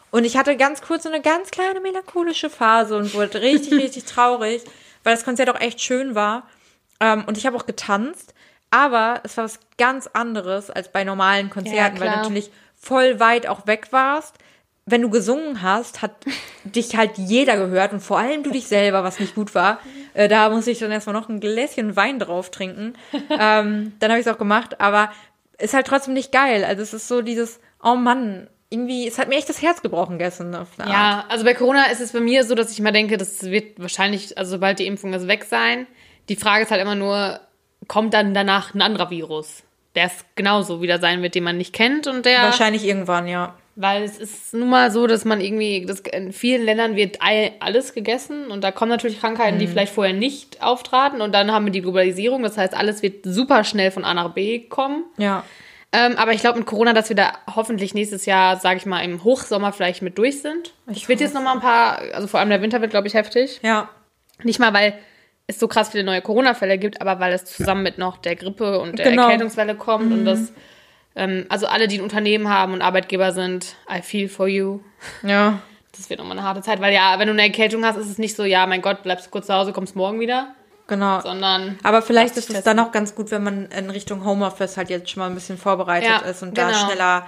Und 0.09 0.23
ich 0.23 0.37
hatte 0.37 0.55
ganz 0.55 0.81
kurz 0.81 1.03
so 1.03 1.09
eine 1.09 1.21
ganz 1.21 1.51
kleine 1.51 1.81
melancholische 1.81 2.49
Phase 2.49 2.97
und 2.97 3.13
wurde 3.13 3.41
richtig, 3.41 3.73
richtig 3.79 4.05
traurig, 4.05 4.63
weil 5.03 5.13
das 5.13 5.25
Konzert 5.25 5.49
auch 5.49 5.59
echt 5.59 5.81
schön 5.81 6.15
war. 6.15 6.47
Ähm, 6.99 7.23
und 7.25 7.37
ich 7.37 7.45
habe 7.45 7.55
auch 7.55 7.65
getanzt. 7.65 8.33
Aber 8.69 9.21
es 9.23 9.37
war 9.37 9.45
was 9.45 9.59
ganz 9.77 10.07
anderes 10.07 10.69
als 10.69 10.91
bei 10.91 11.03
normalen 11.03 11.49
Konzerten, 11.49 11.99
weil 11.99 12.07
klar. 12.07 12.17
du 12.17 12.21
natürlich 12.23 12.51
voll 12.75 13.19
weit 13.19 13.47
auch 13.47 13.65
weg 13.65 13.87
warst. 13.91 14.35
Wenn 14.85 15.01
du 15.01 15.09
gesungen 15.09 15.61
hast, 15.61 16.01
hat 16.01 16.11
dich 16.63 16.95
halt 16.95 17.17
jeder 17.17 17.57
gehört 17.57 17.93
und 17.93 18.01
vor 18.01 18.19
allem 18.19 18.43
du 18.43 18.51
dich 18.51 18.67
selber, 18.67 19.03
was 19.03 19.19
nicht 19.19 19.35
gut 19.35 19.55
war. 19.55 19.79
Äh, 20.13 20.27
da 20.27 20.49
musste 20.49 20.71
ich 20.71 20.79
dann 20.79 20.91
erstmal 20.91 21.13
noch 21.13 21.29
ein 21.29 21.39
Gläschen 21.39 21.95
Wein 21.95 22.19
drauf 22.19 22.51
trinken. 22.51 22.93
ähm, 23.29 23.93
dann 23.99 24.11
habe 24.11 24.19
ich 24.19 24.25
es 24.25 24.33
auch 24.33 24.37
gemacht, 24.37 24.79
aber 24.81 25.11
ist 25.57 25.73
halt 25.73 25.87
trotzdem 25.87 26.13
nicht 26.13 26.31
geil. 26.31 26.63
Also 26.63 26.83
es 26.83 26.93
ist 26.93 27.07
so 27.07 27.21
dieses, 27.21 27.59
oh 27.81 27.95
Mann, 27.95 28.47
irgendwie, 28.69 29.07
es 29.07 29.17
hat 29.17 29.29
mir 29.29 29.35
echt 29.35 29.49
das 29.49 29.61
Herz 29.61 29.81
gebrochen 29.81 30.17
gestern. 30.17 30.51
Ja, 30.77 31.25
also 31.29 31.45
bei 31.45 31.53
Corona 31.53 31.85
ist 31.85 32.01
es 32.01 32.11
bei 32.11 32.19
mir 32.19 32.43
so, 32.43 32.53
dass 32.53 32.71
ich 32.71 32.79
immer 32.79 32.91
denke, 32.91 33.17
das 33.17 33.43
wird 33.43 33.79
wahrscheinlich, 33.79 34.37
also 34.37 34.51
sobald 34.51 34.79
die 34.79 34.87
Impfung 34.87 35.13
ist, 35.13 35.27
weg 35.27 35.45
sein. 35.45 35.87
Die 36.29 36.35
Frage 36.35 36.63
ist 36.63 36.71
halt 36.71 36.81
immer 36.81 36.95
nur, 36.95 37.39
kommt 37.87 38.13
dann 38.13 38.33
danach 38.33 38.73
ein 38.73 38.81
anderer 38.81 39.09
Virus, 39.09 39.63
der 39.95 40.05
es 40.05 40.25
genauso 40.35 40.81
wieder 40.81 40.99
sein 40.99 41.21
wird, 41.21 41.35
den 41.35 41.43
man 41.43 41.57
nicht 41.57 41.73
kennt 41.73 42.07
und 42.07 42.25
der 42.25 42.41
Wahrscheinlich 42.43 42.85
irgendwann, 42.85 43.27
ja. 43.27 43.55
Weil 43.79 44.01
es 44.03 44.17
ist 44.17 44.53
nun 44.55 44.69
mal 44.69 44.89
so, 44.89 45.05
dass 45.05 45.23
man 45.23 45.39
irgendwie, 45.39 45.85
das, 45.85 45.99
in 45.99 46.33
vielen 46.33 46.63
Ländern 46.65 46.95
wird 46.95 47.21
all- 47.21 47.51
alles 47.59 47.93
gegessen 47.93 48.47
und 48.47 48.63
da 48.63 48.71
kommen 48.71 48.89
natürlich 48.89 49.19
Krankheiten, 49.19 49.55
Mhm. 49.57 49.59
die 49.59 49.67
vielleicht 49.67 49.93
vorher 49.93 50.13
nicht 50.15 50.63
auftraten 50.63 51.21
und 51.21 51.31
dann 51.31 51.51
haben 51.51 51.65
wir 51.65 51.71
die 51.71 51.81
Globalisierung, 51.83 52.41
das 52.41 52.57
heißt, 52.57 52.73
alles 52.73 53.03
wird 53.03 53.23
super 53.23 53.63
schnell 53.63 53.91
von 53.91 54.03
A 54.03 54.15
nach 54.15 54.33
B 54.33 54.59
kommen. 54.61 55.03
Ja. 55.17 55.43
Ähm, 55.93 56.15
aber 56.17 56.33
ich 56.33 56.41
glaube 56.41 56.57
mit 56.57 56.67
Corona, 56.67 56.91
dass 56.93 57.07
wir 57.09 57.15
da 57.15 57.33
hoffentlich 57.55 57.93
nächstes 57.93 58.25
Jahr, 58.25 58.57
sage 58.57 58.77
ich 58.77 58.85
mal, 58.87 59.01
im 59.05 59.23
Hochsommer 59.23 59.71
vielleicht 59.71 60.01
mit 60.01 60.17
durch 60.17 60.41
sind. 60.41 60.73
Ich 60.91 61.07
wird 61.07 61.21
jetzt 61.21 61.33
noch 61.35 61.43
mal 61.43 61.53
ein 61.53 61.61
paar, 61.61 61.99
also 62.13 62.27
vor 62.27 62.39
allem 62.39 62.49
der 62.49 62.61
Winter 62.63 62.81
wird, 62.81 62.91
glaube 62.91 63.07
ich, 63.07 63.13
heftig. 63.13 63.59
Ja. 63.61 63.89
Nicht 64.43 64.59
mal, 64.59 64.73
weil 64.73 64.97
es 65.47 65.59
so 65.59 65.67
krass 65.67 65.89
viele 65.89 66.03
neue 66.03 66.21
Corona-Fälle 66.21 66.77
gibt, 66.77 67.01
aber 67.01 67.19
weil 67.19 67.33
es 67.33 67.45
zusammen 67.45 67.83
mit 67.83 67.97
noch 67.97 68.17
der 68.17 68.35
Grippe 68.35 68.79
und 68.79 68.99
der 68.99 69.09
Genau. 69.11 69.23
Erkältungswelle 69.23 69.75
kommt 69.75 70.11
und 70.11 70.25
das, 70.25 70.51
ähm, 71.15 71.45
also 71.49 71.67
alle, 71.67 71.87
die 71.87 71.97
ein 71.97 72.03
Unternehmen 72.03 72.49
haben 72.49 72.73
und 72.73 72.81
Arbeitgeber 72.81 73.31
sind, 73.31 73.75
I 73.89 74.01
feel 74.01 74.27
for 74.27 74.47
you. 74.47 74.81
Ja. 75.23 75.59
Das 75.95 76.09
wird 76.09 76.19
nochmal 76.19 76.37
eine 76.37 76.45
harte 76.47 76.61
Zeit, 76.61 76.79
weil 76.81 76.93
ja, 76.93 77.17
wenn 77.17 77.27
du 77.27 77.33
eine 77.33 77.43
Erkältung 77.43 77.83
hast, 77.85 77.95
ist 77.97 78.09
es 78.09 78.17
nicht 78.17 78.35
so, 78.35 78.43
ja, 78.43 78.67
mein 78.67 78.81
Gott, 78.81 79.01
bleibst 79.03 79.31
kurz 79.31 79.47
zu 79.47 79.53
Hause, 79.53 79.71
kommst 79.73 79.95
morgen 79.95 80.19
wieder, 80.19 80.53
Genau. 80.87 81.21
sondern 81.21 81.79
Aber 81.81 82.01
vielleicht 82.01 82.37
ist 82.37 82.49
es 82.49 82.63
dann 82.63 82.79
auch 82.79 82.91
ganz 82.91 83.15
gut, 83.15 83.31
wenn 83.31 83.43
man 83.43 83.65
in 83.67 83.89
Richtung 83.89 84.23
Homeoffice 84.25 84.77
halt 84.77 84.89
jetzt 84.89 85.09
schon 85.09 85.21
mal 85.21 85.27
ein 85.27 85.33
bisschen 85.33 85.57
vorbereitet 85.57 86.09
Ja, 86.09 86.17
ist 86.19 86.43
und 86.43 86.57
da 86.57 86.67
genau. 86.67 86.85
schneller 86.85 87.25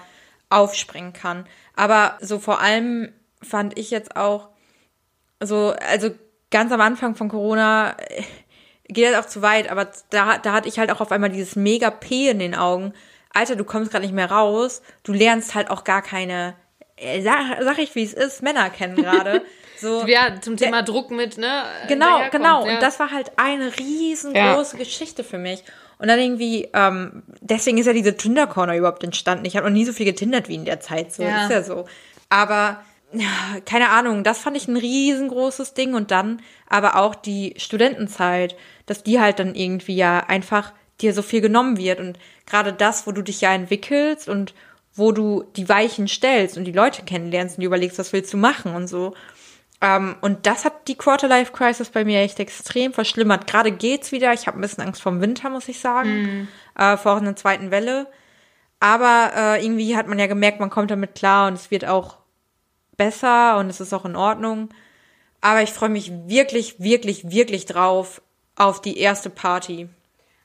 aufspringen 0.50 1.14
kann. 1.14 1.46
Aber 1.76 2.18
so 2.22 2.38
vor 2.38 2.60
allem 2.62 3.12
fand 3.42 3.78
ich 3.80 3.92
jetzt 3.92 4.16
auch 4.18 4.50
so, 5.42 5.74
also 5.90 6.10
ganz 6.52 6.72
am 6.72 6.82
Anfang 6.82 7.16
von 7.16 7.30
Corona 7.30 7.96
äh, 8.00 8.24
geht 8.88 9.12
das 9.12 9.24
auch 9.24 9.30
zu 9.30 9.42
weit, 9.42 9.70
aber 9.70 9.90
da, 10.10 10.38
da 10.38 10.54
hatte 10.54 10.68
ich 10.68 10.80
halt 10.80 10.92
auch 10.92 11.02
auf 11.02 11.12
einmal 11.12 11.30
dieses 11.30 11.56
mega 11.56 11.92
P 11.92 12.30
in 12.30 12.40
den 12.40 12.56
Augen. 12.56 12.94
Alter, 13.34 13.56
du 13.56 13.64
kommst 13.64 13.92
gerade 13.92 14.04
nicht 14.04 14.16
mehr 14.16 14.32
raus. 14.32 14.82
Du 15.04 15.14
lernst 15.14 15.54
halt 15.54 15.70
auch 15.70 15.84
gar 15.84 16.02
keine, 16.02 16.56
äh, 16.98 17.22
sag, 17.22 17.62
sag 17.62 17.78
ich 17.78 17.94
wie 17.96 18.04
es 18.04 18.14
ist, 18.14 18.42
Männer 18.42 18.70
kennen 18.70 18.96
gerade. 18.96 19.44
So, 19.82 20.06
ja, 20.06 20.42
zum 20.42 20.58
Thema 20.58 20.82
Druck 20.82 21.10
mit, 21.10 21.38
ne? 21.38 21.64
Genau, 21.88 22.18
daherkommt, 22.18 22.32
genau. 22.32 22.66
ja. 22.68 22.74
Und 22.74 22.84
das 22.84 23.00
war 23.00 23.12
halt 23.12 23.32
eine 23.38 23.72
riesengroße 23.80 24.76
Geschichte 24.76 25.24
für 25.24 25.38
mich. 25.38 25.64
Und 26.00 26.10
dann 26.10 26.20
irgendwie, 26.20 26.68
ähm, 26.74 27.24
deswegen 27.40 27.78
ist 27.78 27.86
ja 27.86 27.94
diese 27.94 28.18
Tinder 28.18 28.46
Corner 28.48 28.76
überhaupt 28.76 29.06
entstanden. 29.06 29.46
Ich 29.46 29.56
habe 29.56 29.68
noch 29.68 29.74
nie 29.74 29.86
so 29.86 29.94
viel 29.94 30.06
getindert 30.06 30.50
wie 30.50 30.56
in 30.56 30.66
der 30.66 30.82
Zeit. 30.82 31.14
So 31.14 31.24
Ja. 31.24 31.46
ist 31.46 31.52
ja 31.52 31.64
so. 31.64 31.86
Aber 32.28 32.52
ja, 32.58 32.84
keine 33.66 33.90
Ahnung, 33.90 34.24
das 34.24 34.40
fand 34.40 34.58
ich 34.58 34.68
ein 34.68 34.78
riesengroßes 34.78 35.74
Ding. 35.74 35.94
Und 35.94 36.12
dann 36.12 36.42
aber 36.68 36.96
auch 36.96 37.16
die 37.16 37.54
Studentenzeit, 37.58 38.56
dass 38.86 39.04
die 39.04 39.20
halt 39.20 39.40
dann 39.40 39.56
irgendwie 39.56 39.96
ja 39.96 40.20
einfach 40.20 40.74
dir 41.02 41.14
so 41.14 41.22
viel 41.22 41.42
genommen 41.42 41.78
wird. 41.78 42.00
Und 42.00 42.20
gerade 42.46 42.74
das, 42.74 43.08
wo 43.08 43.12
du 43.12 43.22
dich 43.22 43.42
ja 43.42 43.54
entwickelst 43.54 44.30
und 44.30 44.54
wo 44.94 45.12
du 45.12 45.46
die 45.56 45.70
Weichen 45.70 46.08
stellst 46.08 46.58
und 46.58 46.66
die 46.66 46.72
Leute 46.72 47.04
kennenlernst 47.04 47.58
und 47.58 47.64
überlegst, 47.64 48.00
was 48.00 48.14
willst 48.14 48.34
du 48.34 48.38
machen 48.38 48.76
und 48.76 48.88
so. 48.88 49.14
Ähm, 49.82 50.16
und 50.22 50.46
das 50.46 50.66
hat 50.66 50.88
die 50.88 50.96
Quarter-Life-Crisis 50.96 51.90
bei 51.90 52.04
mir 52.04 52.20
echt 52.20 52.40
extrem 52.40 52.94
verschlimmert. 52.94 53.48
Gerade 53.48 53.72
geht's 53.72 54.12
wieder. 54.12 54.34
Ich 54.34 54.48
habe 54.48 54.58
ein 54.58 54.62
bisschen 54.62 54.84
Angst 54.84 55.02
vom 55.02 55.22
Winter, 55.22 55.50
muss 55.50 55.70
ich 55.70 55.80
sagen. 55.80 56.48
Äh, 56.78 56.98
vor 56.98 57.18
einer 57.18 57.36
zweiten 57.36 57.72
Welle. 57.72 58.08
Aber 58.80 59.32
äh, 59.36 59.64
irgendwie 59.64 59.96
hat 59.96 60.08
man 60.08 60.20
ja 60.20 60.28
gemerkt, 60.28 60.60
man 60.60 60.70
kommt 60.70 60.92
damit 60.92 61.16
klar 61.16 61.48
und 61.48 61.54
es 61.54 61.72
wird 61.72 61.86
auch 61.86 62.19
besser 63.00 63.58
und 63.58 63.70
es 63.72 63.80
ist 63.82 63.94
auch 63.94 64.06
in 64.06 64.16
Ordnung. 64.16 64.70
Aber 65.42 65.64
ich 65.64 65.72
freue 65.72 65.90
mich 65.90 66.12
wirklich, 66.28 66.80
wirklich, 66.80 67.32
wirklich 67.32 67.66
drauf 67.66 68.22
auf 68.56 68.80
die 68.82 69.00
erste 69.00 69.30
Party. 69.32 69.90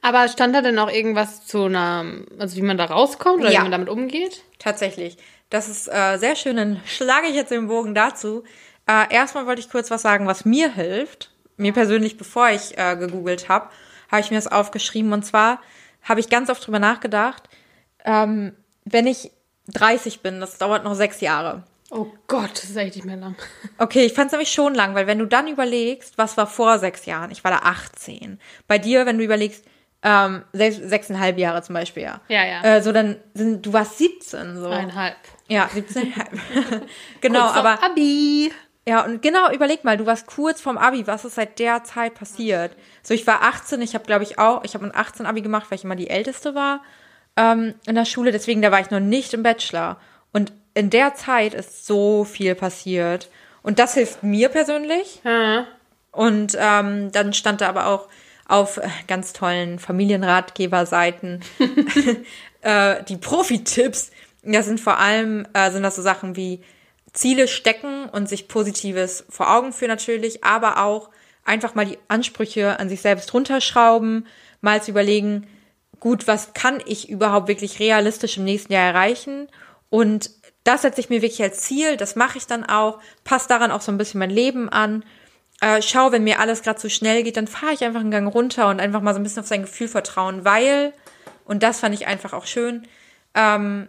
Aber 0.00 0.28
stand 0.28 0.54
da 0.54 0.60
denn 0.62 0.78
auch 0.78 0.90
irgendwas 0.90 1.46
zu 1.46 1.64
einer, 1.64 2.04
also 2.38 2.56
wie 2.56 2.62
man 2.62 2.78
da 2.78 2.84
rauskommt 2.86 3.40
oder 3.40 3.50
Ja. 3.50 3.58
wie 3.58 3.62
man 3.64 3.72
damit 3.72 3.88
umgeht? 3.88 4.42
Tatsächlich. 4.58 5.16
Das 5.50 5.68
ist 5.68 5.88
äh, 5.88 6.16
sehr 6.18 6.36
schön. 6.36 6.56
Dann 6.56 6.80
schlage 6.86 7.26
ich 7.26 7.34
jetzt 7.34 7.50
den 7.50 7.66
Bogen 7.68 7.94
dazu. 7.94 8.44
Äh, 8.86 9.12
erstmal 9.12 9.46
wollte 9.46 9.60
ich 9.60 9.70
kurz 9.70 9.90
was 9.90 10.02
sagen, 10.02 10.26
was 10.26 10.44
mir 10.44 10.72
hilft. 10.72 11.30
Mir 11.56 11.72
persönlich, 11.72 12.16
bevor 12.16 12.50
ich 12.50 12.78
äh, 12.78 12.96
gegoogelt 12.96 13.48
habe, 13.48 13.68
habe 14.10 14.20
ich 14.20 14.30
mir 14.30 14.36
das 14.36 14.50
aufgeschrieben. 14.50 15.12
Und 15.12 15.24
zwar 15.24 15.60
habe 16.02 16.20
ich 16.20 16.28
ganz 16.28 16.50
oft 16.50 16.64
drüber 16.66 16.78
nachgedacht, 16.78 17.44
ähm, 18.04 18.52
wenn 18.84 19.06
ich 19.06 19.30
30 19.68 20.20
bin, 20.20 20.40
das 20.40 20.58
dauert 20.58 20.84
noch 20.84 20.94
sechs 20.94 21.20
Jahre. 21.20 21.62
Oh 21.90 22.06
Gott, 22.26 22.52
das 22.54 22.64
ist 22.64 22.76
echt 22.76 22.96
nicht 22.96 23.04
mehr 23.04 23.16
lang. 23.16 23.36
Okay, 23.78 24.04
ich 24.06 24.14
fand 24.14 24.26
es 24.26 24.32
nämlich 24.32 24.50
schon 24.50 24.74
lang, 24.74 24.94
weil 24.94 25.06
wenn 25.06 25.18
du 25.18 25.26
dann 25.26 25.48
überlegst, 25.48 26.16
was 26.16 26.36
war 26.36 26.46
vor 26.46 26.78
sechs 26.78 27.06
Jahren? 27.06 27.30
Ich 27.30 27.44
war 27.44 27.50
da 27.50 27.58
18. 27.58 28.40
Bei 28.66 28.78
dir, 28.78 29.06
wenn 29.06 29.18
du 29.18 29.24
überlegst, 29.24 29.64
ähm, 30.02 30.44
sechs, 30.52 30.76
sechseinhalb 30.76 31.38
Jahre 31.38 31.62
zum 31.62 31.74
Beispiel, 31.74 32.02
ja. 32.02 32.20
Ja, 32.28 32.44
ja. 32.44 32.62
Äh, 32.62 32.82
so 32.82 32.92
dann 32.92 33.16
sind, 33.34 33.64
du 33.64 33.72
warst 33.72 33.98
17, 33.98 34.56
so. 34.56 34.68
Eineinhalb. 34.68 35.16
Ja, 35.48 35.68
17,5. 35.74 36.82
genau, 37.20 37.46
Kurz 37.46 37.56
aber 37.56 37.82
Abi. 37.82 38.52
ja, 38.86 39.04
und 39.04 39.22
genau, 39.22 39.50
überleg 39.50 39.84
mal, 39.84 39.96
du 39.96 40.06
warst 40.06 40.26
kurz 40.26 40.60
vorm 40.60 40.78
Abi, 40.78 41.06
was 41.06 41.24
ist 41.24 41.36
seit 41.36 41.58
der 41.58 41.84
Zeit 41.84 42.14
passiert? 42.14 42.76
So, 43.02 43.14
ich 43.14 43.26
war 43.26 43.42
18, 43.42 43.80
ich 43.82 43.94
habe, 43.94 44.04
glaube 44.04 44.24
ich, 44.24 44.38
auch, 44.38 44.64
ich 44.64 44.74
habe 44.74 44.84
ein 44.84 44.94
18 44.94 45.26
Abi 45.26 45.42
gemacht, 45.42 45.66
weil 45.70 45.78
ich 45.78 45.84
immer 45.84 45.96
die 45.96 46.10
Älteste 46.10 46.54
war 46.54 46.80
ähm, 47.36 47.74
in 47.86 47.94
der 47.94 48.04
Schule, 48.04 48.32
deswegen, 48.32 48.62
da 48.62 48.70
war 48.70 48.80
ich 48.80 48.90
noch 48.90 49.00
nicht 49.00 49.34
im 49.34 49.42
Bachelor. 49.42 49.98
In 50.74 50.90
der 50.90 51.14
Zeit 51.14 51.54
ist 51.54 51.86
so 51.86 52.24
viel 52.24 52.54
passiert. 52.54 53.30
Und 53.62 53.78
das 53.78 53.94
hilft 53.94 54.22
mir 54.22 54.48
persönlich. 54.48 55.20
Ja. 55.24 55.66
Und 56.10 56.56
ähm, 56.58 57.10
dann 57.12 57.32
stand 57.32 57.60
da 57.60 57.68
aber 57.68 57.86
auch 57.86 58.08
auf 58.46 58.80
ganz 59.06 59.32
tollen 59.32 59.78
Familienratgeberseiten 59.78 61.42
äh, 62.60 63.02
die 63.04 63.16
Profi-Tipps. 63.16 64.10
Das 64.42 64.66
sind 64.66 64.80
vor 64.80 64.98
allem 64.98 65.46
äh, 65.54 65.70
sind 65.70 65.82
das 65.82 65.96
so 65.96 66.02
Sachen 66.02 66.36
wie 66.36 66.60
Ziele 67.14 67.48
stecken 67.48 68.08
und 68.10 68.28
sich 68.28 68.48
Positives 68.48 69.24
vor 69.30 69.54
Augen 69.54 69.72
führen 69.72 69.90
natürlich, 69.90 70.44
aber 70.44 70.82
auch 70.84 71.10
einfach 71.44 71.74
mal 71.74 71.86
die 71.86 71.98
Ansprüche 72.08 72.78
an 72.78 72.88
sich 72.88 73.00
selbst 73.00 73.32
runterschrauben, 73.32 74.26
mal 74.60 74.82
zu 74.82 74.90
überlegen, 74.90 75.46
gut, 76.00 76.26
was 76.26 76.54
kann 76.54 76.82
ich 76.84 77.08
überhaupt 77.08 77.48
wirklich 77.48 77.78
realistisch 77.78 78.36
im 78.36 78.44
nächsten 78.44 78.72
Jahr 78.72 78.88
erreichen? 78.88 79.48
Und 79.90 80.30
das 80.64 80.82
setze 80.82 81.00
ich 81.00 81.10
mir 81.10 81.22
wirklich 81.22 81.42
als 81.42 81.60
Ziel, 81.60 81.96
das 81.96 82.16
mache 82.16 82.38
ich 82.38 82.46
dann 82.46 82.64
auch, 82.64 82.98
passe 83.22 83.48
daran 83.48 83.70
auch 83.70 83.82
so 83.82 83.92
ein 83.92 83.98
bisschen 83.98 84.18
mein 84.18 84.30
Leben 84.30 84.68
an. 84.68 85.04
Äh, 85.60 85.82
schau, 85.82 86.10
wenn 86.10 86.24
mir 86.24 86.40
alles 86.40 86.62
gerade 86.62 86.80
zu 86.80 86.90
schnell 86.90 87.22
geht, 87.22 87.36
dann 87.36 87.46
fahre 87.46 87.74
ich 87.74 87.84
einfach 87.84 88.00
einen 88.00 88.10
Gang 88.10 88.32
runter 88.32 88.68
und 88.68 88.80
einfach 88.80 89.02
mal 89.02 89.14
so 89.14 89.20
ein 89.20 89.22
bisschen 89.22 89.40
auf 89.40 89.46
sein 89.46 89.62
Gefühl 89.62 89.88
vertrauen, 89.88 90.44
weil, 90.44 90.92
und 91.44 91.62
das 91.62 91.80
fand 91.80 91.94
ich 91.94 92.06
einfach 92.06 92.32
auch 92.32 92.46
schön, 92.46 92.86
ähm, 93.34 93.88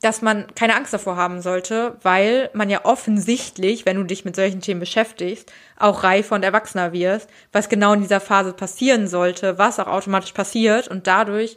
dass 0.00 0.22
man 0.22 0.46
keine 0.54 0.76
Angst 0.76 0.92
davor 0.92 1.16
haben 1.16 1.40
sollte, 1.40 1.96
weil 2.02 2.50
man 2.52 2.70
ja 2.70 2.84
offensichtlich, 2.84 3.86
wenn 3.86 3.96
du 3.96 4.04
dich 4.04 4.24
mit 4.24 4.36
solchen 4.36 4.60
Themen 4.60 4.80
beschäftigst, 4.80 5.52
auch 5.78 6.04
reifer 6.04 6.34
und 6.34 6.42
erwachsener 6.42 6.92
wirst, 6.92 7.28
was 7.52 7.68
genau 7.68 7.92
in 7.92 8.02
dieser 8.02 8.20
Phase 8.20 8.52
passieren 8.52 9.08
sollte, 9.08 9.58
was 9.58 9.80
auch 9.80 9.86
automatisch 9.86 10.32
passiert 10.32 10.88
und 10.88 11.06
dadurch 11.06 11.56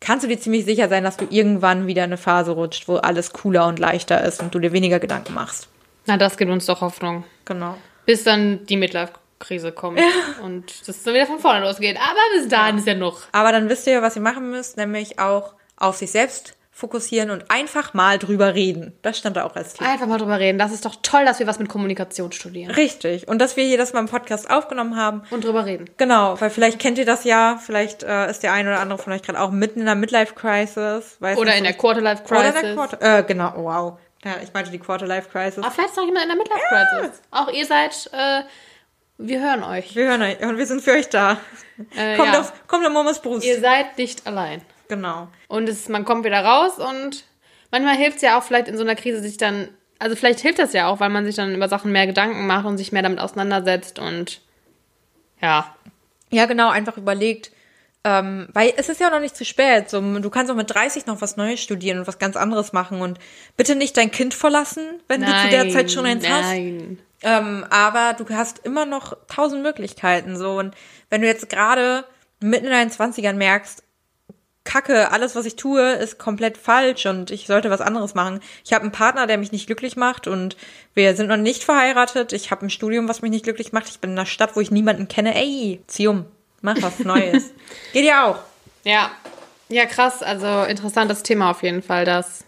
kannst 0.00 0.24
du 0.24 0.28
dir 0.28 0.38
ziemlich 0.38 0.64
sicher 0.64 0.88
sein, 0.88 1.04
dass 1.04 1.16
du 1.16 1.26
irgendwann 1.30 1.86
wieder 1.86 2.04
in 2.04 2.10
eine 2.10 2.16
Phase 2.16 2.52
rutscht, 2.52 2.88
wo 2.88 2.96
alles 2.96 3.32
cooler 3.32 3.66
und 3.66 3.78
leichter 3.78 4.22
ist 4.24 4.40
und 4.40 4.54
du 4.54 4.58
dir 4.58 4.72
weniger 4.72 4.98
Gedanken 4.98 5.34
machst. 5.34 5.68
Na, 6.06 6.16
das 6.16 6.36
gibt 6.36 6.50
uns 6.50 6.66
doch 6.66 6.80
Hoffnung. 6.80 7.24
Genau. 7.44 7.76
Bis 8.06 8.24
dann 8.24 8.64
die 8.66 8.76
Midlife-Krise 8.76 9.72
kommt 9.72 10.00
und 10.42 10.88
das 10.88 11.02
dann 11.02 11.14
wieder 11.14 11.26
von 11.26 11.38
vorne 11.38 11.66
losgeht. 11.66 11.96
Aber 11.96 12.38
bis 12.38 12.48
dahin 12.48 12.78
ist 12.78 12.86
ja 12.86 12.94
noch. 12.94 13.22
Aber 13.32 13.52
dann 13.52 13.68
wisst 13.68 13.86
ihr, 13.86 14.00
was 14.02 14.16
ihr 14.16 14.22
machen 14.22 14.50
müsst, 14.50 14.76
nämlich 14.76 15.18
auch 15.18 15.54
auf 15.76 15.96
sich 15.96 16.10
selbst 16.10 16.57
fokussieren 16.78 17.30
und 17.30 17.50
einfach 17.50 17.92
mal 17.92 18.20
drüber 18.20 18.54
reden. 18.54 18.96
Das 19.02 19.18
stand 19.18 19.36
da 19.36 19.42
auch 19.42 19.56
als 19.56 19.74
Ziel. 19.74 19.84
Einfach 19.84 20.06
mal 20.06 20.18
drüber 20.18 20.38
reden. 20.38 20.58
Das 20.60 20.70
ist 20.70 20.84
doch 20.84 20.94
toll, 21.02 21.24
dass 21.24 21.40
wir 21.40 21.48
was 21.48 21.58
mit 21.58 21.68
Kommunikation 21.68 22.30
studieren. 22.30 22.70
Richtig. 22.70 23.26
Und 23.26 23.40
dass 23.40 23.56
wir 23.56 23.64
hier 23.64 23.76
das 23.76 23.94
mal 23.94 23.98
im 23.98 24.06
Podcast 24.06 24.48
aufgenommen 24.48 24.94
haben. 24.94 25.22
Und 25.32 25.42
drüber 25.42 25.66
reden. 25.66 25.90
Genau, 25.96 26.40
weil 26.40 26.50
vielleicht 26.50 26.78
kennt 26.78 26.96
ihr 26.98 27.04
das 27.04 27.24
ja, 27.24 27.58
vielleicht 27.60 28.04
äh, 28.04 28.30
ist 28.30 28.44
der 28.44 28.52
ein 28.52 28.68
oder 28.68 28.78
andere 28.78 29.00
von 29.00 29.12
euch 29.12 29.22
gerade 29.22 29.40
auch 29.40 29.50
mitten 29.50 29.80
in 29.80 29.88
einer 29.88 29.98
Midlife-Crisis. 29.98 31.18
Oder 31.20 31.34
nicht, 31.46 31.58
in 31.58 31.64
der 31.64 31.72
Quarter-Life-Crisis. 31.72 32.38
Oder 32.38 32.60
in 32.60 32.64
der 32.64 32.74
Quarter, 32.74 33.18
äh, 33.18 33.22
genau, 33.24 33.52
wow. 33.56 33.98
Ja, 34.24 34.36
ich 34.40 34.52
meinte 34.54 34.70
die 34.70 34.78
Quarter-Life-Crisis. 34.78 35.58
Aber 35.58 35.72
vielleicht 35.72 35.90
ist 35.90 35.96
noch 35.96 36.06
jemand 36.06 36.26
in 36.26 36.28
der 36.28 36.38
Midlife-Crisis. 36.38 37.22
Auch 37.32 37.52
ihr 37.52 37.66
seid, 37.66 38.08
äh, 38.12 38.42
wir 39.18 39.40
hören 39.40 39.64
euch. 39.64 39.96
Wir 39.96 40.10
hören 40.10 40.22
euch 40.22 40.40
und 40.42 40.58
wir 40.58 40.66
sind 40.66 40.80
für 40.80 40.92
euch 40.92 41.08
da. 41.08 41.38
Äh, 41.96 42.16
kommt, 42.16 42.32
ja. 42.32 42.40
auf, 42.40 42.52
kommt 42.68 42.86
auf 42.86 42.92
Mamas 42.92 43.20
Brust. 43.20 43.44
Ihr 43.44 43.58
seid 43.58 43.98
nicht 43.98 44.28
allein. 44.28 44.62
Genau. 44.88 45.28
Und 45.48 45.68
es, 45.68 45.88
man 45.88 46.04
kommt 46.04 46.24
wieder 46.24 46.44
raus 46.44 46.78
und 46.78 47.24
manchmal 47.70 47.96
hilft 47.96 48.16
es 48.16 48.22
ja 48.22 48.38
auch 48.38 48.42
vielleicht 48.42 48.68
in 48.68 48.76
so 48.76 48.82
einer 48.82 48.96
Krise 48.96 49.20
sich 49.20 49.36
dann, 49.36 49.68
also 49.98 50.16
vielleicht 50.16 50.40
hilft 50.40 50.58
das 50.58 50.72
ja 50.72 50.88
auch, 50.88 51.00
weil 51.00 51.10
man 51.10 51.24
sich 51.24 51.36
dann 51.36 51.54
über 51.54 51.68
Sachen 51.68 51.92
mehr 51.92 52.06
Gedanken 52.06 52.46
macht 52.46 52.66
und 52.66 52.78
sich 52.78 52.92
mehr 52.92 53.02
damit 53.02 53.20
auseinandersetzt 53.20 53.98
und 53.98 54.40
ja. 55.40 55.74
Ja, 56.30 56.46
genau, 56.46 56.68
einfach 56.70 56.96
überlegt, 56.96 57.52
ähm, 58.04 58.48
weil 58.52 58.72
es 58.76 58.88
ist 58.88 59.00
ja 59.00 59.10
noch 59.10 59.20
nicht 59.20 59.36
zu 59.36 59.44
spät. 59.44 59.90
So, 59.90 60.00
du 60.00 60.30
kannst 60.30 60.50
auch 60.50 60.56
mit 60.56 60.72
30 60.72 61.06
noch 61.06 61.20
was 61.20 61.36
Neues 61.36 61.60
studieren 61.60 62.00
und 62.00 62.06
was 62.06 62.18
ganz 62.18 62.36
anderes 62.36 62.72
machen 62.72 63.00
und 63.00 63.18
bitte 63.56 63.74
nicht 63.74 63.96
dein 63.96 64.10
Kind 64.10 64.34
verlassen, 64.34 65.00
wenn 65.08 65.22
du 65.22 65.26
zu 65.26 65.48
der 65.48 65.68
Zeit 65.70 65.90
schon 65.90 66.06
eins 66.06 66.28
hast. 66.28 66.46
nein. 66.46 66.98
Ähm, 67.20 67.66
aber 67.70 68.14
du 68.16 68.24
hast 68.32 68.60
immer 68.60 68.86
noch 68.86 69.16
tausend 69.26 69.62
Möglichkeiten 69.62 70.36
so 70.36 70.58
und 70.58 70.74
wenn 71.10 71.20
du 71.20 71.26
jetzt 71.26 71.48
gerade 71.48 72.04
mitten 72.40 72.66
in 72.66 72.70
deinen 72.70 72.90
20ern 72.90 73.32
merkst, 73.32 73.82
Kacke, 74.68 75.10
alles 75.12 75.34
was 75.34 75.46
ich 75.46 75.56
tue 75.56 75.92
ist 75.92 76.18
komplett 76.18 76.58
falsch 76.58 77.06
und 77.06 77.30
ich 77.30 77.46
sollte 77.46 77.70
was 77.70 77.80
anderes 77.80 78.14
machen. 78.14 78.40
Ich 78.66 78.74
habe 78.74 78.82
einen 78.82 78.92
Partner, 78.92 79.26
der 79.26 79.38
mich 79.38 79.50
nicht 79.50 79.66
glücklich 79.66 79.96
macht 79.96 80.26
und 80.26 80.58
wir 80.92 81.16
sind 81.16 81.28
noch 81.28 81.38
nicht 81.38 81.64
verheiratet. 81.64 82.34
Ich 82.34 82.50
habe 82.50 82.66
ein 82.66 82.70
Studium, 82.70 83.08
was 83.08 83.22
mich 83.22 83.30
nicht 83.30 83.44
glücklich 83.44 83.72
macht. 83.72 83.88
Ich 83.88 83.98
bin 83.98 84.10
in 84.10 84.18
einer 84.18 84.26
Stadt, 84.26 84.56
wo 84.56 84.60
ich 84.60 84.70
niemanden 84.70 85.08
kenne. 85.08 85.34
Ey, 85.34 85.80
zieh 85.86 86.08
um, 86.08 86.26
mach 86.60 86.76
was 86.82 86.98
Neues. 86.98 87.50
Geht 87.94 88.04
ja 88.04 88.26
auch. 88.26 88.40
Ja. 88.84 89.10
Ja, 89.70 89.86
krass. 89.86 90.22
Also 90.22 90.64
interessantes 90.64 91.22
Thema 91.22 91.50
auf 91.50 91.62
jeden 91.62 91.82
Fall, 91.82 92.04
dass 92.04 92.44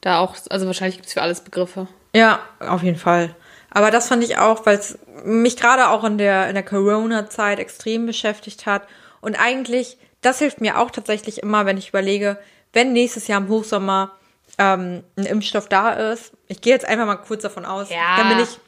da 0.00 0.18
auch, 0.18 0.34
also 0.50 0.66
wahrscheinlich 0.66 0.96
gibt 0.96 1.06
es 1.06 1.12
für 1.12 1.22
alles 1.22 1.42
Begriffe. 1.42 1.86
Ja, 2.12 2.40
auf 2.58 2.82
jeden 2.82 2.98
Fall. 2.98 3.36
Aber 3.70 3.92
das 3.92 4.08
fand 4.08 4.24
ich 4.24 4.36
auch, 4.36 4.66
weil 4.66 4.78
es 4.78 4.98
mich 5.24 5.56
gerade 5.56 5.90
auch 5.90 6.02
in 6.02 6.18
der, 6.18 6.48
in 6.48 6.54
der 6.54 6.64
Corona-Zeit 6.64 7.60
extrem 7.60 8.04
beschäftigt 8.04 8.66
hat. 8.66 8.82
Und 9.20 9.36
eigentlich, 9.36 9.96
das 10.24 10.38
hilft 10.38 10.60
mir 10.60 10.78
auch 10.78 10.90
tatsächlich 10.90 11.42
immer, 11.42 11.66
wenn 11.66 11.76
ich 11.78 11.88
überlege, 11.88 12.38
wenn 12.72 12.92
nächstes 12.92 13.26
Jahr 13.28 13.40
im 13.40 13.48
Hochsommer 13.48 14.12
ähm, 14.58 15.02
ein 15.16 15.26
Impfstoff 15.26 15.68
da 15.68 15.92
ist. 16.12 16.32
Ich 16.48 16.60
gehe 16.60 16.72
jetzt 16.72 16.84
einfach 16.86 17.06
mal 17.06 17.16
kurz 17.16 17.42
davon 17.42 17.64
aus. 17.64 17.90
Ja. 17.90 18.16
Dann 18.16 18.28
bin 18.30 18.38
ich, 18.40 18.58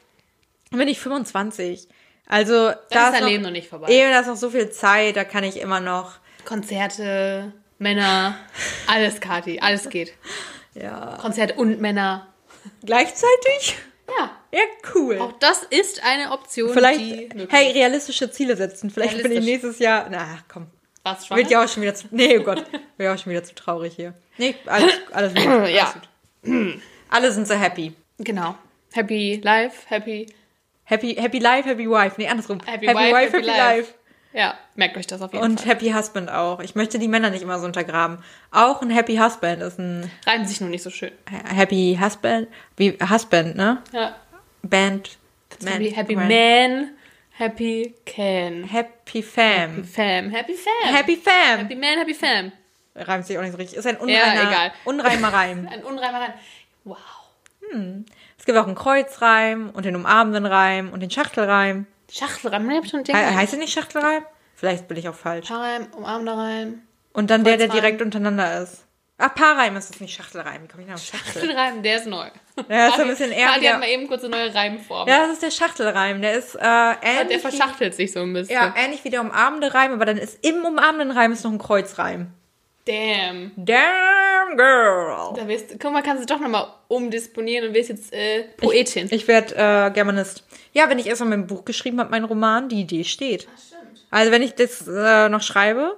dann 0.71 0.79
bin 0.79 0.87
ich 0.87 0.99
25. 0.99 1.87
Also 2.27 2.71
da 2.89 3.09
ist 3.09 3.19
dein 3.19 3.25
Leben 3.25 3.43
noch 3.43 3.51
nicht 3.51 3.69
vorbei. 3.69 3.87
Eben, 3.89 4.11
da 4.11 4.19
ist 4.19 4.27
noch 4.27 4.35
so 4.35 4.49
viel 4.49 4.69
Zeit, 4.69 5.15
da 5.15 5.23
kann 5.23 5.43
ich 5.43 5.59
immer 5.59 5.79
noch. 5.79 6.13
Konzerte, 6.45 7.53
Männer, 7.77 8.37
alles, 8.87 9.19
Kati, 9.21 9.59
alles 9.61 9.89
geht. 9.89 10.13
Ja. 10.73 11.17
Konzerte 11.21 11.55
und 11.55 11.79
Männer. 11.79 12.27
Gleichzeitig? 12.85 13.77
Ja, 14.07 14.31
Ja, 14.51 14.61
cool. 14.93 15.19
auch 15.19 15.33
das 15.39 15.63
ist 15.63 16.01
eine 16.03 16.31
Option, 16.31 16.71
Vielleicht, 16.73 16.99
hey, 17.49 17.71
realistische 17.71 18.31
Ziele 18.31 18.55
setzen. 18.55 18.89
Vielleicht 18.89 19.21
bin 19.21 19.31
ich 19.31 19.43
nächstes 19.45 19.79
Jahr. 19.79 20.07
Na, 20.09 20.39
komm. 20.47 20.67
Was, 21.11 21.27
schwanger? 21.27 21.41
Wird 21.41 21.51
ja 21.51 21.63
auch 21.63 21.67
schon 21.67 21.83
wieder 21.83 21.95
zu. 21.95 22.07
Nee, 22.11 22.37
oh 22.39 22.43
Gott. 22.43 22.57
Wird 22.71 22.81
ja 22.99 23.13
auch 23.13 23.17
schon 23.17 23.31
wieder 23.31 23.43
zu 23.43 23.55
traurig 23.55 23.93
hier. 23.95 24.13
Nee, 24.37 24.55
alles, 24.65 24.93
alles 25.11 25.33
gut. 25.33 25.45
Alles 25.47 25.71
Ja. 25.73 25.93
gut. 25.93 26.81
Alle 27.09 27.31
sind 27.31 27.47
so 27.47 27.53
happy. 27.55 27.93
Genau. 28.19 28.55
Happy 28.93 29.39
Life, 29.43 29.83
happy. 29.87 30.27
Happy, 30.85 31.15
happy 31.15 31.39
life, 31.39 31.67
happy 31.67 31.89
wife. 31.89 32.15
Nee, 32.17 32.27
andersrum. 32.29 32.59
Happy 32.65 32.87
wife, 32.87 33.33
happy 33.37 33.45
life. 33.45 33.93
Ja, 34.33 34.53
merkt 34.75 34.95
euch 34.97 35.07
das 35.07 35.21
auf 35.21 35.33
jeden 35.33 35.43
Und 35.43 35.59
Fall. 35.61 35.69
happy 35.71 35.89
husband 35.91 36.29
auch. 36.29 36.59
Ich 36.59 36.75
möchte 36.75 36.99
die 36.99 37.07
Männer 37.07 37.29
nicht 37.29 37.41
immer 37.41 37.59
so 37.59 37.65
untergraben. 37.65 38.19
Auch 38.51 38.81
ein 38.81 38.89
happy 38.89 39.17
husband 39.17 39.61
ist 39.63 39.79
ein 39.79 40.09
Reimt 40.25 40.47
sich 40.47 40.61
nur 40.61 40.69
nicht 40.69 40.83
so 40.83 40.89
schön. 40.89 41.11
happy 41.53 41.97
husband. 42.01 42.47
Wie 42.77 42.97
husband, 43.09 43.55
ne? 43.55 43.81
Ja. 43.91 44.15
Band. 44.63 45.17
Man, 45.63 45.73
Happy, 45.73 45.91
happy 45.91 46.15
man. 46.15 46.27
Happy 47.37 47.95
can. 48.05 48.63
Happy 48.63 49.21
fam. 49.21 49.83
Fam, 49.83 50.29
happy 50.29 50.53
fam. 50.53 50.93
Happy 50.93 51.15
fam. 51.15 51.59
Happy 51.59 51.75
man, 51.75 51.99
happy 51.99 52.13
fam. 52.13 52.51
Reimt 52.95 53.25
sich 53.25 53.37
auch 53.37 53.41
nicht 53.43 53.51
so 53.51 53.57
richtig. 53.57 53.77
Ist 53.77 53.85
ein 53.85 53.97
unreiner, 53.97 54.49
egal. 54.49 54.71
unreimer 54.85 55.27
Reim. 55.33 55.67
Ein 55.71 55.83
unreimer 55.83 56.21
Reim. 56.21 56.33
Wow. 56.83 56.97
Es 58.37 58.45
gibt 58.45 58.57
auch 58.57 58.65
einen 58.65 58.75
Kreuzreim 58.75 59.69
und 59.71 59.85
den 59.85 59.95
umarmenden 59.95 60.45
Reim 60.45 60.91
und 60.91 61.01
den 61.01 61.11
Schachtelreim. 61.11 61.85
Schachtelreim, 62.09 62.65
ne? 62.65 62.77
hab 62.77 62.85
ich 62.85 62.91
schon 62.91 63.03
He 63.05 63.13
heißt 63.13 63.53
der 63.53 63.59
nicht 63.59 63.73
Schachtelreim? 63.73 64.23
Vielleicht 64.55 64.87
bin 64.87 64.97
ich 64.97 65.09
auch 65.09 65.15
falsch. 65.15 65.49
Paarreim, 65.49 65.87
umarmender 65.95 66.37
Reim. 66.37 66.81
Und 67.13 67.29
dann 67.29 67.43
der, 67.43 67.57
der 67.57 67.67
Kreuzreim. 67.67 67.81
direkt 67.81 68.01
untereinander 68.01 68.61
ist. 68.61 68.86
Ach, 69.19 69.33
Paarreim 69.33 69.75
ist 69.77 69.89
es 69.89 69.99
nicht 69.99 70.13
Schachtelreim. 70.15 70.63
Wie 70.63 70.67
komme 70.67 70.83
ich 70.83 70.87
denn 70.87 70.93
auf 70.95 71.01
Schachtel? 71.03 71.41
Schachtelreim, 71.41 71.81
der 71.81 71.97
ist 71.97 72.05
neu. 72.05 72.27
Ja, 72.69 72.87
ist 72.89 72.97
so 72.97 73.01
ein 73.01 73.07
bisschen 73.07 73.31
eher 73.31 73.47
Kati 73.47 73.61
der- 73.61 73.73
hat 73.73 73.79
mal 73.79 73.89
eben 73.89 74.07
kurz 74.07 74.23
eine 74.23 74.35
neue 74.35 74.53
Reimform. 74.53 75.07
Ja, 75.07 75.21
das 75.25 75.33
ist 75.33 75.43
der 75.43 75.51
Schachtelreim. 75.51 76.21
Der 76.21 76.33
ist 76.33 76.53
äh, 76.55 76.59
der 76.59 76.97
ähnlich, 77.01 77.37
wie, 77.37 77.39
verschachtelt 77.41 77.95
sich 77.95 78.11
so 78.11 78.19
ein 78.21 78.33
bisschen. 78.33 78.53
ja, 78.53 78.73
ähnlich 78.77 79.03
wie 79.03 79.09
der 79.09 79.21
umarmende 79.21 79.73
Reim, 79.73 79.91
aber 79.93 80.05
dann 80.05 80.17
ist 80.17 80.45
im 80.45 80.63
umarmenden 80.63 81.11
Reim 81.17 81.31
ist 81.31 81.43
noch 81.43 81.51
ein 81.51 81.57
Kreuzreim. 81.57 82.27
Damn. 82.85 83.51
Damn, 83.57 84.55
girl. 84.55 85.33
Da 85.35 85.47
wirst, 85.47 85.77
guck 85.79 85.91
mal, 85.91 86.03
kannst 86.03 86.21
du 86.29 86.33
doch 86.33 86.39
nochmal 86.39 86.67
umdisponieren 86.87 87.67
und 87.69 87.73
wirst 87.73 87.89
jetzt 87.89 88.13
äh, 88.13 88.43
Poetin. 88.55 89.07
Ich 89.11 89.27
werde 89.27 89.55
äh, 89.55 89.91
Germanist. 89.91 90.45
Ja, 90.73 90.89
wenn 90.89 90.99
ich 90.99 91.07
erstmal 91.07 91.29
mein 91.31 91.47
Buch 91.47 91.65
geschrieben 91.65 91.99
habe, 91.99 92.11
mein 92.11 92.23
Roman, 92.23 92.69
die 92.69 92.81
Idee 92.81 93.03
steht. 93.03 93.41
stimmt. 93.41 94.05
Also 94.11 94.31
wenn 94.31 94.41
ich 94.43 94.53
das 94.53 94.87
äh, 94.87 95.27
noch 95.27 95.41
schreibe, 95.41 95.97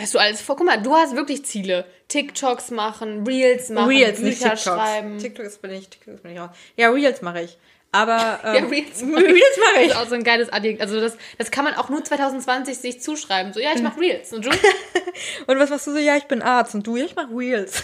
Hast 0.00 0.14
du 0.14 0.18
alles 0.18 0.40
vor? 0.40 0.56
Guck 0.56 0.66
mal, 0.66 0.82
du 0.82 0.94
hast 0.96 1.14
wirklich 1.14 1.44
Ziele. 1.44 1.84
TikToks 2.08 2.70
machen, 2.70 3.24
Reels 3.26 3.68
machen, 3.70 3.88
Reels, 3.88 4.20
nicht 4.20 4.38
Bücher 4.40 4.54
TikToks. 4.54 4.62
schreiben. 4.78 5.18
TikToks 5.18 5.58
bin 5.58 5.72
ich, 5.72 5.88
TikToks 5.88 6.20
bin 6.22 6.32
ich 6.32 6.38
raus. 6.40 6.50
Ja, 6.76 6.90
Reels 6.90 7.20
mache 7.22 7.42
ich. 7.42 7.58
Aber 7.92 8.40
ähm, 8.44 8.54
Ja, 8.54 8.60
Reels 8.68 9.02
mach 9.04 9.20
Reels 9.20 9.34
ich. 9.34 9.58
mache 9.60 9.74
Das 9.74 9.82
ich. 9.84 9.88
ist 9.90 9.96
auch 9.96 10.06
so 10.08 10.14
ein 10.14 10.22
geiles 10.24 10.52
Adjekt. 10.52 10.80
Also 10.80 11.00
das, 11.00 11.16
das 11.38 11.50
kann 11.50 11.64
man 11.64 11.74
auch 11.74 11.88
nur 11.88 12.04
2020 12.04 12.78
sich 12.78 13.00
zuschreiben. 13.00 13.52
So, 13.52 13.60
ja, 13.60 13.70
ich 13.74 13.82
mache 13.82 14.00
Reels. 14.00 14.32
Und 14.32 14.44
du? 14.44 14.50
Und 15.46 15.58
was 15.58 15.70
machst 15.70 15.86
du 15.86 15.92
so? 15.92 15.98
Ja, 15.98 16.16
ich 16.16 16.24
bin 16.24 16.42
Arzt. 16.42 16.74
Und 16.74 16.86
du? 16.86 16.96
Ja, 16.96 17.04
ich 17.06 17.16
mache 17.16 17.34
Reels. 17.36 17.82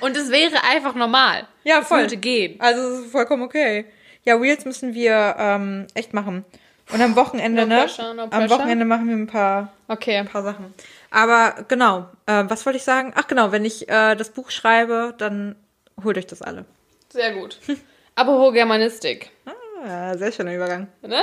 Und 0.00 0.16
es 0.16 0.30
wäre 0.30 0.62
einfach 0.64 0.94
normal. 0.94 1.46
Ja, 1.64 1.80
Es 1.80 1.88
voll. 1.88 2.00
würde 2.02 2.16
gehen. 2.18 2.60
Also 2.60 2.80
es 2.98 3.04
ist 3.06 3.12
vollkommen 3.12 3.42
okay. 3.42 3.86
Ja, 4.24 4.36
Reels 4.36 4.64
müssen 4.64 4.94
wir 4.94 5.34
ähm, 5.38 5.86
echt 5.94 6.12
machen. 6.14 6.44
Und 6.92 7.00
am 7.00 7.16
Wochenende, 7.16 7.62
No 7.62 7.68
ne? 7.68 7.80
pressure, 7.82 8.12
no 8.14 8.22
am 8.24 8.30
pressure. 8.30 8.50
Wochenende 8.50 8.84
machen 8.84 9.08
wir 9.08 9.16
ein 9.16 9.26
paar, 9.26 9.72
Okay. 9.88 10.16
ein 10.18 10.28
paar 10.28 10.42
Sachen. 10.42 10.74
Aber 11.14 11.64
genau, 11.68 12.08
äh, 12.26 12.42
was 12.48 12.66
wollte 12.66 12.76
ich 12.76 12.82
sagen? 12.82 13.12
Ach 13.14 13.28
genau, 13.28 13.52
wenn 13.52 13.64
ich 13.64 13.88
äh, 13.88 14.16
das 14.16 14.30
Buch 14.30 14.50
schreibe, 14.50 15.14
dann 15.16 15.54
holt 16.02 16.18
euch 16.18 16.26
das 16.26 16.42
alle. 16.42 16.64
Sehr 17.08 17.34
gut. 17.34 17.60
Apropos 18.16 18.52
Germanistik. 18.52 19.30
Ah, 19.86 20.16
sehr 20.16 20.32
schöner 20.32 20.56
Übergang. 20.56 20.88
Ne? 21.02 21.22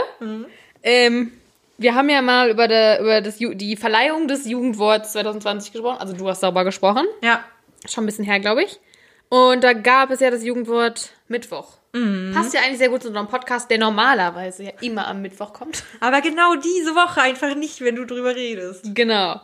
Ähm, 0.81 1.33
wir 1.77 1.93
haben 1.93 2.07
ja 2.09 2.21
mal 2.21 2.49
über, 2.49 2.69
der, 2.69 3.01
über 3.01 3.19
das, 3.19 3.35
die 3.37 3.75
Verleihung 3.75 4.29
des 4.29 4.47
Jugendworts 4.47 5.11
2020 5.11 5.73
gesprochen. 5.73 5.97
Also 5.99 6.13
du 6.13 6.25
hast 6.29 6.41
darüber 6.41 6.63
gesprochen. 6.63 7.05
Ja. 7.21 7.43
Schon 7.85 8.05
ein 8.05 8.07
bisschen 8.07 8.23
her, 8.23 8.39
glaube 8.39 8.63
ich. 8.63 8.79
Und 9.27 9.61
da 9.61 9.73
gab 9.73 10.09
es 10.11 10.21
ja 10.21 10.31
das 10.31 10.45
Jugendwort 10.45 11.09
Mittwoch. 11.27 11.73
Mhm. 11.91 12.31
Passt 12.33 12.53
ja 12.53 12.61
eigentlich 12.61 12.77
sehr 12.77 12.89
gut 12.89 13.01
zu 13.01 13.09
unserem 13.09 13.27
Podcast, 13.27 13.69
der 13.69 13.77
normalerweise 13.77 14.63
ja 14.63 14.71
immer 14.79 15.07
am 15.07 15.21
Mittwoch 15.21 15.51
kommt. 15.51 15.83
Aber 15.99 16.21
genau 16.21 16.55
diese 16.55 16.95
Woche 16.95 17.21
einfach 17.21 17.55
nicht, 17.55 17.81
wenn 17.81 17.97
du 17.97 18.05
drüber 18.05 18.33
redest. 18.35 18.85
Genau. 18.95 19.41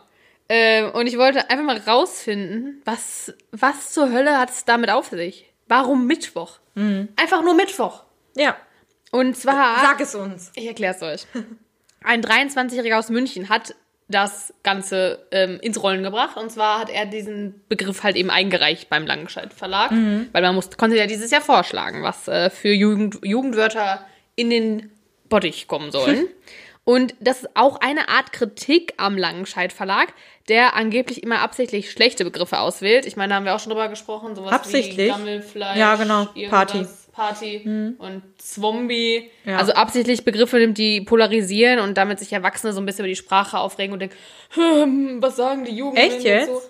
Ähm, 0.50 0.92
und 0.92 1.08
ich 1.08 1.18
wollte 1.18 1.50
einfach 1.50 1.66
mal 1.66 1.78
rausfinden, 1.78 2.82
was, 2.86 3.34
was 3.52 3.92
zur 3.92 4.12
Hölle 4.12 4.38
hat 4.38 4.50
es 4.50 4.66
damit 4.66 4.90
auf 4.90 5.08
sich? 5.08 5.52
Warum 5.68 6.08
Mittwoch? 6.08 6.60
Mhm. 6.76 7.10
Einfach 7.16 7.44
nur 7.44 7.54
Mittwoch. 7.54 8.04
Ja. 8.36 8.56
Und 9.12 9.36
zwar. 9.36 9.82
Sag 9.82 10.00
es 10.02 10.16
uns. 10.16 10.52
Ich 10.56 10.66
erkläre 10.66 10.96
es 10.96 11.02
euch. 11.02 11.28
Ein 12.04 12.22
23-Jähriger 12.22 12.98
aus 12.98 13.10
München 13.10 13.50
hat 13.50 13.76
das 14.10 14.54
Ganze 14.64 15.28
ähm, 15.32 15.60
ins 15.62 15.82
Rollen 15.84 16.04
gebracht. 16.04 16.38
Und 16.38 16.50
zwar 16.50 16.80
hat 16.80 16.90
er 16.90 17.06
diesen 17.06 17.62
Begriff 17.68 18.04
halt 18.04 18.16
eben 18.16 18.30
eingereicht 18.30 18.90
beim 18.90 19.06
Langenscheidt 19.06 19.54
Verlag. 19.54 19.92
Weil 20.32 20.42
man 20.42 20.56
muss, 20.56 20.70
konnte 20.78 20.96
ja 20.96 21.08
dieses 21.08 21.32
Jahr 21.32 21.42
vorschlagen, 21.42 22.04
was 22.04 22.28
äh, 22.28 22.50
für 22.50 22.72
Jugend, 22.72 23.20
Jugendwörter 23.24 24.06
in 24.36 24.50
den 24.50 24.92
Bottich 25.28 25.68
kommen 25.68 25.92
sollen. 25.92 26.28
Und 26.88 27.16
das 27.20 27.42
ist 27.42 27.50
auch 27.54 27.82
eine 27.82 28.08
Art 28.08 28.32
Kritik 28.32 28.94
am 28.96 29.18
Langenscheidt 29.18 29.74
Verlag, 29.74 30.14
der 30.48 30.74
angeblich 30.74 31.22
immer 31.22 31.42
absichtlich 31.42 31.92
schlechte 31.92 32.24
Begriffe 32.24 32.60
auswählt. 32.60 33.06
Ich 33.06 33.18
meine, 33.18 33.32
da 33.32 33.36
haben 33.36 33.44
wir 33.44 33.54
auch 33.54 33.60
schon 33.60 33.72
drüber 33.72 33.90
gesprochen. 33.90 34.38
Sowas 34.38 34.54
Absichtlich? 34.54 34.98
wie 34.98 35.08
Gammelfleisch, 35.10 35.78
Ja, 35.78 35.98
genau. 35.98 36.30
Party. 36.50 36.86
Party 37.12 37.62
und 37.98 38.24
Zombie. 38.38 39.30
Ja. 39.44 39.58
Also 39.58 39.74
absichtlich 39.74 40.24
Begriffe 40.24 40.60
nimmt, 40.60 40.78
die 40.78 41.02
polarisieren 41.02 41.80
und 41.80 41.98
damit 41.98 42.20
sich 42.20 42.32
Erwachsene 42.32 42.72
so 42.72 42.80
ein 42.80 42.86
bisschen 42.86 43.00
über 43.04 43.10
die 43.10 43.18
Sprache 43.18 43.60
aufregen 43.60 43.92
und 43.92 44.00
denken, 44.00 44.16
hm, 44.52 45.22
was 45.22 45.36
sagen 45.36 45.66
die 45.66 45.76
Jugendlichen 45.76 46.16
Echt 46.16 46.24
jetzt? 46.26 46.48
so. 46.48 46.62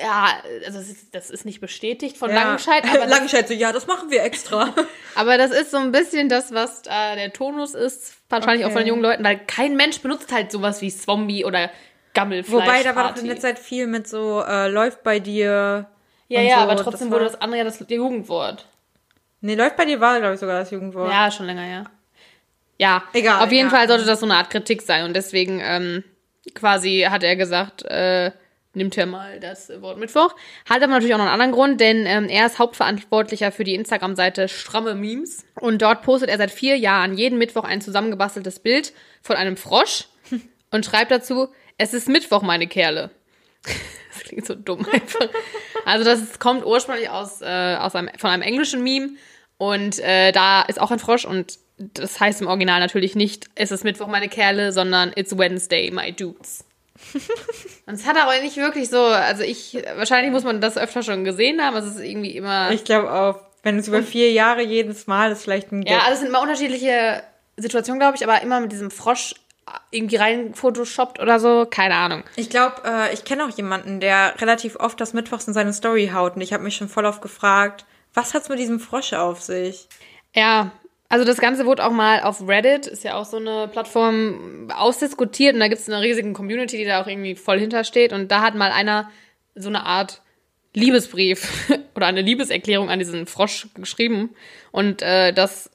Ja, 0.00 0.28
also 0.66 0.78
das 0.78 0.88
ist, 0.88 1.14
das 1.14 1.30
ist 1.30 1.44
nicht 1.44 1.60
bestätigt 1.60 2.16
von 2.16 2.30
Ja. 2.30 2.36
Langenscheid, 2.36 2.84
aber 2.84 3.06
Langenscheid 3.08 3.48
so, 3.48 3.54
ja, 3.54 3.72
das 3.72 3.88
machen 3.88 4.10
wir 4.10 4.22
extra. 4.22 4.72
aber 5.16 5.36
das 5.36 5.50
ist 5.50 5.72
so 5.72 5.78
ein 5.78 5.90
bisschen 5.90 6.28
das, 6.28 6.52
was 6.52 6.82
äh, 6.86 7.16
der 7.16 7.32
Tonus 7.32 7.74
ist, 7.74 8.14
wahrscheinlich 8.32 8.64
auch 8.66 8.70
von 8.70 8.78
den 8.80 8.82
Okay. 8.82 8.88
jungen 8.88 9.02
Leuten, 9.02 9.24
weil 9.24 9.38
kein 9.46 9.76
Mensch 9.76 10.00
benutzt 10.00 10.32
halt 10.32 10.50
sowas 10.50 10.80
wie 10.82 10.90
Zombie 10.90 11.44
oder 11.44 11.70
Gammelfleisch. 12.14 12.52
Wobei, 12.66 12.82
da 12.82 12.94
war 12.96 13.12
doch 13.12 13.20
in 13.20 13.26
der 13.28 13.38
Zeit 13.38 13.58
viel 13.58 13.86
mit 13.86 14.08
so, 14.08 14.42
äh, 14.46 14.68
läuft 14.68 15.02
bei 15.02 15.18
dir. 15.18 15.86
Ja, 16.28 16.40
ja, 16.40 16.56
so. 16.56 16.60
aber 16.62 16.76
trotzdem 16.76 17.10
war- 17.10 17.16
wurde 17.20 17.26
das 17.26 17.40
andere 17.40 17.58
ja 17.58 17.64
das 17.64 17.84
Jugendwort. 17.88 18.66
Nee, 19.40 19.54
läuft 19.54 19.76
bei 19.76 19.84
dir 19.84 20.00
war, 20.00 20.18
glaube 20.18 20.34
ich, 20.34 20.40
sogar 20.40 20.58
das 20.60 20.70
Jugendwort. 20.70 21.10
Ja, 21.10 21.30
schon 21.30 21.46
länger, 21.46 21.66
ja. 21.66 21.84
Ja, 22.78 23.02
Egal, 23.12 23.44
Auf 23.44 23.52
jeden 23.52 23.70
ja. 23.70 23.76
Fall 23.76 23.86
sollte 23.88 24.04
das 24.04 24.20
so 24.20 24.26
eine 24.26 24.34
Art 24.36 24.50
Kritik 24.50 24.82
sein 24.82 25.04
und 25.04 25.14
deswegen 25.14 25.60
ähm, 25.62 26.02
quasi 26.54 27.06
hat 27.08 27.22
er 27.22 27.36
gesagt, 27.36 27.84
äh, 27.84 28.32
nimmt 28.74 28.96
er 28.96 29.06
mal 29.06 29.40
das 29.40 29.70
Wort 29.80 29.98
Mittwoch. 29.98 30.34
Hat 30.68 30.82
aber 30.82 30.92
natürlich 30.92 31.14
auch 31.14 31.18
noch 31.18 31.26
einen 31.26 31.34
anderen 31.34 31.52
Grund, 31.52 31.80
denn 31.80 32.06
ähm, 32.06 32.28
er 32.28 32.46
ist 32.46 32.58
Hauptverantwortlicher 32.58 33.52
für 33.52 33.64
die 33.64 33.74
Instagram-Seite 33.74 34.48
Stramme 34.48 34.94
Memes 34.94 35.44
und 35.60 35.82
dort 35.82 36.02
postet 36.02 36.30
er 36.30 36.38
seit 36.38 36.50
vier 36.50 36.76
Jahren 36.76 37.16
jeden 37.16 37.38
Mittwoch 37.38 37.64
ein 37.64 37.80
zusammengebasteltes 37.80 38.60
Bild 38.60 38.92
von 39.20 39.36
einem 39.36 39.56
Frosch 39.56 40.06
und 40.70 40.84
schreibt 40.84 41.10
dazu, 41.10 41.48
es 41.78 41.94
ist 41.94 42.08
Mittwoch, 42.08 42.42
meine 42.42 42.66
Kerle. 42.66 43.10
Das 44.14 44.24
klingt 44.24 44.44
so 44.44 44.54
dumm 44.54 44.86
einfach. 44.92 45.30
Also 45.86 46.04
das 46.04 46.20
ist, 46.20 46.38
kommt 46.38 46.66
ursprünglich 46.66 47.08
aus, 47.08 47.40
äh, 47.40 47.76
aus 47.76 47.94
einem, 47.94 48.10
von 48.18 48.28
einem 48.28 48.42
englischen 48.42 48.82
Meme 48.82 49.12
und 49.56 49.98
äh, 50.00 50.32
da 50.32 50.60
ist 50.60 50.78
auch 50.78 50.90
ein 50.90 50.98
Frosch 50.98 51.24
und 51.24 51.58
das 51.78 52.20
heißt 52.20 52.42
im 52.42 52.46
Original 52.46 52.80
natürlich 52.80 53.14
nicht, 53.14 53.46
es 53.54 53.72
ist 53.72 53.84
Mittwoch, 53.84 54.08
meine 54.08 54.28
Kerle, 54.28 54.70
sondern 54.70 55.12
it's 55.16 55.36
Wednesday, 55.36 55.90
my 55.90 56.12
dudes. 56.12 56.66
Und 57.86 57.94
es 57.94 58.06
hat 58.06 58.16
aber 58.16 58.40
nicht 58.40 58.56
wirklich 58.56 58.88
so, 58.90 59.00
also 59.00 59.42
ich, 59.42 59.76
wahrscheinlich 59.96 60.32
muss 60.32 60.44
man 60.44 60.60
das 60.60 60.76
öfter 60.76 61.02
schon 61.02 61.24
gesehen 61.24 61.60
haben, 61.60 61.76
es 61.76 61.86
ist 61.86 62.00
irgendwie 62.00 62.36
immer, 62.36 62.70
Ich 62.70 62.84
glaube 62.84 63.12
auch, 63.12 63.40
wenn 63.62 63.78
es 63.78 63.88
über 63.88 64.02
vier 64.02 64.32
Jahre 64.32 64.62
jedes 64.62 65.06
Mal 65.06 65.32
ist, 65.32 65.42
vielleicht 65.42 65.72
ein 65.72 65.82
ja, 65.82 65.94
Gag. 65.94 66.02
also 66.02 66.12
es 66.14 66.18
sind 66.20 66.28
immer 66.28 66.42
unterschiedliche 66.42 67.22
Situationen, 67.56 68.00
glaube 68.00 68.16
ich, 68.16 68.24
aber 68.24 68.42
immer 68.42 68.60
mit 68.60 68.72
diesem 68.72 68.90
Frosch 68.90 69.34
irgendwie 69.90 70.16
rein 70.16 70.54
photoshoppt 70.54 71.20
oder 71.20 71.38
so, 71.38 71.66
keine 71.70 71.94
Ahnung. 71.94 72.24
Ich 72.36 72.50
glaube, 72.50 72.82
äh, 72.84 73.14
ich 73.14 73.24
kenne 73.24 73.44
auch 73.44 73.56
jemanden, 73.56 74.00
der 74.00 74.34
relativ 74.40 74.76
oft 74.76 75.00
das 75.00 75.12
Mittwochs 75.12 75.46
in 75.46 75.54
seine 75.54 75.72
Story 75.72 76.10
haut. 76.12 76.34
Und 76.34 76.42
ich 76.42 76.52
habe 76.52 76.64
mich 76.64 76.76
schon 76.76 76.88
voll 76.88 77.04
oft 77.04 77.22
gefragt, 77.22 77.84
was 78.14 78.34
hat's 78.34 78.48
mit 78.48 78.58
diesem 78.58 78.80
Frosch 78.80 79.12
auf 79.12 79.40
sich? 79.40 79.88
Ja, 80.34 80.72
also 81.12 81.26
das 81.26 81.36
Ganze 81.36 81.66
wurde 81.66 81.84
auch 81.84 81.90
mal 81.90 82.22
auf 82.22 82.48
Reddit, 82.48 82.86
ist 82.86 83.04
ja 83.04 83.16
auch 83.16 83.26
so 83.26 83.36
eine 83.36 83.68
Plattform, 83.68 84.70
ausdiskutiert 84.74 85.52
und 85.52 85.60
da 85.60 85.68
gibt 85.68 85.82
es 85.82 85.86
eine 85.86 86.00
riesige 86.00 86.32
Community, 86.32 86.78
die 86.78 86.86
da 86.86 87.02
auch 87.02 87.06
irgendwie 87.06 87.34
voll 87.34 87.60
hintersteht 87.60 88.14
und 88.14 88.32
da 88.32 88.40
hat 88.40 88.54
mal 88.54 88.72
einer 88.72 89.10
so 89.54 89.68
eine 89.68 89.84
Art 89.84 90.22
Liebesbrief 90.72 91.70
oder 91.94 92.06
eine 92.06 92.22
Liebeserklärung 92.22 92.88
an 92.88 92.98
diesen 92.98 93.26
Frosch 93.26 93.68
geschrieben 93.74 94.30
und 94.70 95.02
äh, 95.02 95.34
das 95.34 95.70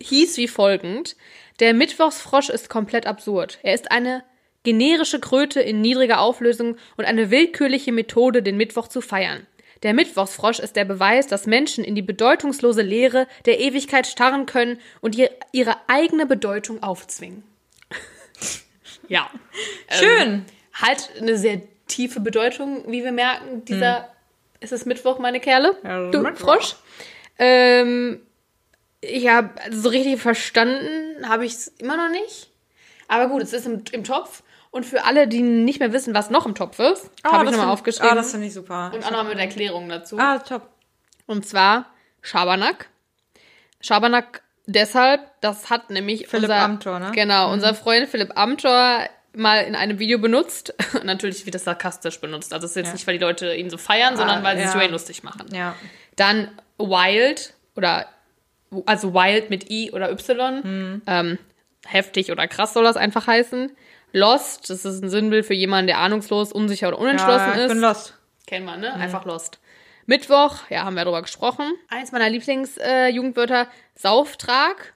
hieß 0.00 0.36
wie 0.38 0.48
folgend. 0.48 1.14
Der 1.60 1.74
Mittwochsfrosch 1.74 2.48
ist 2.48 2.68
komplett 2.68 3.06
absurd. 3.06 3.60
Er 3.62 3.74
ist 3.74 3.92
eine 3.92 4.24
generische 4.64 5.20
Kröte 5.20 5.60
in 5.60 5.80
niedriger 5.80 6.20
Auflösung 6.20 6.74
und 6.96 7.04
eine 7.04 7.30
willkürliche 7.30 7.92
Methode, 7.92 8.42
den 8.42 8.56
Mittwoch 8.56 8.88
zu 8.88 9.00
feiern. 9.00 9.46
Der 9.82 9.94
Mittwochsfrosch 9.94 10.60
ist 10.60 10.76
der 10.76 10.84
Beweis, 10.84 11.26
dass 11.26 11.46
Menschen 11.46 11.84
in 11.84 11.94
die 11.94 12.02
bedeutungslose 12.02 12.82
Leere 12.82 13.26
der 13.46 13.60
Ewigkeit 13.60 14.06
starren 14.06 14.46
können 14.46 14.78
und 15.00 15.16
ihr, 15.16 15.30
ihre 15.50 15.76
eigene 15.88 16.26
Bedeutung 16.26 16.82
aufzwingen. 16.82 17.42
ja. 19.08 19.28
Schön. 19.90 20.28
Ähm, 20.28 20.44
halt 20.74 21.10
eine 21.20 21.36
sehr 21.36 21.62
tiefe 21.88 22.20
Bedeutung, 22.20 22.84
wie 22.90 23.02
wir 23.02 23.12
merken. 23.12 23.64
Dieser, 23.64 24.08
ist 24.60 24.72
es 24.72 24.86
Mittwoch, 24.86 25.18
meine 25.18 25.40
Kerle? 25.40 25.76
Ja, 25.82 26.10
du 26.10 26.20
Mittwoch. 26.20 26.54
Frosch. 26.54 26.76
Ähm, 27.38 28.20
ich 29.00 29.28
habe 29.28 29.50
so 29.70 29.88
richtig 29.88 30.20
verstanden, 30.20 31.28
habe 31.28 31.44
ich 31.44 31.54
es 31.54 31.68
immer 31.78 31.96
noch 31.96 32.10
nicht. 32.10 32.50
Aber 33.08 33.28
gut, 33.28 33.42
es 33.42 33.52
ist 33.52 33.66
im, 33.66 33.82
im 33.90 34.04
Topf. 34.04 34.42
Und 34.72 34.84
für 34.86 35.04
alle, 35.04 35.28
die 35.28 35.42
nicht 35.42 35.78
mehr 35.80 35.92
wissen, 35.92 36.14
was 36.14 36.30
noch 36.30 36.46
im 36.46 36.54
Topf 36.56 36.78
ist, 36.80 37.10
habe 37.22 37.44
ich 37.44 37.50
nochmal 37.52 37.68
aufgeschrieben. 37.68 38.10
Ah, 38.10 38.14
das 38.14 38.30
finde 38.32 38.46
ich 38.48 38.54
super. 38.54 38.90
und 38.94 39.04
auch 39.04 39.10
noch 39.10 39.24
mit 39.28 39.38
Erklärungen 39.38 39.88
dazu. 39.88 40.18
ah, 40.18 40.38
top. 40.38 40.66
Und 41.26 41.46
zwar 41.46 41.86
Schabernack. 42.22 42.88
Schabernack 43.80 44.42
deshalb, 44.66 45.20
das 45.40 45.70
hat 45.70 45.90
nämlich 45.90 46.26
Philipp 46.28 46.44
unser, 46.44 46.56
Amthor, 46.62 46.98
ne? 47.00 47.12
Genau, 47.14 47.52
unser 47.52 47.74
Freund 47.74 48.08
Philipp 48.08 48.36
Amthor 48.36 49.00
mal 49.34 49.58
in 49.64 49.74
einem 49.74 49.98
Video 49.98 50.18
benutzt. 50.18 50.74
Natürlich 51.04 51.44
wird 51.44 51.54
das 51.54 51.64
sarkastisch 51.64 52.20
benutzt. 52.20 52.52
Also 52.54 52.64
es 52.64 52.72
ist 52.72 52.76
jetzt 52.76 52.86
Ja. 52.88 52.92
nicht, 52.94 53.06
weil 53.06 53.18
die 53.18 53.24
Leute 53.24 53.54
ihn 53.54 53.70
so 53.70 53.76
feiern, 53.78 54.16
sondern 54.16 54.40
Ah, 54.40 54.42
weil 54.42 54.56
sie 54.56 54.62
sich 54.62 54.70
ja. 54.72 54.76
über 54.76 54.84
ihn 54.86 54.92
lustig 54.92 55.22
machen. 55.22 55.46
Ja. 55.54 55.74
Dann 56.16 56.48
Wild 56.78 57.54
oder 57.76 58.06
also 58.86 59.12
Wild 59.12 59.50
mit 59.50 59.70
I 59.70 59.90
oder 59.92 60.10
Y. 60.10 60.62
Hm. 60.62 61.02
Ähm, 61.06 61.38
heftig 61.86 62.30
oder 62.32 62.46
krass 62.48 62.72
soll 62.72 62.84
das 62.84 62.96
einfach 62.96 63.26
heißen. 63.26 63.72
Lost, 64.12 64.70
das 64.70 64.84
ist 64.84 65.02
ein 65.02 65.08
Sinnbild 65.08 65.46
für 65.46 65.54
jemanden, 65.54 65.86
der 65.88 65.98
ahnungslos, 65.98 66.52
unsicher 66.52 66.88
oder 66.88 66.98
unentschlossen 66.98 67.48
ja, 67.48 67.54
ich 67.54 67.60
ist. 67.62 67.68
bin 67.68 67.80
lost. 67.80 68.14
Kennen 68.46 68.66
wir, 68.66 68.76
ne? 68.76 68.92
Einfach 68.94 69.24
Lost. 69.24 69.58
Mittwoch, 70.06 70.56
ja, 70.68 70.84
haben 70.84 70.94
wir 70.94 71.04
darüber 71.04 71.22
gesprochen. 71.22 71.72
Eins 71.88 72.12
meiner 72.12 72.28
Lieblings-Jugendwörter, 72.28 73.68
Sauftrag. 73.94 74.94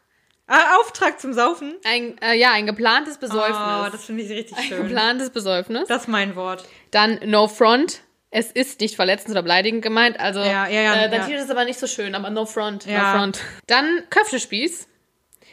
Ah, 0.48 0.76
Auftrag 0.80 1.20
zum 1.20 1.32
Saufen? 1.32 1.74
Ein, 1.84 2.18
äh, 2.20 2.34
ja, 2.34 2.52
ein 2.52 2.66
geplantes 2.66 3.18
Besäufnis. 3.18 3.56
Oh, 3.56 3.88
das 3.90 4.04
finde 4.04 4.22
ich 4.22 4.30
richtig 4.30 4.56
ein 4.56 4.64
schön. 4.64 4.82
geplantes 4.84 5.30
Besäufnis. 5.30 5.88
Das 5.88 6.02
ist 6.02 6.08
mein 6.08 6.36
Wort. 6.36 6.64
Dann 6.92 7.18
No 7.24 7.48
Front. 7.48 8.00
Es 8.30 8.52
ist 8.52 8.80
nicht 8.80 8.96
verletzend 8.96 9.30
oder 9.30 9.42
beleidigend 9.42 9.82
gemeint. 9.82 10.20
Also, 10.20 10.40
Ja, 10.40 10.68
ja, 10.68 10.82
ja, 10.82 10.94
äh, 11.04 11.10
dein 11.10 11.28
ja. 11.30 11.38
Ist 11.38 11.50
aber 11.50 11.64
nicht 11.64 11.78
so 11.78 11.86
schön, 11.86 12.14
aber 12.14 12.30
No 12.30 12.44
Front. 12.46 12.86
Ja. 12.86 13.12
No 13.12 13.18
Front. 13.18 13.40
Dann 13.66 14.02
Köftespieß. 14.10 14.88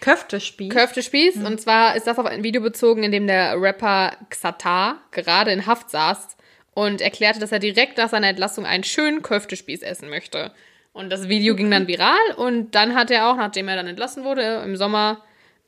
Köftespieß. 0.03 0.69
Köftespieß. 0.73 1.37
Und 1.37 1.61
zwar 1.61 1.95
ist 1.95 2.07
das 2.07 2.19
auf 2.19 2.25
ein 2.25 2.43
Video 2.43 2.61
bezogen, 2.61 3.03
in 3.03 3.11
dem 3.11 3.25
der 3.25 3.59
Rapper 3.61 4.17
Xatar 4.29 4.97
gerade 5.11 5.51
in 5.51 5.65
Haft 5.65 5.89
saß 5.89 6.35
und 6.73 6.99
erklärte, 7.01 7.39
dass 7.39 7.51
er 7.53 7.59
direkt 7.59 7.97
nach 7.97 8.09
seiner 8.09 8.27
Entlassung 8.27 8.65
einen 8.65 8.83
schönen 8.83 9.21
Köftespieß 9.21 9.81
essen 9.81 10.09
möchte. 10.09 10.51
Und 10.91 11.09
das 11.09 11.29
Video 11.29 11.55
ging 11.55 11.71
dann 11.71 11.87
viral 11.87 12.17
und 12.35 12.75
dann 12.75 12.95
hat 12.95 13.11
er 13.11 13.29
auch, 13.29 13.37
nachdem 13.37 13.67
er 13.69 13.75
dann 13.77 13.87
entlassen 13.87 14.23
wurde, 14.25 14.61
im 14.65 14.75
Sommer 14.75 15.21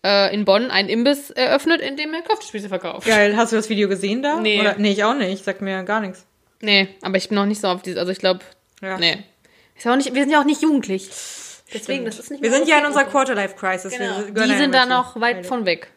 äh, 0.06 0.34
in 0.34 0.44
Bonn 0.46 0.70
einen 0.70 0.90
Imbiss 0.90 1.32
eröffnet, 1.32 1.82
in 1.82 1.96
dem 1.96 2.14
er 2.14 2.22
Köftespieße 2.22 2.68
verkauft. 2.68 3.08
Geil, 3.08 3.36
hast 3.38 3.52
du 3.52 3.56
das 3.56 3.70
Video 3.70 3.88
gesehen 3.88 4.22
da? 4.22 4.40
Nee. 4.40 4.60
Oder, 4.60 4.76
nee, 4.78 4.92
ich 4.92 5.04
auch 5.04 5.16
nicht. 5.16 5.44
Sagt 5.46 5.62
mir 5.62 5.82
gar 5.84 6.02
nichts. 6.02 6.26
Nee, 6.62 6.90
aber 7.02 7.16
ich 7.18 7.30
bin 7.30 7.38
noch 7.38 7.46
nicht 7.46 7.62
so 7.62 7.70
auf 7.70 7.82
dieses, 7.82 7.98
also 8.00 8.12
ich 8.12 8.20
glaube, 8.20 8.42
Ja. 8.82 8.98
nee. 8.98 9.24
Ist 9.78 9.86
ja 9.86 9.94
auch 9.94 9.98
nicht, 9.98 10.14
wir 10.14 10.22
sind 10.22 10.32
ja 10.32 10.40
auch 10.42 10.46
nicht 10.46 10.62
jugendlich. 10.62 11.10
Deswegen, 11.74 12.06
das 12.06 12.20
ist 12.20 12.30
nicht 12.32 12.44
Wir 12.44 12.52
sind 12.52 12.68
ja 12.68 12.78
in 12.80 12.86
unserer 12.86 13.06
Quarterlife-Crisis. 13.06 13.94
Genau. 13.98 14.22
Die 14.46 14.56
sind 14.56 14.74
da 14.74 14.86
noch 14.86 15.20
weit 15.20 15.46
von 15.46 15.66
weg. 15.66 15.90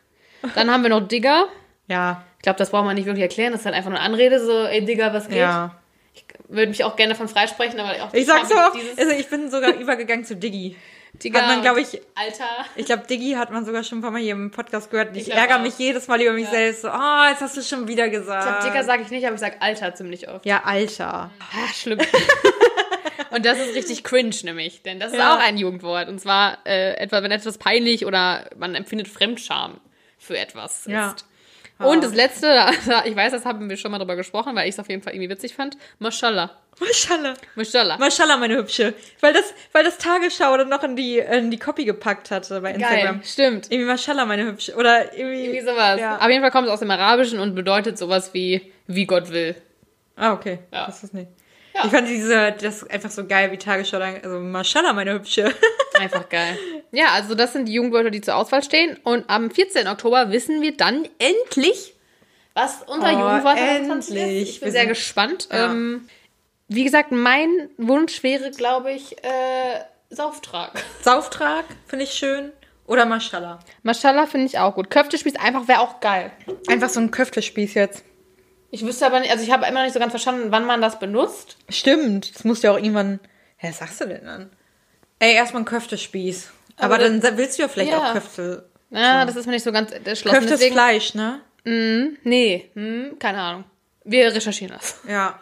Dann 0.54 0.70
haben 0.70 0.82
wir 0.82 0.90
noch 0.90 1.06
Digger. 1.06 1.48
Ja, 1.88 2.24
Ich 2.38 2.42
glaube, 2.42 2.58
das 2.58 2.70
braucht 2.70 2.84
man 2.84 2.94
nicht 2.94 3.06
wirklich 3.06 3.22
erklären. 3.22 3.52
Das 3.52 3.60
ist 3.62 3.66
halt 3.66 3.74
einfach 3.74 3.90
nur 3.90 3.98
eine 3.98 4.08
Anrede, 4.08 4.44
so, 4.44 4.64
ey 4.64 4.84
Digga, 4.84 5.12
was 5.12 5.28
geht? 5.28 5.38
ja. 5.38 5.74
Ich 6.14 6.24
würde 6.48 6.68
mich 6.68 6.82
auch 6.84 6.96
gerne 6.96 7.12
davon 7.12 7.28
freisprechen, 7.28 7.78
aber 7.78 8.02
auch 8.04 8.12
Ich 8.14 8.26
sag's 8.26 8.48
so 8.48 8.54
dieses 8.74 8.98
also 8.98 9.12
ich 9.12 9.28
bin 9.28 9.50
sogar 9.50 9.74
übergegangen 9.74 10.24
zu 10.24 10.34
Diggi. 10.36 10.76
Digga, 11.22 11.40
Hat 11.40 11.46
man, 11.48 11.62
glaube 11.62 11.80
ich, 11.80 12.00
Alter. 12.14 12.44
ich 12.76 12.86
glaube, 12.86 13.06
Diggi 13.06 13.32
hat 13.32 13.50
man 13.50 13.64
sogar 13.64 13.82
schon 13.82 13.98
ein 13.98 14.02
paar 14.02 14.10
Mal 14.10 14.20
hier 14.20 14.32
im 14.32 14.50
Podcast 14.50 14.90
gehört. 14.90 15.16
Ich, 15.16 15.28
Ich 15.28 15.34
ärgere 15.34 15.56
auch. 15.56 15.62
mich 15.62 15.78
jedes 15.78 16.06
Mal 16.06 16.20
über 16.20 16.32
mich 16.32 16.44
Ja. 16.44 16.50
selbst. 16.50 16.82
So, 16.82 16.88
oh, 16.88 17.24
jetzt 17.30 17.40
hast 17.40 17.56
du 17.56 17.62
schon 17.62 17.88
wieder 17.88 18.08
gesagt. 18.08 18.44
Ich 18.44 18.50
glaube, 18.60 18.64
Digga 18.72 18.84
sage 18.84 19.02
ich 19.02 19.10
nicht, 19.10 19.24
aber 19.26 19.34
ich 19.34 19.40
sag 19.40 19.56
Alter 19.60 19.94
ziemlich 19.94 20.28
oft. 20.28 20.44
Ja, 20.44 20.62
Alter. 20.64 21.30
Ah, 21.40 21.72
schlimm. 21.74 21.98
Und 23.30 23.44
das 23.44 23.58
ist 23.58 23.74
richtig 23.74 24.04
cringe, 24.04 24.34
nämlich. 24.44 24.82
Denn 24.82 25.00
das 25.00 25.12
ist 25.12 25.18
Ja. 25.18 25.36
auch 25.36 25.40
ein 25.40 25.56
Jugendwort. 25.56 26.08
Und 26.08 26.20
zwar 26.20 26.58
äh, 26.66 26.94
etwa, 26.94 27.22
wenn 27.22 27.30
etwas 27.30 27.58
peinlich 27.58 28.06
oder 28.06 28.48
man 28.56 28.74
empfindet 28.74 29.08
Fremdscham 29.08 29.80
für 30.18 30.36
etwas 30.38 30.86
Ja. 30.86 31.10
ist. 31.10 31.24
Und 31.80 32.02
das 32.02 32.12
letzte, 32.12 32.66
ich 33.04 33.14
weiß, 33.14 33.30
das 33.30 33.44
haben 33.44 33.70
wir 33.70 33.76
schon 33.76 33.92
mal 33.92 33.98
drüber 33.98 34.16
gesprochen, 34.16 34.56
weil 34.56 34.68
ich 34.68 34.74
es 34.74 34.80
auf 34.80 34.88
jeden 34.88 35.00
Fall 35.00 35.14
irgendwie 35.14 35.30
witzig 35.30 35.54
fand. 35.54 35.76
Mashallah. 36.00 36.50
Maschallah. 36.80 37.34
Mashallah. 37.54 37.98
Maschallah, 37.98 38.36
meine 38.36 38.56
Hübsche. 38.56 38.94
Weil 39.20 39.32
das, 39.32 39.54
weil 39.72 39.84
das 39.84 39.96
Tagesschau 39.98 40.56
dann 40.56 40.68
noch 40.68 40.82
in 40.82 40.96
die, 40.96 41.18
in 41.18 41.50
die 41.52 41.58
Copy 41.58 41.84
gepackt 41.84 42.32
hatte 42.32 42.60
bei 42.60 42.72
Instagram. 42.72 43.16
Geil, 43.18 43.20
stimmt. 43.24 43.66
Irgendwie 43.70 43.86
Maschallah, 43.90 44.24
meine 44.26 44.44
Hübsche. 44.46 44.74
Oder 44.74 45.16
irgendwie. 45.16 45.44
Irgendwie 45.46 45.60
sowas. 45.70 46.00
Ja. 46.00 46.18
Auf 46.18 46.28
jeden 46.28 46.40
Fall 46.40 46.50
kommt 46.50 46.66
es 46.66 46.72
aus 46.72 46.80
dem 46.80 46.90
Arabischen 46.90 47.38
und 47.38 47.54
bedeutet 47.54 47.96
sowas 47.96 48.34
wie, 48.34 48.72
wie 48.88 49.06
Gott 49.06 49.30
will. 49.30 49.54
Ah, 50.16 50.32
okay. 50.32 50.58
Ja. 50.72 50.86
Das 50.86 51.04
ist 51.04 51.14
nicht. 51.14 51.28
Ja. 51.78 51.84
Ich 51.86 51.90
fand 51.92 52.08
diese, 52.08 52.52
das 52.60 52.88
einfach 52.90 53.10
so 53.10 53.26
geil, 53.26 53.52
wie 53.52 53.56
Tagesschau 53.56 53.98
dann, 53.98 54.16
also 54.22 54.40
Maschallah, 54.40 54.92
meine 54.92 55.12
Hübsche. 55.14 55.52
Einfach 56.00 56.28
geil. 56.28 56.56
Ja, 56.92 57.06
also 57.14 57.34
das 57.34 57.52
sind 57.52 57.66
die 57.66 57.72
Jugendwörter, 57.72 58.10
die 58.10 58.20
zur 58.20 58.36
Auswahl 58.36 58.62
stehen. 58.62 58.96
Und 59.02 59.28
am 59.28 59.50
14. 59.50 59.88
Oktober 59.88 60.30
wissen 60.30 60.62
wir 60.62 60.76
dann 60.76 61.08
endlich, 61.18 61.94
was 62.54 62.82
unser 62.86 63.08
Oh, 63.08 63.18
Jugendwort 63.18 63.58
2020 63.58 64.16
endlich. 64.16 64.42
ist. 64.42 64.48
Ich 64.50 64.60
bin 64.60 64.70
sehr 64.70 64.86
gespannt. 64.86 65.48
Ja. 65.50 65.72
Ähm, 65.72 66.08
wie 66.68 66.84
gesagt, 66.84 67.10
mein 67.10 67.68
Wunsch 67.78 68.22
wäre, 68.22 68.50
glaube 68.52 68.92
ich, 68.92 69.12
äh, 69.24 69.80
Sauftrag. 70.10 70.82
Sauftrag, 71.02 71.64
finde 71.86 72.04
ich 72.04 72.12
schön. 72.12 72.52
Oder 72.86 73.04
Maschallah. 73.04 73.58
Mashallah 73.82 74.26
finde 74.26 74.46
ich 74.46 74.58
auch 74.58 74.74
gut. 74.74 74.90
Köftespieß 74.90 75.36
einfach 75.36 75.66
wäre 75.68 75.80
auch 75.80 76.00
geil. 76.00 76.30
Einfach 76.68 76.88
so 76.88 77.00
ein 77.00 77.10
Köftespieß 77.10 77.74
jetzt. 77.74 78.04
Ich 78.70 78.84
wüsste 78.84 79.06
aber 79.06 79.20
nicht, 79.20 79.30
also 79.30 79.42
ich 79.42 79.50
habe 79.50 79.64
immer 79.66 79.78
noch 79.80 79.84
nicht 79.84 79.94
so 79.94 80.00
ganz 80.00 80.10
verstanden, 80.12 80.48
wann 80.50 80.66
man 80.66 80.80
das 80.80 80.98
benutzt. 80.98 81.56
Stimmt, 81.68 82.34
das 82.34 82.44
muss 82.44 82.62
ja 82.62 82.72
auch 82.72 82.76
irgendwann. 82.76 83.20
Ja, 83.62 83.70
was 83.70 83.78
sagst 83.78 84.00
du 84.00 84.06
denn 84.06 84.24
dann? 84.24 84.50
Ey, 85.18 85.34
erstmal 85.34 85.62
ein 85.62 85.66
Köftespieß. 85.66 86.50
Aber, 86.76 86.94
Aber 86.96 87.04
dann 87.04 87.22
willst 87.38 87.58
du 87.58 87.62
ja 87.62 87.68
vielleicht 87.68 87.90
Ja. 87.92 88.10
auch 88.10 88.12
Köfte. 88.12 88.68
Ja, 88.90 89.24
das 89.24 89.36
ist 89.36 89.46
mir 89.46 89.52
nicht 89.52 89.64
so 89.64 89.72
ganz 89.72 89.90
erschlossen. 89.92 90.34
Köfte 90.36 90.54
ist 90.54 90.60
Deswegen, 90.60 90.74
Fleisch, 90.74 91.14
ne? 91.14 91.40
nee, 91.64 92.70
hm, 92.74 93.16
keine 93.18 93.40
Ahnung. 93.40 93.64
Wir 94.04 94.32
recherchieren 94.34 94.74
das. 94.78 95.00
Ja. 95.08 95.38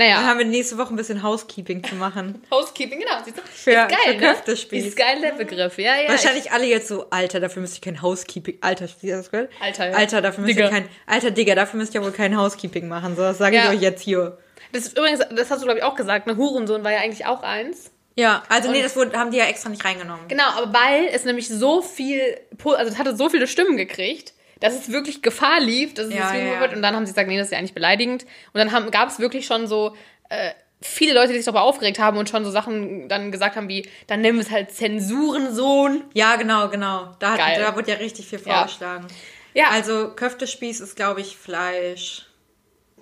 Dann 0.00 0.08
Naja, 0.08 0.22
haben 0.26 0.38
wir 0.38 0.46
nächste 0.46 0.78
Woche 0.78 0.94
ein 0.94 0.96
bisschen 0.96 1.22
Housekeeping 1.22 1.84
zu 1.84 1.94
machen. 1.94 2.42
Housekeeping, 2.50 3.00
genau. 3.00 3.12
Siehst 3.24 3.36
du? 3.36 3.42
Für- 3.42 3.70
ist 3.70 3.88
geil, 3.88 3.98
für 4.04 4.10
ne? 4.12 4.18
Köftespieß. 4.18 4.86
Ist 4.86 4.96
geil, 4.96 5.20
der 5.20 5.32
Begriff. 5.32 5.78
Ja, 5.78 5.96
ja. 6.00 6.08
Wahrscheinlich 6.08 6.50
alle 6.52 6.66
jetzt 6.66 6.88
so, 6.88 7.10
Alter, 7.10 7.38
dafür 7.40 7.60
müsst 7.62 7.76
ihr 7.76 7.82
kein 7.82 8.00
Housekeeping. 8.02 8.58
Alter, 8.62 8.86
das 9.02 9.30
gehört? 9.30 9.50
Alter, 9.60 9.90
ja. 9.90 9.96
Alter, 9.96 10.22
dafür 10.22 10.42
müsst 10.42 10.56
Digga. 10.56 10.66
ihr 10.66 10.70
kein. 10.70 10.88
Alter, 11.06 11.30
Digga, 11.30 11.54
dafür 11.54 11.78
müsst 11.78 11.94
ihr 11.94 12.02
wohl 12.02 12.12
kein 12.12 12.36
Housekeeping 12.36 12.88
machen. 12.88 13.14
So, 13.16 13.22
das 13.22 13.38
sage 13.38 13.56
Ja. 13.56 13.64
ich 13.64 13.76
euch 13.78 13.82
jetzt 13.82 14.02
hier. 14.02 14.38
Das 14.72 14.84
ist 14.86 14.96
übrigens, 14.96 15.20
das 15.34 15.50
hast 15.50 15.60
du, 15.60 15.66
glaube 15.66 15.78
ich, 15.80 15.84
auch 15.84 15.96
gesagt. 15.96 16.26
Ne? 16.26 16.36
Hurensohn 16.36 16.82
war 16.84 16.92
ja 16.92 17.00
eigentlich 17.00 17.26
auch 17.26 17.42
eins. 17.42 17.90
Ja, 18.16 18.42
also 18.48 18.70
nee, 18.70 18.82
das 18.82 18.96
wurde, 18.96 19.16
haben 19.18 19.30
die 19.30 19.38
ja 19.38 19.46
extra 19.46 19.68
nicht 19.70 19.84
reingenommen. 19.84 20.28
Genau, 20.28 20.44
aber 20.56 20.72
weil 20.72 21.06
es 21.12 21.24
nämlich 21.24 21.48
so 21.48 21.80
viel, 21.80 22.38
also 22.64 22.90
es 22.92 22.98
hatte 22.98 23.16
so 23.16 23.28
viele 23.30 23.46
Stimmen 23.46 23.76
gekriegt, 23.76 24.34
dass 24.60 24.74
es 24.74 24.92
wirklich 24.92 25.22
Gefahr 25.22 25.60
lief, 25.60 25.94
dass 25.94 26.06
es 26.06 26.14
Ja, 26.14 26.32
Jugendwort 26.32 26.54
ja, 26.54 26.60
wird. 26.60 26.70
ja. 26.70 26.76
Und 26.76 26.82
dann 26.82 26.94
haben 26.94 27.06
sie 27.06 27.12
gesagt, 27.12 27.28
nee, 27.28 27.36
das 27.38 27.46
ist 27.48 27.52
ja 27.52 27.58
eigentlich 27.58 27.74
beleidigend. 27.74 28.24
Und 28.52 28.58
dann 28.58 28.90
gab 28.90 29.08
es 29.08 29.18
wirklich 29.18 29.46
schon 29.46 29.66
so 29.66 29.96
äh, 30.28 30.50
viele 30.82 31.14
Leute, 31.14 31.28
die 31.32 31.36
sich 31.38 31.44
darüber 31.44 31.62
aufgeregt 31.62 31.98
haben 31.98 32.16
und 32.18 32.28
schon 32.30 32.44
so 32.44 32.50
Sachen 32.50 33.08
dann 33.08 33.32
gesagt 33.32 33.56
haben 33.56 33.68
wie, 33.68 33.88
dann 34.06 34.20
nennen 34.20 34.38
wir 34.38 34.44
es 34.44 34.50
halt 34.50 34.70
Zensurensohn. 34.72 36.04
Ja, 36.14 36.36
genau, 36.36 36.68
genau. 36.68 37.14
Da, 37.18 37.32
hat, 37.38 37.58
da 37.58 37.74
wurde 37.76 37.90
ja 37.90 37.96
richtig 37.98 38.26
viel 38.28 38.40
Ja. 38.46 38.54
vorgeschlagen. 38.58 39.06
Ja, 39.54 39.66
Also 39.70 40.10
Köftespieß 40.14 40.80
ist, 40.80 40.94
glaube 40.96 41.20
ich, 41.20 41.36
Fleisch. 41.36 42.26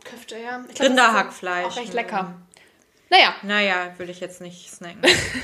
Köfte, 0.04 0.36
ja. 0.38 0.58
Glaub, 0.74 0.80
Rinderhackfleisch. 0.88 1.66
Auch 1.66 1.76
recht 1.76 1.92
lecker. 1.92 2.34
Naja, 3.10 3.34
Naja, 3.42 3.92
würde 3.98 4.12
ich 4.12 4.20
jetzt 4.20 4.40
nicht 4.40 4.70
snacken. 4.70 5.00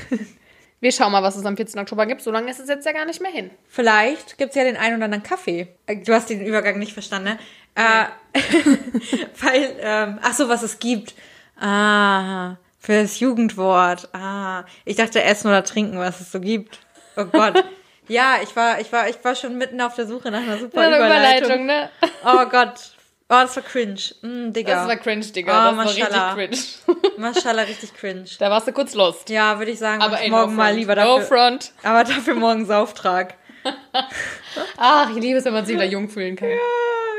wir 0.85 0.91
schauen 0.91 1.11
mal, 1.11 1.23
was 1.23 1.35
es 1.35 1.43
am 1.47 1.57
14. 1.57 1.79
Oktober 1.79 2.05
gibt. 2.05 2.21
So 2.21 2.29
lange 2.29 2.51
ist 2.51 2.59
es 2.59 2.69
jetzt 2.69 2.85
ja 2.85 2.91
gar 2.91 3.05
nicht 3.05 3.19
mehr 3.19 3.31
hin. 3.31 3.49
Vielleicht 3.67 4.37
gibt's 4.37 4.55
ja 4.55 4.63
den 4.63 4.77
einen 4.77 4.97
oder 4.97 5.05
anderen 5.05 5.23
Kaffee. 5.23 5.67
Äh, 5.87 5.97
Du 5.97 6.13
hast 6.13 6.29
den 6.29 6.45
Übergang 6.45 6.77
nicht 6.77 6.93
verstanden, 6.93 7.29
ne? 7.29 7.39
Äh, 7.73 8.05
weil, 9.41 9.75
ähm, 9.79 10.19
ach 10.21 10.33
so, 10.33 10.47
was 10.47 10.61
es 10.61 10.77
gibt. 10.77 11.15
Ah, 11.59 12.57
für 12.79 13.01
das 13.01 13.19
Jugendwort. 13.19 14.09
Ah, 14.13 14.63
ich 14.85 14.95
dachte 14.95 15.23
Essen 15.23 15.47
oder 15.47 15.63
Trinken, 15.63 15.97
was 15.97 16.21
es 16.21 16.31
so 16.31 16.39
gibt. 16.39 16.79
Oh 17.17 17.25
Gott. 17.25 17.63
Ja, 18.07 18.35
ich 18.43 18.55
war, 18.55 18.79
ich 18.79 18.91
war, 18.91 19.09
ich 19.09 19.15
war 19.23 19.33
schon 19.33 19.57
mitten 19.57 19.81
auf 19.81 19.95
der 19.95 20.05
Suche 20.05 20.29
nach 20.29 20.43
einer 20.43 20.59
super 20.59 20.85
Überleitung. 20.87 21.07
Überleitung, 21.07 21.65
ne? 21.65 21.89
Oh 22.23 22.45
Gott. 22.51 22.94
Oh, 23.27 23.41
das 23.41 23.55
war 23.55 23.63
cringe. 23.63 23.99
Mm, 24.21 24.53
Digga. 24.53 24.75
Das 24.75 24.87
war 24.87 24.95
cringe, 24.97 25.25
Digga. 25.25 25.51
Oh, 25.51 25.75
das 25.75 25.77
war 25.77 25.85
Mashallah. 25.85 26.33
richtig 26.33 26.77
cringe. 26.85 27.11
Maschallah, 27.17 27.61
richtig 27.63 27.93
cringe. 27.95 28.25
da 28.37 28.51
warst 28.51 28.67
du 28.67 28.71
kurz 28.71 28.93
lost. 28.93 29.29
Ja, 29.29 29.57
würde 29.57 29.71
ich 29.71 29.79
sagen, 29.79 30.01
Aber 30.03 30.21
ey, 30.21 30.29
morgen 30.29 30.51
no 30.51 30.57
mal 30.57 30.75
lieber 30.75 30.95
No 30.95 31.17
dafür. 31.19 31.37
front. 31.37 31.71
aber 31.83 32.03
dafür 32.03 32.35
morgen 32.35 32.65
Sauftrag. 32.65 33.33
Ach, 34.77 35.09
ich 35.09 35.15
liebe 35.15 35.39
es, 35.39 35.45
wenn 35.45 35.53
man 35.53 35.65
sich 35.65 35.73
wieder 35.75 35.85
jung 35.85 36.07
fühlen 36.07 36.35
kann. 36.35 36.49
Ja, 36.49 36.55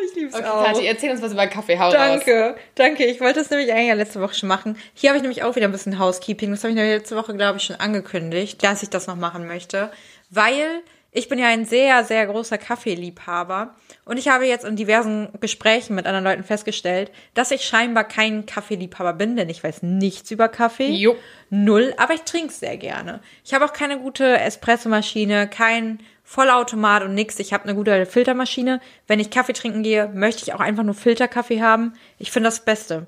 ich 0.08 0.14
lieb's 0.14 0.34
Okay, 0.34 0.44
auch. 0.46 0.64
Kathi, 0.64 0.86
erzähl 0.86 1.10
uns 1.10 1.20
was 1.22 1.32
über 1.32 1.46
Kaffee. 1.48 1.76
Hau 1.78 1.86
raus. 1.86 1.92
Danke, 1.94 2.56
danke. 2.76 3.04
Ich 3.04 3.20
wollte 3.20 3.40
das 3.40 3.50
nämlich 3.50 3.72
eigentlich 3.72 3.94
letzte 3.96 4.20
Woche 4.20 4.34
schon 4.34 4.48
machen. 4.48 4.78
Hier 4.94 5.10
habe 5.10 5.16
ich 5.16 5.22
nämlich 5.22 5.42
auch 5.42 5.56
wieder 5.56 5.66
ein 5.66 5.72
bisschen 5.72 5.98
Housekeeping. 5.98 6.52
Das 6.52 6.60
habe 6.62 6.70
ich 6.70 6.76
nämlich 6.76 6.94
letzte 6.94 7.16
Woche, 7.16 7.34
glaube 7.34 7.58
ich, 7.58 7.64
schon 7.64 7.76
angekündigt, 7.76 8.62
dass 8.62 8.84
ich 8.84 8.90
das 8.90 9.08
noch 9.08 9.16
machen 9.16 9.48
möchte. 9.48 9.90
Weil 10.30 10.82
ich 11.16 11.30
bin 11.30 11.38
ja 11.38 11.46
ein 11.46 11.64
sehr, 11.64 12.04
sehr 12.04 12.26
großer 12.26 12.58
Kaffeeliebhaber. 12.58 13.74
Und 14.04 14.18
ich 14.18 14.28
habe 14.28 14.44
jetzt 14.44 14.66
in 14.66 14.76
diversen 14.76 15.28
Gesprächen 15.40 15.94
mit 15.94 16.04
anderen 16.04 16.24
Leuten 16.24 16.44
festgestellt, 16.44 17.10
dass 17.32 17.50
ich 17.50 17.64
scheinbar 17.64 18.04
kein 18.04 18.44
Kaffeeliebhaber 18.44 19.14
bin, 19.14 19.34
denn 19.34 19.48
ich 19.48 19.64
weiß 19.64 19.82
nichts 19.82 20.30
über 20.30 20.48
Kaffee. 20.48 20.90
Jo. 20.90 21.16
Null, 21.48 21.94
aber 21.96 22.12
ich 22.12 22.22
trinke 22.22 22.48
es 22.48 22.60
sehr 22.60 22.76
gerne. 22.76 23.20
Ich 23.46 23.54
habe 23.54 23.64
auch 23.64 23.72
keine 23.72 23.98
gute 23.98 24.38
Espressomaschine, 24.38 25.48
kein 25.48 26.00
Vollautomat 26.22 27.02
und 27.02 27.14
nix. 27.14 27.38
Ich 27.38 27.54
habe 27.54 27.64
eine 27.64 27.74
gute 27.74 28.04
Filtermaschine. 28.04 28.82
Wenn 29.06 29.18
ich 29.18 29.30
Kaffee 29.30 29.54
trinken 29.54 29.82
gehe, 29.82 30.08
möchte 30.08 30.42
ich 30.42 30.52
auch 30.52 30.60
einfach 30.60 30.82
nur 30.82 30.94
Filterkaffee 30.94 31.62
haben. 31.62 31.94
Ich 32.18 32.30
finde 32.30 32.48
das 32.48 32.62
Beste. 32.62 33.06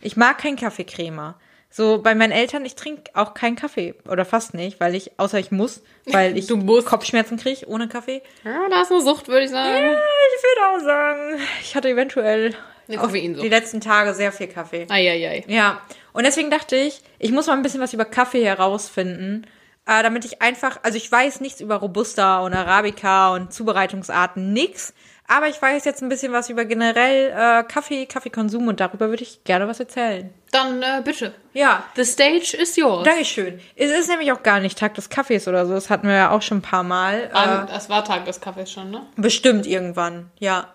Ich 0.00 0.16
mag 0.16 0.38
keinen 0.38 0.56
Kaffeecremer. 0.56 1.34
So 1.72 2.02
bei 2.02 2.16
meinen 2.16 2.32
Eltern, 2.32 2.64
ich 2.64 2.74
trinke 2.74 3.12
auch 3.14 3.32
keinen 3.32 3.54
Kaffee 3.54 3.94
oder 4.08 4.24
fast 4.24 4.54
nicht, 4.54 4.80
weil 4.80 4.96
ich, 4.96 5.12
außer 5.18 5.38
ich 5.38 5.52
muss, 5.52 5.82
weil 6.06 6.36
ich. 6.36 6.48
Kopfschmerzen 6.48 7.36
kriege 7.36 7.66
ohne 7.68 7.88
Kaffee. 7.88 8.22
Ja, 8.44 8.68
da 8.68 8.82
ist 8.82 8.90
eine 8.90 9.00
Sucht, 9.00 9.28
würde 9.28 9.44
ich 9.44 9.50
sagen. 9.50 9.96
Ich 10.36 10.42
würde 10.42 10.66
auch 10.68 10.84
sagen, 10.84 11.40
ich 11.62 11.76
hatte 11.76 11.88
eventuell 11.88 12.54
die 12.88 13.48
letzten 13.48 13.80
Tage 13.80 14.14
sehr 14.14 14.32
viel 14.32 14.48
Kaffee. 14.48 14.86
Eieiei. 14.88 15.44
Ja, 15.46 15.80
und 16.12 16.24
deswegen 16.24 16.50
dachte 16.50 16.74
ich, 16.74 17.02
ich 17.20 17.30
muss 17.30 17.46
mal 17.46 17.52
ein 17.52 17.62
bisschen 17.62 17.80
was 17.80 17.92
über 17.92 18.04
Kaffee 18.04 18.44
herausfinden, 18.44 19.46
äh, 19.86 20.02
damit 20.02 20.24
ich 20.24 20.42
einfach, 20.42 20.80
also 20.82 20.96
ich 20.96 21.10
weiß 21.10 21.40
nichts 21.40 21.60
über 21.60 21.76
Robusta 21.76 22.40
und 22.40 22.52
Arabica 22.52 23.32
und 23.34 23.52
Zubereitungsarten, 23.52 24.52
nix. 24.52 24.92
Aber 25.30 25.46
ich 25.46 25.62
weiß 25.62 25.84
jetzt 25.84 26.02
ein 26.02 26.08
bisschen 26.08 26.32
was 26.32 26.50
über 26.50 26.64
generell 26.64 27.30
äh, 27.30 27.62
Kaffee, 27.62 28.04
Kaffeekonsum 28.06 28.66
und 28.66 28.80
darüber 28.80 29.10
würde 29.10 29.22
ich 29.22 29.44
gerne 29.44 29.68
was 29.68 29.78
erzählen. 29.78 30.28
Dann 30.50 30.82
äh, 30.82 31.02
bitte. 31.04 31.32
Ja, 31.52 31.84
The 31.94 32.04
stage 32.04 32.56
is 32.60 32.74
yours. 32.74 33.04
Dankeschön. 33.04 33.60
Es 33.76 33.92
ist 33.92 34.08
nämlich 34.08 34.32
auch 34.32 34.42
gar 34.42 34.58
nicht 34.58 34.76
Tag 34.76 34.94
des 34.94 35.08
Kaffees 35.08 35.46
oder 35.46 35.66
so. 35.66 35.74
Das 35.74 35.88
hatten 35.88 36.08
wir 36.08 36.16
ja 36.16 36.30
auch 36.32 36.42
schon 36.42 36.58
ein 36.58 36.62
paar 36.62 36.82
Mal. 36.82 37.30
An, 37.32 37.68
das 37.68 37.88
war 37.88 38.04
Tag 38.04 38.24
des 38.24 38.40
Kaffees 38.40 38.72
schon, 38.72 38.90
ne? 38.90 39.06
Bestimmt 39.14 39.68
irgendwann, 39.68 40.32
ja. 40.40 40.74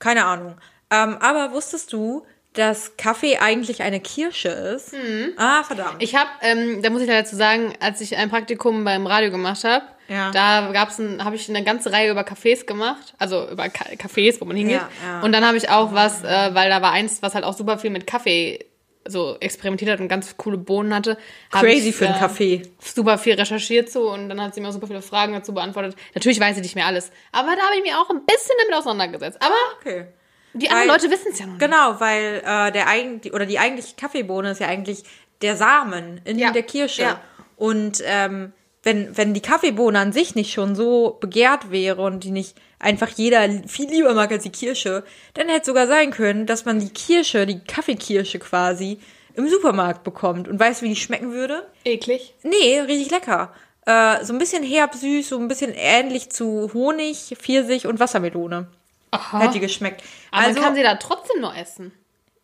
Keine 0.00 0.24
Ahnung. 0.24 0.56
Ähm, 0.90 1.18
aber 1.20 1.52
wusstest 1.52 1.92
du, 1.92 2.26
dass 2.54 2.96
Kaffee 2.96 3.38
eigentlich 3.38 3.82
eine 3.82 4.00
Kirsche 4.00 4.48
ist? 4.48 4.94
Ah, 5.36 5.62
verdammt. 5.62 6.02
Ich 6.02 6.16
habe, 6.16 6.28
ähm, 6.40 6.82
da 6.82 6.90
muss 6.90 7.02
ich 7.02 7.08
leider 7.08 7.24
zu 7.24 7.36
sagen, 7.36 7.72
als 7.78 8.00
ich 8.00 8.16
ein 8.16 8.30
Praktikum 8.30 8.82
beim 8.82 9.06
Radio 9.06 9.30
gemacht 9.30 9.62
habe, 9.62 9.84
Ja. 10.08 10.30
Da 10.30 10.70
gab's 10.72 10.98
ein, 10.98 11.24
habe 11.24 11.36
ich 11.36 11.48
eine 11.48 11.64
ganze 11.64 11.92
Reihe 11.92 12.10
über 12.10 12.22
Cafés 12.22 12.66
gemacht, 12.66 13.14
also 13.18 13.48
über 13.48 13.68
Ka 13.68 13.84
Cafés, 13.96 14.40
wo 14.40 14.44
man 14.44 14.56
hingeht. 14.56 14.76
Ja, 14.80 14.88
ja. 15.06 15.20
Und 15.22 15.32
dann 15.32 15.46
habe 15.46 15.56
ich 15.56 15.70
auch 15.70 15.92
was, 15.94 16.22
äh, 16.24 16.50
weil 16.54 16.68
da 16.68 16.82
war 16.82 16.92
eins, 16.92 17.22
was 17.22 17.34
halt 17.34 17.44
auch 17.44 17.56
super 17.56 17.78
viel 17.78 17.90
mit 17.90 18.06
Kaffee 18.06 18.66
so 19.04 19.36
experimentiert 19.40 19.90
hat 19.90 19.98
und 20.00 20.08
ganz 20.08 20.36
coole 20.36 20.58
Bohnen 20.58 20.94
hatte. 20.94 21.16
Crazy 21.50 21.88
ich, 21.88 21.96
für 21.96 22.06
einen 22.06 22.14
äh, 22.16 22.18
Kaffee. 22.20 22.62
super 22.78 23.18
viel 23.18 23.34
recherchiert 23.34 23.90
so 23.90 24.10
und 24.12 24.28
dann 24.28 24.40
hat 24.40 24.54
sie 24.54 24.60
mir 24.60 24.68
auch 24.68 24.72
super 24.72 24.86
viele 24.86 25.02
Fragen 25.02 25.32
dazu 25.32 25.52
beantwortet. 25.54 25.96
Natürlich 26.14 26.38
weiß 26.38 26.56
ich 26.56 26.62
nicht 26.62 26.74
mehr 26.76 26.86
alles, 26.86 27.10
aber 27.32 27.48
da 27.56 27.62
habe 27.62 27.76
ich 27.76 27.82
mich 27.82 27.94
auch 27.94 28.08
ein 28.10 28.24
bisschen 28.24 28.54
damit 28.60 28.74
auseinandergesetzt. 28.78 29.38
Aber 29.40 29.54
Okay. 29.80 30.06
die 30.52 30.68
anderen 30.68 30.88
Weil- 30.88 30.94
Leute 30.96 31.10
wissen 31.10 31.32
es 31.32 31.38
ja 31.40 31.46
noch 31.46 31.54
nicht. 31.54 31.62
Genau, 31.64 31.98
weil 31.98 32.42
äh, 32.44 32.70
der 32.70 32.86
eigentlich 32.86 33.32
oder 33.32 33.46
die 33.46 33.58
eigentliche 33.58 33.96
Kaffeebohne 33.96 34.50
ist 34.52 34.60
ja 34.60 34.68
eigentlich 34.68 35.02
der 35.40 35.56
Samen 35.56 36.20
in 36.24 36.38
Ja, 36.38 36.52
der 36.52 36.62
Kirsche. 36.62 37.02
ja. 37.02 37.20
Und 37.56 38.00
ähm, 38.04 38.52
wenn, 38.82 39.16
wenn 39.16 39.34
die 39.34 39.40
Kaffeebohne 39.40 39.98
an 39.98 40.12
sich 40.12 40.34
nicht 40.34 40.52
schon 40.52 40.74
so 40.74 41.16
begehrt 41.20 41.70
wäre 41.70 42.02
und 42.02 42.24
die 42.24 42.30
nicht 42.30 42.56
einfach 42.78 43.08
jeder 43.10 43.48
viel 43.66 43.88
lieber 43.88 44.14
mag 44.14 44.32
als 44.32 44.42
die 44.42 44.50
Kirsche, 44.50 45.04
dann 45.34 45.48
hätte 45.48 45.60
es 45.60 45.66
sogar 45.66 45.86
sein 45.86 46.10
können, 46.10 46.46
dass 46.46 46.64
man 46.64 46.80
die 46.80 46.90
Kirsche, 46.90 47.46
die 47.46 47.60
Kaffeekirsche 47.60 48.38
quasi, 48.40 48.98
im 49.34 49.48
Supermarkt 49.48 50.02
bekommt. 50.04 50.48
Und 50.48 50.58
weißt 50.58 50.80
du, 50.80 50.86
wie 50.86 50.90
die 50.90 50.96
schmecken 50.96 51.32
würde? 51.32 51.66
Eklig. 51.84 52.34
Nee, 52.42 52.80
richtig 52.80 53.10
lecker. 53.10 53.52
Äh, 53.86 54.24
so 54.24 54.32
ein 54.32 54.38
bisschen 54.38 54.62
herb 54.62 54.94
süß, 54.94 55.28
so 55.28 55.38
ein 55.38 55.48
bisschen 55.48 55.72
ähnlich 55.74 56.30
zu 56.30 56.70
Honig, 56.74 57.34
Pfirsich 57.38 57.86
und 57.86 57.98
Wassermelone. 57.98 58.66
Aha. 59.10 59.40
Hätte 59.40 59.54
die 59.54 59.60
geschmeckt. 59.60 60.02
aber 60.30 60.46
also, 60.46 60.60
kann 60.60 60.74
sie 60.74 60.82
da 60.82 60.96
trotzdem 60.96 61.40
nur 61.40 61.54
essen. 61.56 61.92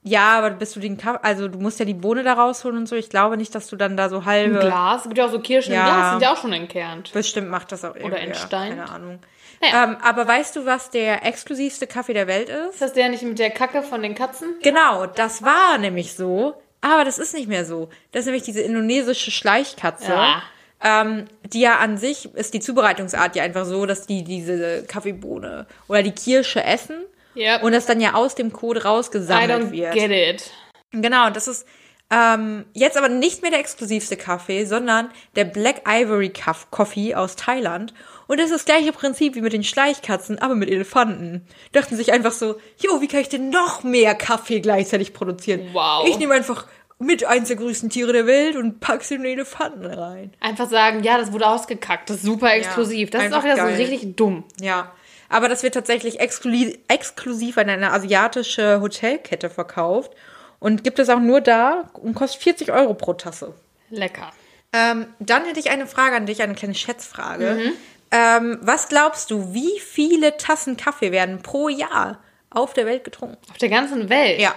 Ja, 0.03 0.39
aber 0.39 0.51
bist 0.51 0.75
du 0.77 0.81
den 0.81 0.97
Kaffee, 0.97 1.21
also 1.23 1.49
du 1.49 1.59
musst 1.59 1.79
ja 1.79 1.85
die 1.85 1.95
Bohne 1.95 2.23
da 2.23 2.35
rausholen 2.35 2.79
und 2.79 2.87
so. 2.87 2.97
Ich 2.97 3.11
glaube 3.11 3.37
nicht, 3.37 3.55
dass 3.55 3.67
du 3.67 3.77
dann 3.77 3.97
da 3.97 4.09
so 4.09 4.25
halbe. 4.25 4.55
Im 4.55 4.61
Glas. 4.61 4.99
Es 4.99 5.03
gibt 5.05 5.19
ja 5.19 5.27
auch 5.27 5.31
so 5.33 5.41
Kirschen 5.41 5.75
Ja. 5.75 5.81
im 5.81 5.87
Glas, 5.95 6.11
sind 6.13 6.23
ja 6.23 6.33
auch 6.33 6.37
schon 6.37 6.53
entkernt. 6.53 7.13
Bestimmt 7.13 7.51
macht 7.51 7.73
das 7.73 7.85
auch 7.85 7.95
irgendwie. 7.95 8.17
entsteint. 8.17 8.77
Keine 8.79 8.89
Ahnung. 8.91 9.19
Naja. 9.61 9.85
Ähm, 9.85 9.97
aber 10.03 10.27
weißt 10.27 10.55
du, 10.57 10.67
was 10.67 10.91
der 10.91 11.27
exklusivste 11.27 11.87
Kaffee 11.89 12.13
der 12.15 12.27
Welt 12.29 12.49
ist? 12.49 12.75
Ist 12.75 12.83
das 12.83 12.93
der 12.93 13.09
nicht 13.09 13.23
mit 13.25 13.39
der 13.41 13.51
Kacke 13.51 13.83
von 13.83 14.03
den 14.03 14.15
Katzen? 14.15 14.55
Genau, 14.63 15.07
das 15.07 15.43
war 15.43 15.79
nämlich 15.79 16.15
so. 16.15 16.55
Aber 16.81 17.05
das 17.05 17.19
ist 17.19 17.35
nicht 17.35 17.49
mehr 17.49 17.65
so. 17.65 17.89
Das 18.13 18.21
ist 18.21 18.27
nämlich 18.27 18.45
diese 18.45 18.61
indonesische 18.61 19.33
Schleichkatze. 19.33 20.13
Ja. 20.13 20.43
Ähm, 20.81 21.25
die 21.43 21.61
ja 21.61 21.79
an 21.79 21.99
sich 21.99 22.33
ist 22.37 22.55
die 22.55 22.61
Zubereitungsart 22.61 23.35
ja 23.35 23.43
einfach 23.43 23.65
so, 23.65 23.85
dass 23.85 24.07
die 24.07 24.23
diese 24.23 24.85
Kaffeebohne 24.85 25.67
oder 25.89 26.05
die 26.05 26.13
Kirsche 26.13 26.63
essen 26.63 27.05
Yep. 27.39 27.63
und 27.63 27.73
das 27.73 27.87
dann 27.87 28.01
ja 28.01 28.15
aus 28.15 28.35
dem 28.35 28.53
Code 28.53 28.81
I 28.81 28.83
rausgesammelt 28.83 29.51
don't 29.51 29.71
wird. 29.71 29.95
get 29.95 30.11
it. 30.11 30.51
Genau, 30.93 31.29
und 31.29 31.37
das 31.37 31.49
ist 31.49 31.67
ähm, 32.11 32.65
jetzt 32.73 32.97
aber 32.97 33.11
nicht 33.11 33.43
mehr 33.43 33.51
der 33.51 33.61
exklusivste 33.61 34.17
Kaffee, 34.17 34.65
sondern 34.65 35.11
der 35.37 35.45
Black 35.45 35.83
Ivory 35.87 36.31
Cuff 36.31 36.71
Coffee 36.71 37.15
aus 37.15 37.37
Thailand. 37.37 37.93
Und 38.27 38.39
das 38.41 38.47
ist 38.47 38.55
das 38.55 38.65
gleiche 38.65 38.93
Prinzip 38.93 39.35
wie 39.35 39.43
mit 39.43 39.53
den 39.53 39.65
Schleichkatzen, 39.65 40.39
aber 40.39 40.55
mit 40.55 40.71
Elefanten. 40.71 41.47
Dachten 41.73 41.97
sich 41.97 42.13
einfach 42.13 42.33
so, 42.33 42.57
jo, 42.79 43.01
wie 43.03 43.09
kann 43.09 43.21
ich 43.21 43.29
denn 43.29 43.51
noch 43.51 43.83
mehr 43.83 44.15
Kaffee 44.15 44.61
gleichzeitig 44.61 45.13
produzieren? 45.13 45.69
Wow. 45.73 46.09
Ich 46.09 46.19
nehme 46.19 46.35
einfach 46.35 46.67
mit 46.99 47.25
eins 47.25 47.49
der 47.49 47.57
größten 47.57 47.91
Tiere 47.91 48.13
der 48.13 48.27
Welt 48.27 48.57
und 48.57 48.81
pack 48.81 49.05
sie 49.05 49.15
in 49.17 49.23
den 49.23 49.33
Elefanten 49.33 49.85
rein. 49.85 50.33
Einfach 50.41 50.69
sagen, 50.69 51.03
ja, 51.05 51.19
das 51.19 51.33
wurde 51.33 51.47
ausgekackt. 51.47 52.09
Das 52.11 52.17
ist 52.17 52.25
super 52.25 52.53
exklusiv. 52.55 53.11
das 53.11 53.25
ist 53.25 53.33
auch 53.35 53.45
wieder 53.45 53.57
geil. 53.57 53.77
so 53.77 53.83
richtig 53.83 54.17
dumm. 54.17 54.45
Ja. 54.61 54.93
Aber 55.29 55.49
das 55.49 55.63
wird 55.63 55.75
tatsächlich 55.75 56.21
exklusiv, 56.21 57.59
an 57.59 57.69
eine 57.69 57.93
asiatische 57.93 58.81
Hotelkette 58.81 59.51
verkauft 59.51 60.13
und 60.59 60.85
gibt 60.85 60.99
es 60.99 61.09
auch 61.09 61.21
nur 61.21 61.41
da 61.41 61.91
und 61.95 62.15
kostet 62.15 62.43
40 62.43 62.73
Euro 62.73 62.95
pro 62.95 63.13
Tasse. 63.13 63.55
Lecker. 63.91 64.33
Ähm, 64.73 65.07
dann 65.19 65.45
hätte 65.45 65.61
ich 65.61 65.71
eine 65.71 65.87
Frage 65.87 66.17
an 66.17 66.27
dich, 66.27 66.43
eine 66.43 66.55
kleine 66.55 66.75
Schätzfrage. 66.75 67.73
Ähm, 68.11 68.59
was 68.63 68.89
glaubst 68.89 69.31
du, 69.31 69.53
wie 69.53 69.81
viele 69.81 70.37
Tassen 70.37 70.77
Kaffee 70.77 71.13
werden 71.13 71.43
pro 71.43 71.69
Jahr 71.69 72.19
auf 72.51 72.73
der 72.73 72.87
Welt 72.87 73.05
getrunken? 73.05 73.39
Auf 73.51 73.59
der 73.59 73.69
ganzen 73.69 74.09
Welt. 74.09 74.41
Ja, 74.41 74.55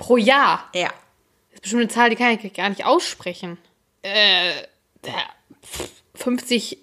Pro 0.00 0.16
Jahr. 0.16 0.68
ja. 0.74 0.88
Das 1.50 1.56
ist 1.56 1.60
bestimmt 1.62 1.82
eine 1.82 1.90
Zahl, 1.90 2.10
die 2.10 2.16
kann 2.16 2.38
ich 2.42 2.54
gar 2.54 2.70
nicht 2.70 2.86
aussprechen. 2.86 3.58
Äh, 4.02 4.62
ja, 5.04 5.28
pff, 5.62 5.90
50 6.14 6.78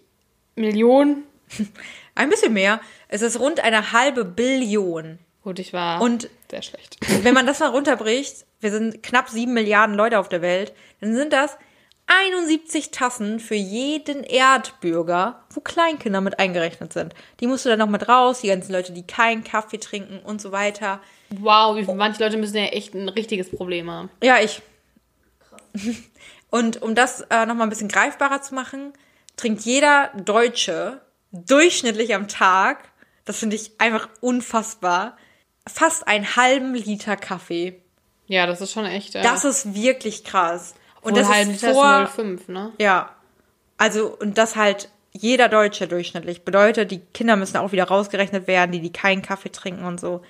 Millionen? 0.56 1.24
Ein 2.18 2.30
bisschen 2.30 2.54
mehr. 2.54 2.82
Es 3.08 3.22
ist 3.22 3.40
rund 3.40 3.60
eine 3.60 3.92
halbe 3.92 4.26
Billion. 4.26 5.20
Gut, 5.44 5.60
ich 5.60 5.72
war 5.72 6.02
Und- 6.02 6.30
sehr 6.50 6.62
schlecht. 6.62 6.98
Wenn 7.24 7.34
man 7.34 7.46
das 7.46 7.60
mal 7.60 7.70
runterbricht, 7.70 8.46
wir 8.60 8.72
sind 8.72 9.04
knapp 9.04 9.30
sieben 9.30 9.54
Milliarden 9.54 9.96
Leute 9.96 10.20
auf 10.20 10.28
der 10.30 10.42
Welt, 10.42 10.74
dann 11.00 11.14
sind 11.16 11.32
das 11.32 11.58
71 12.08 12.92
Tassen 12.92 13.40
für 13.40 13.56
jeden 13.56 14.24
Erdbürger, 14.24 15.44
wo 15.54 15.60
Kleinkinder 15.60 16.22
mit 16.22 16.40
eingerechnet 16.40 16.94
sind. 16.94 17.14
Die 17.42 17.48
musst 17.48 17.66
du 17.66 17.70
dann 17.70 17.80
noch 17.80 17.90
mit 17.90 18.08
raus, 18.08 18.40
die 18.42 18.48
ganzen 18.48 18.72
Leute, 18.72 18.94
die 18.94 19.06
keinen 19.06 19.44
Kaffee 19.44 19.78
trinken 19.78 20.20
und 20.20 20.42
so 20.42 20.52
weiter. 20.54 21.02
Wow, 21.30 21.76
wie, 21.76 21.84
manche 21.94 22.24
Leute 22.24 22.38
müssen 22.38 22.56
ja 22.58 22.64
echt 22.66 22.94
ein 22.94 23.10
richtiges 23.10 23.52
Problem 23.52 23.92
haben. 23.92 24.10
Ja, 24.24 24.40
ich. 24.40 24.62
Und 26.50 26.82
um 26.82 26.96
das 26.96 27.22
äh, 27.30 27.46
nochmal 27.46 27.68
ein 27.68 27.70
bisschen 27.70 27.90
greifbarer 27.90 28.42
zu 28.42 28.56
machen, 28.56 28.94
trinkt 29.36 29.64
jeder 29.64 30.12
Deutsche 30.16 31.02
durchschnittlich 31.32 32.14
am 32.16 32.28
Tag, 32.28 32.90
das 33.26 33.40
finde 33.40 33.56
ich 33.56 33.80
einfach 33.80 34.10
unfassbar, 34.22 35.18
fast 35.68 36.08
einen 36.08 36.36
halben 36.36 36.74
Liter 36.74 37.18
Kaffee. 37.18 37.82
Ja, 38.28 38.46
das 38.46 38.62
ist 38.62 38.72
schon 38.72 38.86
echt. 38.86 39.14
Ja. 39.14 39.22
Das 39.22 39.46
ist 39.46 39.74
wirklich 39.74 40.24
krass. 40.24 40.76
Und 41.02 41.16
das 41.16 41.30
halb 41.30 41.50
ist 41.50 41.66
vor, 41.66 42.04
ist 42.04 42.20
0,5, 42.20 42.52
ne? 42.52 42.74
ja, 42.80 43.16
also 43.78 44.08
und 44.20 44.38
das 44.38 44.56
halt 44.56 44.90
jeder 45.12 45.50
Deutsche 45.50 45.88
durchschnittlich 45.88 46.44
bedeutet, 46.44 46.92
die 46.92 47.00
Kinder 47.00 47.36
müssen 47.36 47.58
auch 47.58 47.72
wieder 47.72 47.86
rausgerechnet 47.86 48.48
werden, 48.48 48.72
die 48.72 48.82
die 48.82 48.92
keinen 48.92 49.22
Kaffee 49.22 49.52
trinken 49.52 49.86
und 49.86 50.00
so. 50.00 50.22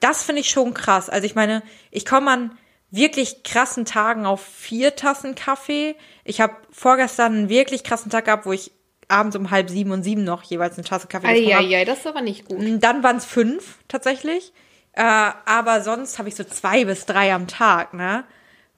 Das 0.00 0.24
finde 0.24 0.40
ich 0.40 0.50
schon 0.50 0.74
krass. 0.74 1.08
Also 1.08 1.26
ich 1.26 1.34
meine, 1.34 1.62
ich 1.90 2.04
komme 2.04 2.30
an 2.30 2.58
wirklich 2.90 3.42
krassen 3.44 3.84
Tagen 3.84 4.26
auf 4.26 4.44
vier 4.44 4.96
Tassen 4.96 5.34
Kaffee. 5.34 5.96
Ich 6.24 6.40
habe 6.40 6.56
vorgestern 6.70 7.32
einen 7.32 7.48
wirklich 7.48 7.84
krassen 7.84 8.10
Tag 8.10 8.24
gehabt, 8.24 8.46
wo 8.46 8.52
ich 8.52 8.72
abends 9.12 9.36
um 9.36 9.50
halb 9.50 9.70
sieben 9.70 9.92
und 9.92 10.02
sieben 10.02 10.24
noch 10.24 10.42
jeweils 10.42 10.76
eine 10.76 10.84
Tasse 10.84 11.06
Kaffee 11.06 11.28
getrunken 11.28 11.54
habe. 11.54 11.64
Eieiei, 11.64 11.84
das 11.84 12.00
ist 12.00 12.06
aber 12.06 12.22
nicht 12.22 12.46
gut. 12.46 12.58
Dann 12.82 13.02
waren 13.02 13.16
es 13.16 13.24
fünf 13.24 13.78
tatsächlich. 13.88 14.52
Äh, 14.94 15.02
aber 15.02 15.82
sonst 15.82 16.18
habe 16.18 16.28
ich 16.28 16.34
so 16.34 16.44
zwei 16.44 16.84
bis 16.84 17.06
drei 17.06 17.32
am 17.32 17.46
Tag, 17.46 17.94
ne? 17.94 18.24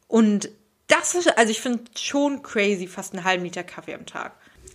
Und 0.06 0.48
das 0.86 1.14
ist, 1.14 1.36
also 1.38 1.50
ich 1.50 1.60
finde 1.60 1.84
schon 1.98 2.42
crazy, 2.42 2.86
fast 2.86 3.14
einen 3.14 3.24
halben 3.24 3.44
Liter 3.44 3.64
Kaffee 3.64 3.94
am 3.94 4.06
Tag. 4.06 4.32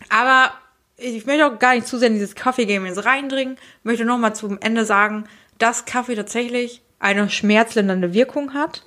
Aber 0.10 0.52
ich 0.98 1.26
möchte 1.26 1.46
auch 1.46 1.60
gar 1.60 1.76
nicht 1.76 1.88
zu 1.88 1.98
sehr 1.98 2.08
in 2.08 2.16
dieses 2.16 2.36
Kaffee-Game 2.36 2.86
jetzt 2.86 3.06
reindringen. 3.06 3.58
Möchte 3.84 4.04
noch 4.06 4.18
mal 4.18 4.34
zum 4.34 4.60
Ende 4.60 4.86
sagen, 4.86 5.30
dass 5.58 5.86
Kaffee 5.86 6.16
tatsächlich 6.16 6.82
eine 7.00 7.30
schmerzlindernde 7.30 8.14
Wirkung 8.14 8.54
hat. 8.54 8.84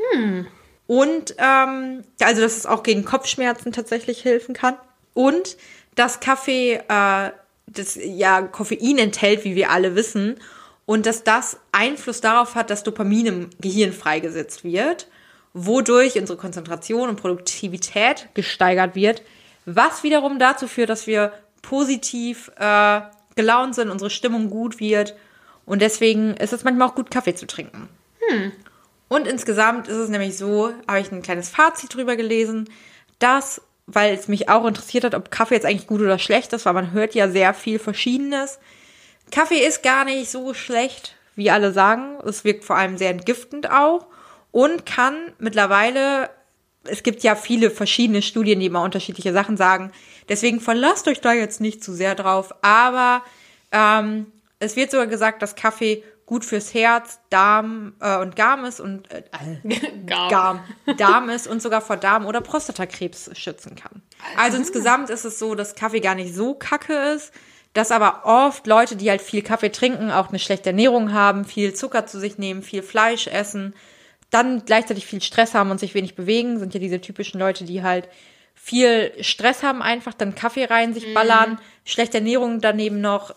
Und, 0.86 1.34
ähm, 1.38 2.02
also, 2.20 2.42
dass 2.42 2.56
es 2.56 2.66
auch 2.66 2.82
gegen 2.82 3.04
Kopfschmerzen 3.04 3.72
tatsächlich 3.72 4.24
helfen 4.24 4.54
kann. 4.54 4.76
Und, 5.14 5.56
dass 5.94 6.20
Kaffee, 6.20 6.80
äh, 6.88 7.30
das 7.66 7.96
ja 7.96 8.42
Koffein 8.42 8.98
enthält, 8.98 9.44
wie 9.44 9.54
wir 9.54 9.70
alle 9.70 9.94
wissen. 9.94 10.38
Und 10.84 11.06
dass 11.06 11.24
das 11.24 11.58
Einfluss 11.70 12.20
darauf 12.20 12.54
hat, 12.54 12.70
dass 12.70 12.82
Dopamin 12.82 13.26
im 13.26 13.50
Gehirn 13.60 13.92
freigesetzt 13.92 14.64
wird, 14.64 15.06
wodurch 15.54 16.18
unsere 16.18 16.38
Konzentration 16.38 17.08
und 17.08 17.20
Produktivität 17.20 18.28
gesteigert 18.34 18.94
wird, 18.94 19.22
was 19.64 20.02
wiederum 20.02 20.38
dazu 20.38 20.66
führt, 20.66 20.90
dass 20.90 21.06
wir 21.06 21.32
positiv 21.62 22.50
äh, 22.58 23.00
gelaunt 23.36 23.74
sind, 23.74 23.90
unsere 23.90 24.10
Stimmung 24.10 24.50
gut 24.50 24.80
wird. 24.80 25.14
Und 25.64 25.80
deswegen 25.80 26.36
ist 26.36 26.52
es 26.52 26.64
manchmal 26.64 26.88
auch 26.88 26.94
gut, 26.94 27.10
Kaffee 27.10 27.34
zu 27.34 27.46
trinken. 27.46 27.88
Und 29.08 29.26
insgesamt 29.26 29.88
ist 29.88 29.96
es 29.96 30.08
nämlich 30.08 30.36
so, 30.36 30.72
habe 30.88 31.00
ich 31.00 31.12
ein 31.12 31.22
kleines 31.22 31.50
Fazit 31.50 31.94
drüber 31.94 32.16
gelesen, 32.16 32.68
dass, 33.18 33.60
weil 33.86 34.14
es 34.14 34.28
mich 34.28 34.48
auch 34.48 34.66
interessiert 34.66 35.04
hat, 35.04 35.14
ob 35.14 35.30
Kaffee 35.30 35.54
jetzt 35.54 35.66
eigentlich 35.66 35.86
gut 35.86 36.00
oder 36.00 36.18
schlecht 36.18 36.52
ist, 36.52 36.66
weil 36.66 36.72
man 36.72 36.92
hört 36.92 37.14
ja 37.14 37.28
sehr 37.28 37.54
viel 37.54 37.78
Verschiedenes. 37.78 38.58
Kaffee 39.30 39.66
ist 39.66 39.82
gar 39.82 40.04
nicht 40.04 40.30
so 40.30 40.54
schlecht, 40.54 41.16
wie 41.34 41.50
alle 41.50 41.72
sagen. 41.72 42.18
Es 42.24 42.44
wirkt 42.44 42.64
vor 42.64 42.76
allem 42.76 42.98
sehr 42.98 43.10
entgiftend 43.10 43.70
auch 43.70 44.06
und 44.50 44.86
kann 44.86 45.32
mittlerweile, 45.38 46.30
es 46.84 47.02
gibt 47.02 47.22
ja 47.22 47.34
viele 47.34 47.70
verschiedene 47.70 48.22
Studien, 48.22 48.60
die 48.60 48.66
immer 48.66 48.82
unterschiedliche 48.82 49.32
Sachen 49.32 49.56
sagen. 49.56 49.90
Deswegen 50.28 50.60
verlasst 50.60 51.08
euch 51.08 51.20
da 51.20 51.32
jetzt 51.32 51.60
nicht 51.60 51.82
zu 51.82 51.92
sehr 51.92 52.14
drauf. 52.14 52.54
Aber 52.62 53.22
ähm, 53.72 54.26
es 54.58 54.76
wird 54.76 54.90
sogar 54.90 55.06
gesagt, 55.06 55.42
dass 55.42 55.56
Kaffee 55.56 56.04
gut 56.32 56.46
fürs 56.46 56.72
Herz, 56.72 57.20
Darm 57.28 57.92
äh, 58.00 58.16
und 58.16 58.38
Darm 58.38 58.64
ist 58.64 58.80
und 58.80 59.06
äh, 59.10 59.22
Gar. 60.06 60.30
Darm, 60.30 60.60
Darm 60.96 61.28
ist 61.28 61.46
und 61.46 61.60
sogar 61.60 61.82
vor 61.82 61.98
Darm- 61.98 62.24
oder 62.24 62.40
Prostatakrebs 62.40 63.28
schützen 63.34 63.74
kann. 63.76 64.00
Also 64.38 64.56
insgesamt 64.56 65.10
ist 65.10 65.26
es 65.26 65.38
so, 65.38 65.54
dass 65.54 65.74
Kaffee 65.74 66.00
gar 66.00 66.14
nicht 66.14 66.34
so 66.34 66.54
kacke 66.54 66.94
ist, 66.94 67.34
dass 67.74 67.90
aber 67.90 68.22
oft 68.24 68.66
Leute, 68.66 68.96
die 68.96 69.10
halt 69.10 69.20
viel 69.20 69.42
Kaffee 69.42 69.70
trinken, 69.70 70.10
auch 70.10 70.30
eine 70.30 70.38
schlechte 70.38 70.70
Ernährung 70.70 71.12
haben, 71.12 71.44
viel 71.44 71.74
Zucker 71.74 72.06
zu 72.06 72.18
sich 72.18 72.38
nehmen, 72.38 72.62
viel 72.62 72.82
Fleisch 72.82 73.26
essen, 73.26 73.74
dann 74.30 74.64
gleichzeitig 74.64 75.04
viel 75.04 75.20
Stress 75.20 75.52
haben 75.52 75.70
und 75.70 75.80
sich 75.80 75.92
wenig 75.92 76.14
bewegen, 76.14 76.58
sind 76.58 76.72
ja 76.72 76.80
diese 76.80 77.02
typischen 77.02 77.40
Leute, 77.40 77.64
die 77.64 77.82
halt 77.82 78.08
viel 78.54 79.12
Stress 79.20 79.62
haben 79.62 79.82
einfach, 79.82 80.14
dann 80.14 80.34
Kaffee 80.34 80.64
rein, 80.64 80.94
sich 80.94 81.12
ballern, 81.12 81.58
schlechte 81.84 82.16
Ernährung 82.16 82.62
daneben 82.62 83.02
noch, 83.02 83.34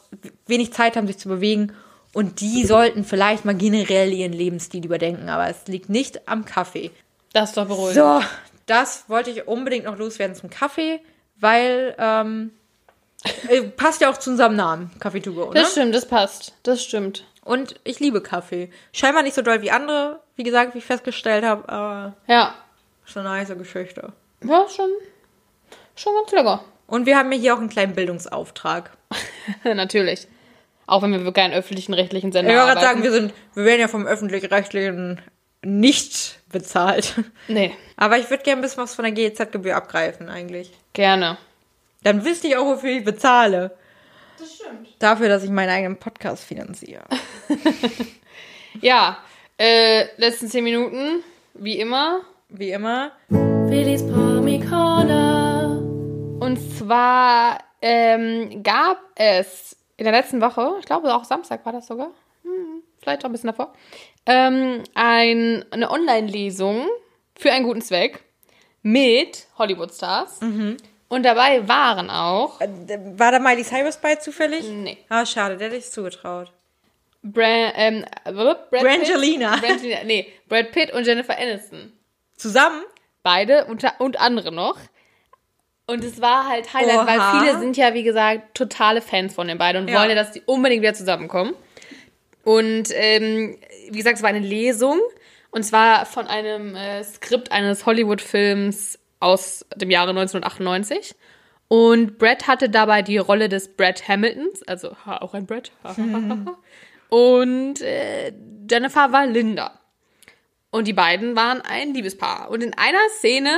wenig 0.48 0.72
Zeit 0.72 0.96
haben, 0.96 1.08
sich 1.08 1.18
zu 1.18 1.28
bewegen. 1.28 1.74
Und 2.16 2.40
die 2.40 2.66
sollten 2.66 3.04
vielleicht 3.04 3.44
mal 3.44 3.56
generell 3.56 4.14
ihren 4.14 4.32
Lebensstil 4.32 4.86
überdenken, 4.86 5.28
aber 5.28 5.50
es 5.50 5.68
liegt 5.68 5.90
nicht 5.90 6.30
am 6.30 6.46
Kaffee. 6.46 6.92
Das 7.34 7.50
ist 7.50 7.58
doch 7.58 7.68
beruhigend. 7.68 7.96
So, 7.96 8.22
das 8.68 9.10
wollte 9.10 9.32
ich 9.32 9.50
unbedingt 9.50 9.84
noch 9.84 9.98
loswerden 9.98 10.34
zum 10.34 10.50
Kaffee, 10.50 11.02
weil 11.36 11.94
ähm, 12.00 12.52
äh, 13.50 13.64
passt 13.64 14.00
ja 14.00 14.10
auch 14.10 14.16
zu 14.18 14.30
unserem 14.30 14.56
Namen, 14.56 14.92
Kaffee 14.98 15.20
to 15.20 15.34
go, 15.34 15.48
ne? 15.48 15.56
Das 15.56 15.74
stimmt, 15.74 15.94
das 15.94 16.08
passt. 16.08 16.54
Das 16.64 16.82
stimmt. 16.82 17.26
Und 17.44 17.76
ich 17.84 18.00
liebe 18.00 18.22
Kaffee. 18.22 18.72
Scheinbar 18.94 19.22
nicht 19.22 19.36
so 19.36 19.42
doll 19.42 19.62
wie 19.62 19.72
andere, 19.72 20.22
wie 20.38 20.44
gesagt, 20.44 20.74
wie 20.74 20.78
ich 20.78 20.86
festgestellt 20.86 21.44
habe, 21.44 21.68
aber 21.68 22.14
Ja. 22.28 22.56
ist 23.06 23.18
eine 23.18 23.28
nice 23.28 23.58
Geschichte. 23.58 24.14
Ja, 24.42 24.66
schon, 24.74 24.90
schon 25.98 26.14
ganz 26.16 26.32
lecker. 26.32 26.64
Und 26.88 27.08
wir 27.08 27.18
haben 27.18 27.30
ja 27.34 27.38
hier 27.38 27.56
auch 27.56 27.60
einen 27.60 27.68
kleinen 27.70 27.94
Bildungsauftrag. 27.94 28.92
Natürlich. 29.66 30.30
Auch 30.88 31.02
wenn 31.02 31.24
wir 31.24 31.34
keinen 31.34 31.54
öffentlichen 31.54 31.94
rechtlichen 31.94 32.32
Sender 32.32 32.52
Ich 32.54 32.60
wollte 32.60 32.82
sagen, 32.82 33.04
wir 33.04 33.12
sind, 33.12 33.34
wir 33.54 33.66
werden 33.66 33.82
ja 33.82 33.88
vom 33.88 34.06
öffentlich-rechtlichen 34.06 35.22
nicht 35.64 36.40
bezahlt. 36.52 37.16
Nee, 37.48 37.74
Aber 37.98 38.18
ich 38.20 38.30
würde 38.30 38.44
gerne 38.44 38.60
ein 38.60 38.62
bisschen 38.62 38.84
was 38.84 38.94
von 38.96 39.04
der 39.04 39.14
GEZ-Gebühr 39.14 39.76
abgreifen, 39.76 40.30
eigentlich. 40.30 40.72
gerne. 40.94 41.38
Dann 42.04 42.24
wüsste 42.24 42.48
ich 42.48 42.56
auch, 42.58 42.66
wofür 42.66 42.92
ich 42.92 43.04
bezahle. 43.04 43.76
Das 44.38 44.54
stimmt. 44.54 44.90
Dafür, 45.00 45.28
dass 45.28 45.44
ich 45.44 45.50
meinen 45.50 45.70
eigenen 45.70 45.98
Podcast 45.98 46.44
finanziere. 46.44 47.04
Ja, 48.82 49.18
äh, 49.58 50.06
letzten 50.18 50.50
zehn 50.50 50.64
Minuten, 50.64 51.24
wie 51.54 51.80
immer. 51.80 52.22
Wie 52.50 52.72
immer. 52.72 53.12
Willis 53.30 54.06
Promi 54.06 54.60
Corner. 54.60 55.80
Und 56.40 56.60
zwar 56.78 57.60
ähm, 57.82 58.62
gab 58.64 59.00
es 59.16 59.78
in 59.98 60.04
der 60.06 60.14
letzten 60.14 60.42
Woche, 60.42 60.76
ich 60.80 60.86
glaube 60.86 61.14
auch 61.14 61.24
Samstag 61.24 61.66
war 61.66 61.74
das 61.74 61.88
sogar, 61.88 62.12
hm, 62.44 62.84
vielleicht 63.02 63.22
auch 63.24 63.30
ein 63.30 63.32
bisschen 63.32 63.48
davor, 63.52 63.74
ähm, 64.26 64.84
ein, 64.94 65.66
eine 65.72 65.90
Online-Lesung 65.92 66.88
für 67.38 67.52
einen 67.52 67.66
guten 67.66 67.82
Zweck 67.82 68.24
mit 68.82 69.48
Hollywood-Stars. 69.58 70.40
Und 71.08 71.24
dabei 71.24 71.68
waren 71.68 72.10
auch 72.10 72.60
War 72.60 73.32
da 73.32 73.40
Miley 73.40 73.64
Cyrus 73.64 73.98
bei 73.98 74.16
zufällig? 74.16 74.66
nee, 74.68 74.98
Ah, 75.10 75.26
schade, 75.26 75.56
der 75.58 75.68
hätte 75.68 75.78
ich 75.78 75.90
zugetraut. 75.90 76.52
Bra 77.22 77.72
ähm, 77.76 78.06
Brad 78.24 78.70
Brangelina. 78.70 79.54
Pitt, 79.58 79.62
Brangelina, 79.62 80.04
nee, 80.04 80.32
Brad 80.48 80.72
Pitt 80.72 80.94
und 80.94 81.06
Jennifer 81.08 81.38
Aniston. 81.38 81.92
Zusammen? 82.36 82.84
Beide 83.24 83.66
und, 83.66 83.84
und 84.00 84.20
andere 84.20 84.52
noch. 84.52 84.78
Und 85.88 86.04
es 86.04 86.20
war 86.20 86.48
halt 86.50 86.74
Highlight, 86.74 86.98
Oha. 86.98 87.08
weil 87.08 87.40
viele 87.44 87.60
sind 87.60 87.78
ja, 87.78 87.94
wie 87.94 88.04
gesagt, 88.04 88.56
totale 88.56 89.02
Fans 89.02 89.36
von 89.36 89.48
den 89.48 89.58
beiden 89.58 89.84
und 89.84 89.88
Ja. 89.90 90.00
wollen 90.00 90.10
ja, 90.10 90.16
dass 90.16 90.32
die 90.32 90.42
unbedingt 90.46 90.82
wieder 90.82 90.94
zusammenkommen. 90.96 91.54
Und 92.44 92.90
ähm, 92.94 93.58
wie 93.90 93.98
gesagt, 93.98 94.18
es 94.18 94.24
war 94.24 94.30
eine 94.30 94.40
Lesung 94.40 95.00
und 95.52 95.64
zwar 95.64 96.06
von 96.06 96.28
einem 96.28 96.76
äh, 96.76 97.04
Skript 97.04 97.52
eines 97.52 97.86
Hollywood-Films 97.86 99.00
aus 99.20 99.66
dem 99.76 99.90
Jahre 99.92 100.10
1998. 100.12 101.16
Und 101.68 102.18
Brad 102.20 102.48
hatte 102.48 102.70
dabei 102.70 103.02
die 103.02 103.18
Rolle 103.18 103.50
des 103.50 103.70
Brad 103.76 104.08
Hamiltons, 104.08 104.62
also 104.64 104.96
ha, 105.06 105.18
auch 105.18 105.34
ein 105.34 105.46
Brad. 105.48 105.72
und 107.10 107.82
äh, 107.82 108.34
Jennifer 108.70 109.12
war 109.12 109.26
Linda. 109.26 109.80
Und 110.72 110.88
die 110.88 110.94
beiden 110.94 111.36
waren 111.36 111.62
ein 111.62 111.94
Liebespaar. 111.94 112.50
Und 112.50 112.62
in 112.62 112.74
einer 112.78 113.00
Szene, 113.18 113.58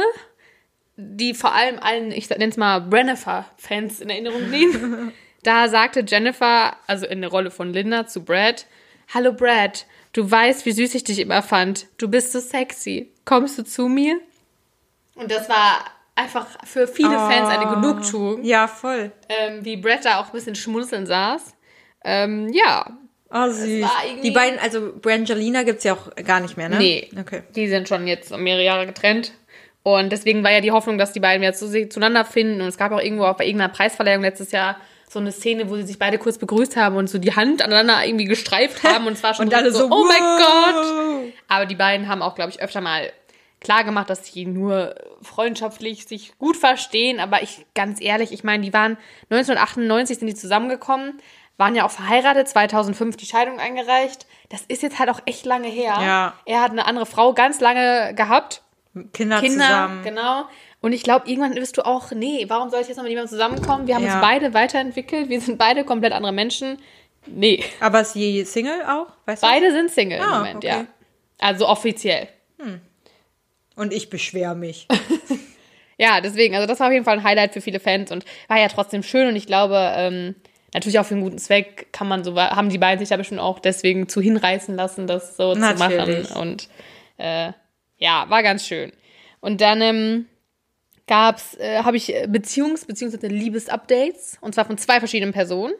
die 0.97 1.33
vor 1.33 1.53
allem 1.53 1.79
allen, 1.79 2.11
ich 2.11 2.29
nenne 2.29 2.47
es 2.49 2.57
mal 2.57 2.79
Brennifer-Fans 2.81 3.99
in 4.01 4.09
Erinnerung 4.09 4.47
blieben, 4.49 5.13
da 5.43 5.69
sagte 5.69 6.03
Jennifer, 6.05 6.75
also 6.87 7.05
in 7.05 7.21
der 7.21 7.29
Rolle 7.29 7.51
von 7.51 7.71
Linda 7.73 8.07
zu 8.07 8.23
Brad, 8.25 8.65
Hallo 9.13 9.31
Brad, 9.31 9.85
du 10.13 10.29
weißt, 10.29 10.65
wie 10.65 10.71
süß 10.73 10.95
ich 10.95 11.03
dich 11.05 11.19
immer 11.19 11.41
fand. 11.41 11.87
Du 11.97 12.09
bist 12.09 12.33
so 12.33 12.39
sexy. 12.41 13.11
Kommst 13.23 13.57
du 13.57 13.63
zu 13.63 13.87
mir? 13.87 14.19
Und 15.15 15.31
das 15.31 15.47
war 15.47 15.85
einfach 16.15 16.45
für 16.65 16.87
viele 16.87 17.11
Fans 17.11 17.47
eine 17.49 17.69
Genugtuung, 17.73 18.43
Ja, 18.43 18.67
voll. 18.67 19.11
ähm, 19.29 19.63
wie 19.63 19.77
Brad 19.77 20.03
da 20.03 20.19
auch 20.19 20.25
ein 20.25 20.31
bisschen 20.33 20.55
schmunzeln 20.55 21.05
saß. 21.05 21.55
Ähm, 22.03 22.49
ja, 22.51 22.97
Oh, 23.29 23.49
süß. 23.49 23.85
Die 24.23 24.31
beiden, 24.31 24.57
also 24.57 24.93
Brangelina 25.01 25.63
gibt's 25.63 25.83
ja 25.83 25.93
auch 25.93 26.15
gar 26.15 26.39
nicht 26.39 26.55
mehr, 26.55 26.69
ne? 26.69 26.77
Nee. 26.77 27.09
Okay. 27.19 27.43
Die 27.57 27.67
sind 27.67 27.89
schon 27.89 28.07
jetzt 28.07 28.31
mehrere 28.37 28.63
Jahre 28.63 28.85
getrennt. 28.85 29.33
Und 29.95 30.11
deswegen 30.11 30.43
war 30.43 30.51
ja 30.51 30.59
die 30.59 30.73
Hoffnung, 30.73 30.97
dass 30.97 31.13
die 31.13 31.21
beiden 31.21 31.41
jetzt 31.43 31.59
zu, 31.59 31.87
zueinander 31.87 32.25
finden. 32.25 32.59
Und 32.59 32.67
es 32.67 32.77
gab 32.77 32.91
auch 32.91 32.99
irgendwo 32.99 33.23
auch 33.23 33.37
bei 33.37 33.45
irgendeiner 33.45 33.71
Preisverleihung 33.71 34.21
letztes 34.21 34.51
Jahr 34.51 34.75
so 35.09 35.19
eine 35.19 35.31
Szene, 35.31 35.69
wo 35.69 35.77
sie 35.77 35.83
sich 35.83 35.97
beide 35.97 36.17
kurz 36.17 36.37
begrüßt 36.37 36.75
haben 36.75 36.97
und 36.97 37.09
so 37.09 37.19
die 37.19 37.33
Hand 37.33 37.61
aneinander 37.61 38.05
irgendwie 38.05 38.25
gestreift 38.25 38.83
haben. 38.83 39.07
Und 39.07 39.13
es 39.13 39.23
war 39.23 39.33
schon 39.35 39.45
Und 39.45 39.53
alle 39.53 39.71
so, 39.71 39.85
oh 39.85 40.03
mein 40.03 40.21
wow. 40.21 41.23
Gott. 41.23 41.33
Aber 41.47 41.65
die 41.65 41.75
beiden 41.75 42.09
haben 42.09 42.21
auch, 42.21 42.35
glaube 42.35 42.51
ich, 42.51 42.61
öfter 42.61 42.81
mal 42.81 43.13
klar 43.61 43.85
gemacht, 43.85 44.09
dass 44.09 44.25
sie 44.25 44.45
nur 44.45 44.93
freundschaftlich 45.21 46.05
sich 46.05 46.37
gut 46.37 46.57
verstehen. 46.57 47.21
Aber 47.21 47.41
ich, 47.41 47.65
ganz 47.73 48.01
ehrlich, 48.01 48.33
ich 48.33 48.43
meine, 48.43 48.63
die 48.63 48.73
waren 48.73 48.97
1998 49.29 50.19
sind 50.19 50.27
die 50.27 50.35
zusammengekommen, 50.35 51.13
waren 51.55 51.75
ja 51.75 51.85
auch 51.85 51.91
verheiratet, 51.91 52.49
2005 52.49 53.15
die 53.15 53.25
Scheidung 53.25 53.57
eingereicht. 53.61 54.27
Das 54.49 54.63
ist 54.67 54.83
jetzt 54.83 54.99
halt 54.99 55.09
auch 55.09 55.21
echt 55.25 55.45
lange 55.45 55.69
her. 55.69 55.97
Ja. 56.01 56.33
Er 56.45 56.59
hat 56.59 56.71
eine 56.71 56.85
andere 56.85 57.05
Frau 57.05 57.31
ganz 57.33 57.61
lange 57.61 58.13
gehabt. 58.13 58.63
Kinder, 59.13 59.39
Kinder, 59.41 59.65
zusammen. 59.65 60.03
genau. 60.03 60.45
Und 60.81 60.93
ich 60.93 61.03
glaube, 61.03 61.27
irgendwann 61.29 61.55
wirst 61.55 61.77
du 61.77 61.85
auch, 61.85 62.11
nee, 62.11 62.45
warum 62.47 62.69
soll 62.69 62.81
ich 62.81 62.87
jetzt 62.87 62.97
noch 62.97 63.03
mit 63.03 63.09
jemandem 63.11 63.29
zusammenkommen? 63.31 63.87
Wir 63.87 63.95
haben 63.95 64.03
Ja. 64.05 64.13
uns 64.15 64.21
beide 64.21 64.53
weiterentwickelt, 64.53 65.29
wir 65.29 65.41
sind 65.41 65.57
beide 65.57 65.83
komplett 65.83 66.13
andere 66.13 66.31
Menschen. 66.33 66.77
Nee, 67.25 67.63
Aber 67.79 68.01
ist 68.01 68.13
sie 68.13 68.43
Single 68.45 68.83
auch? 68.87 69.07
Weißt 69.25 69.43
du? 69.43 69.47
beide 69.47 69.71
sind 69.71 69.91
Single 69.91 70.19
im 70.19 70.23
Ah, 70.23 70.37
Moment, 70.37 70.57
okay. 70.57 70.67
ja. 70.67 70.85
Also 71.39 71.67
offiziell. 71.67 72.27
Und 73.75 73.93
ich 73.93 74.09
beschwer 74.09 74.55
mich. 74.55 74.87
Ja, 75.99 76.21
deswegen, 76.21 76.53
also 76.53 76.67
das 76.67 76.79
war 76.79 76.87
auf 76.87 76.93
jeden 76.93 77.05
Fall 77.05 77.17
ein 77.17 77.23
Highlight 77.23 77.53
für 77.53 77.61
viele 77.61 77.79
Fans 77.79 78.11
und 78.11 78.23
war 78.47 78.59
ja 78.59 78.67
trotzdem 78.67 79.01
schön 79.01 79.29
und 79.29 79.35
ich 79.35 79.47
glaube, 79.47 79.75
ähm, 79.95 80.35
natürlich 80.71 80.99
auch 80.99 81.05
für 81.07 81.15
einen 81.15 81.23
guten 81.23 81.39
Zweck 81.39 81.87
kann 81.91 82.07
man 82.07 82.23
so, 82.23 82.39
haben 82.39 82.69
die 82.69 82.77
beiden 82.77 82.99
sich 82.99 83.09
da 83.09 83.17
bestimmt 83.17 83.41
auch 83.41 83.57
deswegen 83.57 84.07
zu 84.07 84.21
hinreißen 84.21 84.75
lassen, 84.75 85.07
das 85.07 85.35
so 85.37 85.55
Natürlich. 85.55 86.27
zu 86.27 86.33
machen 86.33 86.39
und 86.39 86.69
äh, 87.17 87.51
ja, 87.97 88.29
war 88.29 88.43
ganz 88.43 88.65
schön. 88.65 88.91
Und 89.39 89.61
dann 89.61 89.81
ähm, 89.81 90.25
gab's, 91.07 91.55
äh, 91.55 91.83
habe 91.83 91.97
ich 91.97 92.13
äh, 92.13 92.27
Beziehungs- 92.29 92.85
bzw. 92.87 93.27
Liebesupdates 93.27 94.37
und 94.41 94.53
zwar 94.55 94.65
von 94.65 94.77
zwei 94.77 94.99
verschiedenen 94.99 95.33
Personen. 95.33 95.73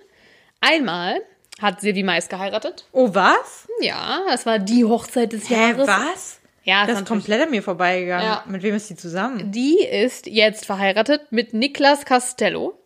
Einmal 0.62 1.22
hat 1.62 1.82
Silvi 1.82 2.04
Mais 2.04 2.30
geheiratet. 2.30 2.86
Oh, 2.92 3.10
was? 3.14 3.68
Ja, 3.82 4.22
das 4.28 4.46
war 4.46 4.60
die 4.60 4.86
Hochzeit 4.86 5.32
des 5.34 5.50
Hä, 5.50 5.54
Jahres. 5.72 5.88
was? 5.88 6.40
Ja, 6.64 6.86
Das 6.86 6.96
ist 6.96 7.02
ist 7.04 7.08
komplett 7.08 7.42
an 7.42 7.52
mir 7.52 7.64
vorbeigegangen. 7.64 8.26
Ja. 8.26 8.44
Mit 8.48 8.62
wem 8.62 8.76
ist 8.76 8.90
die 8.90 8.96
zusammen? 8.96 9.52
Die 9.52 9.80
ist 9.80 10.28
jetzt 10.28 10.66
verheiratet 10.66 11.32
mit 11.32 11.54
Niklas 11.54 12.06
Castello. 12.06 12.78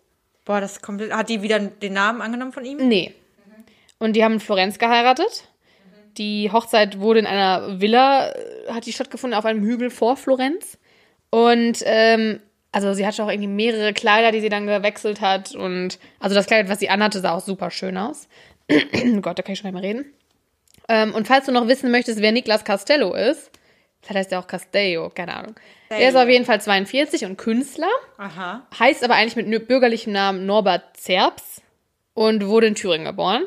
Boah, 0.45 0.61
das 0.61 0.73
ist 0.73 0.81
komplett. 0.83 1.11
Hat 1.13 1.29
die 1.29 1.41
wieder 1.41 1.59
den 1.59 1.93
Namen 1.93 2.21
angenommen 2.21 2.51
von 2.53 2.63
ihm? 2.63 2.77
Nee. 2.87 3.13
Und 3.99 4.13
die 4.15 4.23
haben 4.23 4.33
in 4.33 4.39
Florenz 4.39 4.77
geheiratet. 4.79 5.47
Die 6.17 6.51
Hochzeit 6.51 6.99
wurde 6.99 7.19
in 7.19 7.25
einer 7.25 7.79
Villa, 7.79 8.29
äh, 8.29 8.33
hat 8.69 8.85
die 8.85 8.93
stattgefunden, 8.93 9.37
auf 9.37 9.45
einem 9.45 9.63
Hügel 9.63 9.89
vor 9.89 10.17
Florenz. 10.17 10.77
Und, 11.29 11.81
ähm, 11.85 12.39
also 12.71 12.93
sie 12.93 13.05
hatte 13.05 13.23
auch 13.23 13.29
irgendwie 13.29 13.47
mehrere 13.47 13.93
Kleider, 13.93 14.31
die 14.31 14.41
sie 14.41 14.49
dann 14.49 14.67
gewechselt 14.67 15.21
hat. 15.21 15.55
Und, 15.55 15.99
also 16.19 16.35
das 16.35 16.47
Kleid, 16.47 16.69
was 16.69 16.79
sie 16.79 16.89
anhatte, 16.89 17.19
sah 17.19 17.33
auch 17.33 17.41
super 17.41 17.71
schön 17.71 17.97
aus. 17.97 18.27
oh 18.69 18.75
Gott, 19.21 19.39
da 19.39 19.43
kann 19.43 19.53
ich 19.53 19.59
schon 19.59 19.71
nicht 19.71 19.81
mehr 19.81 19.89
reden. 19.89 20.13
Ähm, 20.87 21.13
und 21.13 21.27
falls 21.27 21.45
du 21.45 21.51
noch 21.51 21.67
wissen 21.67 21.91
möchtest, 21.91 22.21
wer 22.21 22.31
Niklas 22.31 22.65
Castello 22.65 23.13
ist, 23.13 23.51
vielleicht 24.01 24.17
heißt 24.17 24.31
er 24.33 24.39
auch 24.39 24.47
Castello, 24.47 25.09
keine 25.09 25.35
Ahnung. 25.35 25.55
Der 25.89 26.09
ist 26.09 26.15
auf 26.15 26.27
jeden 26.27 26.45
Fall 26.45 26.61
42 26.61 27.25
und 27.25 27.37
Künstler 27.37 27.91
Aha. 28.17 28.65
heißt 28.79 29.03
aber 29.03 29.15
eigentlich 29.15 29.35
mit 29.35 29.67
bürgerlichem 29.67 30.13
Namen 30.13 30.45
Norbert 30.45 30.97
Zerbs 30.97 31.61
und 32.13 32.47
wurde 32.47 32.67
in 32.67 32.75
Thüringen 32.75 33.05
geboren. 33.05 33.43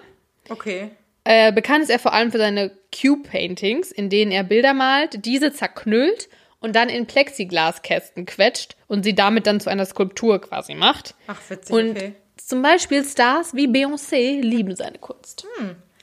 Okay. 0.48 0.90
Äh, 1.24 1.52
bekannt 1.52 1.82
ist 1.84 1.90
er 1.90 1.98
vor 1.98 2.12
allem 2.12 2.30
für 2.30 2.38
seine 2.38 2.70
Cube-Paintings, 2.94 3.90
in 3.90 4.10
denen 4.10 4.30
er 4.30 4.44
Bilder 4.44 4.74
malt, 4.74 5.24
diese 5.24 5.52
zerknüllt 5.52 6.28
und 6.60 6.76
dann 6.76 6.88
in 6.88 7.06
Plexiglaskästen 7.06 8.26
quetscht 8.26 8.76
und 8.88 9.04
sie 9.04 9.14
damit 9.14 9.46
dann 9.46 9.60
zu 9.60 9.70
einer 9.70 9.86
Skulptur 9.86 10.40
quasi 10.40 10.74
macht. 10.74 11.14
Ach, 11.26 11.40
witzig, 11.48 11.74
Und 11.74 11.90
okay. 11.92 12.12
zum 12.36 12.62
Beispiel 12.62 13.04
Stars 13.04 13.54
wie 13.54 13.66
Beyoncé 13.66 14.40
lieben 14.42 14.76
seine 14.76 14.98
Kunst. 14.98 15.46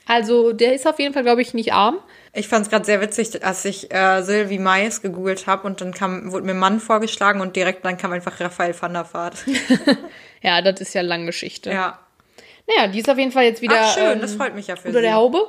Also 0.06 0.52
der 0.52 0.74
ist 0.74 0.86
auf 0.86 0.98
jeden 0.98 1.14
Fall, 1.14 1.22
glaube 1.22 1.42
ich, 1.42 1.54
nicht 1.54 1.72
arm. 1.72 1.98
Ich 2.32 2.48
fand 2.48 2.64
es 2.66 2.70
gerade 2.70 2.84
sehr 2.84 3.00
witzig, 3.00 3.44
als 3.44 3.64
ich 3.64 3.94
äh, 3.94 4.22
Sylvie 4.22 4.58
Mais 4.58 5.02
gegoogelt 5.02 5.46
habe 5.46 5.66
und 5.66 5.80
dann 5.80 5.92
kam, 5.92 6.32
wurde 6.32 6.46
mir 6.46 6.54
Mann 6.54 6.80
vorgeschlagen 6.80 7.40
und 7.40 7.54
direkt 7.54 7.84
dann 7.84 7.96
kam 7.96 8.10
einfach 8.10 8.40
Raphael 8.40 8.74
van 8.78 8.92
der 8.94 9.06
Vaart. 9.12 9.36
Ja, 10.44 10.60
das 10.60 10.80
ist 10.80 10.92
ja 10.94 11.02
lange 11.02 11.26
Geschichte. 11.26 11.70
ja. 11.70 12.00
Naja, 12.76 12.88
die 12.88 12.98
ist 13.00 13.08
auf 13.10 13.18
jeden 13.18 13.32
Fall 13.32 13.44
jetzt 13.44 13.62
wieder 13.62 13.76
Ach, 13.80 13.94
schön, 13.94 14.12
ähm, 14.12 14.20
das 14.20 14.34
freut 14.34 14.54
mich 14.54 14.66
ja 14.66 14.76
für 14.76 14.88
unter 14.88 15.00
sie. 15.00 15.02
der 15.06 15.14
Haube. 15.14 15.46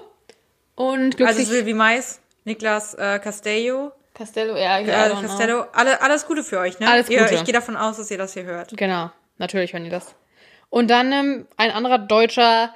Und 0.76 1.17
glücklich. 1.17 1.28
Also 1.28 1.43
Sylvie 1.43 1.74
Mais, 1.74 2.19
Niklas 2.45 2.93
äh, 2.95 3.19
Castello 3.19 3.91
Castello, 4.13 4.55
ja, 4.55 4.80
ich 4.80 4.88
Äh. 4.88 5.09
Castello, 5.21 5.65
alle, 5.74 5.99
alles 6.01 6.28
Gute 6.28 6.43
für 6.43 6.59
euch, 6.59 6.80
ne? 6.80 6.88
Alles 6.89 7.09
Ihr, 7.09 7.19
Gute. 7.24 7.34
ich 7.36 7.43
gehe 7.45 7.53
davon 7.53 7.76
aus, 7.76 7.97
dass 7.97 8.11
ihr 8.11 8.17
das 8.19 8.34
hier 8.34 8.43
hört. 8.43 8.76
Genau, 8.78 9.09
natürlich 9.39 9.74
hören 9.74 9.84
die 9.86 9.89
das. 9.89 10.13
Und 10.69 10.89
dann 10.89 11.11
ähm, 11.11 11.47
ein 11.57 11.71
anderer 11.71 11.97
deutscher, 11.97 12.74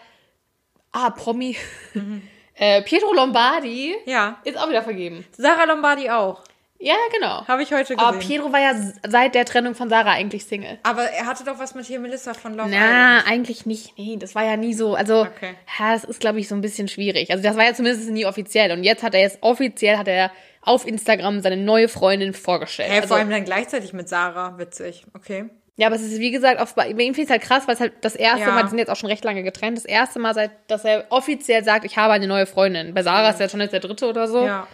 ah, 0.91 1.09
Promi, 1.11 1.55
äh, 2.55 2.81
Pietro 2.83 3.13
Lombardi 3.13 3.95
Ja. 4.05 4.39
ist 4.45 4.57
auch 4.57 4.67
wieder 4.69 4.81
vergeben. 4.81 5.25
Sarah 5.37 5.65
Lombardi 5.65 6.09
auch. 6.09 6.41
Ja, 6.79 6.95
genau. 7.11 7.47
Habe 7.47 7.63
ich 7.63 7.71
heute 7.71 7.95
gesehen. 7.95 7.99
Aber 7.99 8.19
Pietro 8.19 8.51
war 8.53 8.59
ja 8.59 8.73
seit 9.07 9.33
der 9.35 9.45
Trennung 9.45 9.73
von 9.73 9.89
Sarah 9.89 10.11
eigentlich 10.11 10.45
Single. 10.45 10.77
Aber 10.83 11.03
er 11.03 11.25
hatte 11.25 11.43
doch 11.43 11.57
was 11.57 11.73
mit 11.73 11.85
hier 11.85 11.99
Melissa 11.99 12.33
von 12.35 12.53
Love 12.53 12.69
Na, 12.69 13.17
Island. 13.19 13.27
eigentlich 13.31 13.65
nicht. 13.65 13.97
Nee, 13.97 14.17
das 14.19 14.35
war 14.35 14.43
ja 14.45 14.57
nie 14.57 14.73
so. 14.73 14.93
Also, 14.93 15.21
Okay. 15.21 15.55
ja, 15.79 15.93
das 15.93 16.03
ist, 16.03 16.19
glaube 16.19 16.39
ich, 16.39 16.47
so 16.47 16.53
ein 16.55 16.61
bisschen 16.61 16.87
schwierig. 16.87 17.31
Also, 17.31 17.43
das 17.43 17.57
war 17.57 17.65
ja 17.65 17.73
zumindest 17.73 18.09
nie 18.11 18.25
offiziell. 18.27 18.71
Und 18.71 18.83
jetzt 18.83 19.01
hat 19.01 19.15
er 19.15 19.21
jetzt 19.21 19.39
offiziell, 19.41 19.97
hat 19.97 20.07
er 20.07 20.31
auf 20.61 20.85
Instagram 20.85 21.41
seine 21.41 21.57
neue 21.57 21.87
Freundin 21.87 22.33
vorgestellt. 22.33 22.91
Hä, 22.91 22.95
also, 22.97 23.07
vor 23.07 23.17
allem 23.17 23.29
dann 23.31 23.43
gleichzeitig 23.45 23.93
mit 23.93 24.07
Sarah. 24.07 24.57
Witzig. 24.59 25.03
Okay. 25.15 25.45
ja, 25.77 25.87
aber 25.87 25.95
es 25.95 26.03
ist, 26.03 26.19
wie 26.19 26.29
gesagt, 26.31 26.59
auf, 26.59 26.75
bei 26.75 26.87
ihm 26.89 26.97
finde 26.97 27.21
ich 27.21 27.23
es 27.25 27.29
halt 27.31 27.41
krass, 27.41 27.67
weil 27.67 27.73
es 27.75 27.79
halt 27.79 27.93
das 28.01 28.15
erste 28.15 28.41
Ja. 28.41 28.51
Mal, 28.51 28.63
die 28.63 28.69
sind 28.69 28.77
jetzt 28.79 28.89
auch 28.89 28.95
schon 28.95 29.09
recht 29.09 29.23
lange 29.23 29.41
getrennt, 29.43 29.77
das 29.77 29.85
erste 29.85 30.19
Mal, 30.19 30.33
seit, 30.35 30.51
dass 30.67 30.85
er 30.85 31.05
offiziell 31.09 31.63
sagt, 31.63 31.85
ich 31.85 31.97
habe 31.97 32.13
eine 32.13 32.27
neue 32.27 32.45
Freundin. 32.45 32.93
Bei 32.93 33.01
Sarah 33.01 33.29
ist 33.31 33.39
ja 33.39 33.49
schon 33.49 33.61
jetzt 33.61 33.73
der 33.73 33.79
dritte 33.79 34.07
oder 34.07 34.27
so. 34.27 34.45
Ja. 34.45 34.67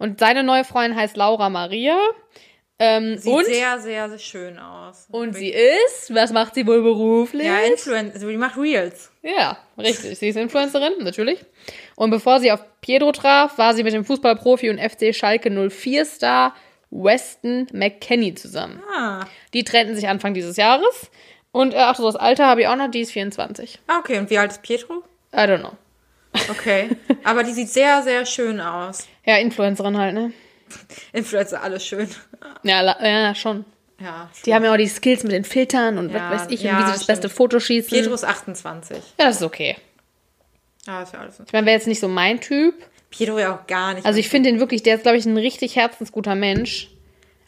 Und 0.00 0.18
seine 0.18 0.42
neue 0.42 0.64
Freundin 0.64 0.98
heißt 0.98 1.16
Laura 1.18 1.50
Maria. 1.50 1.98
Ähm, 2.78 3.18
Sieht 3.18 3.32
und, 3.34 3.44
sehr, 3.44 3.78
sehr, 3.78 4.08
sehr 4.08 4.18
schön 4.18 4.58
aus. 4.58 5.06
und 5.10 5.34
sie 5.34 5.50
ist, 5.50 6.14
was 6.14 6.32
macht 6.32 6.54
sie 6.54 6.66
wohl 6.66 6.80
beruflich? 6.82 7.46
Ja, 7.46 7.58
Influencer. 7.58 8.14
Also 8.14 8.30
die 8.30 8.38
macht 8.38 8.56
Reels. 8.56 9.12
Ja, 9.22 9.58
richtig. 9.76 10.18
Sie 10.18 10.28
ist 10.28 10.36
Influencerin, 10.36 10.94
natürlich. 11.00 11.44
Und 11.94 12.08
bevor 12.08 12.40
sie 12.40 12.50
auf 12.50 12.64
Pietro 12.80 13.12
traf, 13.12 13.58
war 13.58 13.74
sie 13.74 13.84
mit 13.84 13.92
dem 13.92 14.06
Fußballprofi 14.06 14.70
und 14.70 14.78
FC 14.80 15.14
Schalke 15.14 15.50
04-Star 15.50 16.54
Weston 16.90 17.66
McKenney 17.74 18.34
zusammen. 18.34 18.82
Ah. 18.96 19.26
Die 19.52 19.62
trennten 19.62 19.94
sich 19.94 20.08
Anfang 20.08 20.32
dieses 20.32 20.56
Jahres. 20.56 21.10
Und 21.52 21.74
äh, 21.74 21.78
ach 21.78 21.96
so, 21.96 22.06
das 22.06 22.16
Alter 22.16 22.46
habe 22.46 22.62
ich 22.62 22.66
auch 22.66 22.76
noch, 22.76 22.90
die 22.90 23.00
ist 23.00 23.12
24. 23.12 23.78
Ah, 23.88 23.98
okay. 23.98 24.18
Und 24.18 24.30
wie 24.30 24.38
alt 24.38 24.52
ist 24.52 24.62
Pietro? 24.62 25.02
I 25.34 25.40
don't 25.40 25.58
know. 25.58 25.72
Okay. 26.48 26.96
Aber 27.24 27.42
die 27.42 27.52
sieht 27.52 27.68
sehr, 27.68 28.02
sehr 28.02 28.24
schön 28.24 28.60
aus. 28.60 29.06
Ja, 29.30 29.36
Influencerin 29.38 29.96
halt, 29.96 30.14
ne? 30.14 30.32
Influencer, 31.12 31.62
alles 31.62 31.84
schön. 31.86 32.08
Ja, 32.62 32.82
ja 33.04 33.34
schon. 33.34 33.64
Ja. 34.00 34.30
Die 34.46 34.54
haben 34.54 34.64
ja 34.64 34.72
auch 34.72 34.76
die 34.76 34.86
Skills 34.88 35.22
mit 35.24 35.32
den 35.32 35.44
Filtern 35.44 35.98
und 35.98 36.10
Ja, 36.10 36.30
was 36.30 36.42
weiß 36.42 36.50
ich 36.50 36.62
ja, 36.62 36.72
und 36.72 36.78
wie 36.78 36.82
sie 36.86 36.92
das 36.92 37.02
stimmt. 37.04 37.06
beste 37.20 37.28
Foto 37.28 37.60
schießen. 37.60 37.90
Pietro 37.90 38.14
ist 38.14 38.24
28. 38.24 38.96
Ja, 39.18 39.26
das 39.26 39.36
ist 39.36 39.42
okay. 39.42 39.76
Ah, 40.86 41.02
ist 41.02 41.12
ja 41.12 41.20
alles. 41.20 41.40
Ich 41.46 41.52
meine, 41.52 41.66
wäre 41.66 41.76
jetzt 41.76 41.86
nicht 41.86 42.00
so 42.00 42.08
mein 42.08 42.40
Typ. 42.40 42.74
Pietro 43.10 43.38
ja 43.38 43.54
auch 43.54 43.66
gar 43.66 43.94
nicht. 43.94 44.06
Also 44.06 44.18
ich 44.18 44.28
finde 44.28 44.50
den 44.50 44.58
wirklich, 44.60 44.82
der 44.82 44.94
ist, 44.96 45.02
glaube 45.02 45.18
ich, 45.18 45.26
ein 45.26 45.36
richtig 45.36 45.76
herzensguter 45.76 46.34
Mensch. 46.34 46.88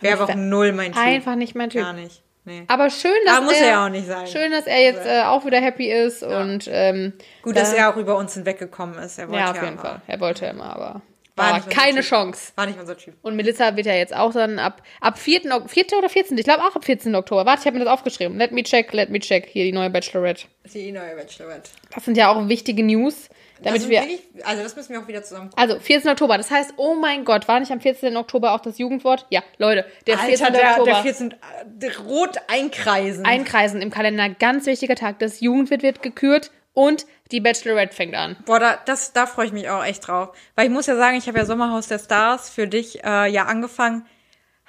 wäre 0.01 0.21
aber 0.21 0.31
auch 0.33 0.37
null 0.37 0.73
mein 0.73 0.93
Typ. 0.93 1.03
Einfach 1.03 1.37
nicht 1.37 1.55
mein 1.55 1.71
Typ. 1.71 1.81
Gar 1.83 1.95
nicht. 1.95 2.21
Nee. 2.45 2.65
Aber 2.67 2.91
schön, 2.91 3.13
dass 3.25 3.37
Aber 3.37 3.45
muss 3.47 3.55
er, 3.55 3.69
ja 3.69 3.87
auch 3.87 3.89
nicht 3.89 4.07
sein. 4.09 4.27
Schön, 4.27 4.51
dass 4.51 4.67
er 4.67 4.83
jetzt 4.83 5.07
äh, 5.07 5.23
auch 5.23 5.47
wieder 5.47 5.61
happy 5.61 5.91
ist 5.93 6.25
und 6.25 6.69
ähm, 6.71 7.13
Gut, 7.43 7.55
da- 7.57 7.61
dass 7.61 7.73
er 7.73 7.89
auch 7.89 7.97
über 7.97 8.17
uns 8.17 8.35
hinweggekommen 8.35 8.99
ist. 8.99 9.19
Er 9.19 9.29
wollte 9.29 9.39
ja 9.41 9.45
ja, 9.47 9.51
auf 9.53 9.63
jeden 9.63 9.79
Fall. 9.79 10.03
Er 10.09 10.19
wollte 10.21 10.47
immer, 10.47 10.75
aber 10.75 11.03
War 11.37 11.53
war 11.53 11.61
keine. 11.69 12.03
Chance. 12.03 12.53
War 12.57 12.67
nicht 12.67 12.79
unser 12.79 12.97
Typ. 12.97 13.15
Und 13.23 13.37
Melissa 13.37 13.75
wird 13.77 13.87
ja 13.87 13.95
jetzt 13.95 14.15
auch 14.15 14.33
dann 14.33 14.59
ab 14.59 14.83
ab 15.01 15.19
4. 15.19 15.53
Ok- 15.55 15.71
4. 15.71 15.85
oder 15.99 16.09
14. 16.09 16.37
Ich 16.37 16.45
glaube 16.45 16.63
auch 16.63 16.77
ab 16.77 16.85
14. 16.85 17.15
Oktober. 17.15 17.47
Warte, 17.47 17.61
ich 17.61 17.67
habe 17.67 17.79
mir 17.79 17.85
das 17.85 17.93
aufgeschrieben. 17.93 18.37
Let 18.37 18.53
me 18.53 18.63
check, 18.63 18.93
let 18.93 19.09
me 19.11 19.19
check. 19.19 19.47
Hier 19.47 19.65
die 19.65 19.73
neue 19.73 19.89
Bachelorette. 19.91 20.47
Die 20.73 20.93
neue 20.93 21.17
Bachelorette. 21.17 21.71
Das 21.95 22.05
sind 22.05 22.17
ja 22.17 22.31
auch 22.31 22.49
wichtige 22.49 22.83
News, 22.85 23.29
damit 23.63 23.83
das 23.83 23.89
wir 23.89 24.03
wir 24.03 24.47
also 24.47 24.63
das 24.63 24.77
müssen 24.77 24.93
wir 24.93 25.01
auch 25.01 25.09
wieder 25.09 25.23
zusammen 25.23 25.51
gucken. 25.51 25.63
also 25.63 25.81
14. 25.81 26.11
Oktober. 26.11 26.37
Das 26.37 26.51
heißt, 26.51 26.75
oh 26.77 26.95
mein 26.95 27.25
Gott, 27.25 27.49
war 27.49 27.61
nicht 27.61 27.73
am 27.73 27.81
14. 27.81 28.17
Oktober 28.17 28.53
auch 28.53 28.61
das 28.61 28.79
Jugendwort? 28.79 29.27
Ja, 29.31 29.43
Leute, 29.59 29.87
der 30.07 30.19
14. 30.19 30.47
Alter, 30.47 30.59
der, 30.59 30.71
Oktober. 30.73 30.91
der 30.93 31.03
14. 31.03 31.35
äh, 31.81 31.87
rot 32.09 32.37
einkreisen. 32.49 33.25
Einkreisen 33.25 33.81
im 33.81 33.91
Kalender, 33.91 34.29
ganz 34.31 34.67
wichtiger 34.67 34.97
Tag. 34.97 35.19
Das 35.19 35.41
Jugendwort 35.41 35.83
wird 35.83 36.03
gekürt 36.03 36.51
und 36.75 37.07
die 37.31 37.41
Bachelorette 37.41 37.95
fängt 37.95 38.15
an. 38.15 38.37
Boah, 38.45 38.61
da, 38.61 38.79
das, 38.85 39.13
da 39.13 39.27
freue 39.27 39.47
ich 39.47 39.53
mich 39.53 39.69
auch 39.69 39.85
echt 39.85 40.07
drauf. 40.07 40.31
Weil 40.55 40.67
ich 40.67 40.73
muss 40.73 40.87
ja 40.87 40.97
sagen, 40.97 41.17
ich 41.17 41.27
habe 41.27 41.39
ja 41.39 41.45
Sommerhaus 41.45 41.89
der 41.89 41.99
Stars 41.99 42.51
für 42.51 42.67
dich 42.67 43.05
äh, 43.05 43.31
ja 43.31 43.45
angefangen. 43.45 44.07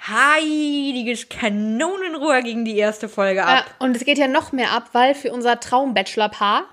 Heiliges 0.06 1.28
Kanonenruhe 1.28 2.42
gegen 2.42 2.64
die 2.64 2.76
erste 2.76 3.08
Folge 3.08 3.40
Ja, 3.40 3.58
ab. 3.58 3.74
und 3.78 3.96
es 3.96 4.04
geht 4.04 4.18
ja 4.18 4.28
noch 4.28 4.52
mehr 4.52 4.72
ab, 4.72 4.90
weil 4.92 5.14
für 5.14 5.32
unser 5.32 5.60
Traum-Bachelor-Paar, 5.60 6.64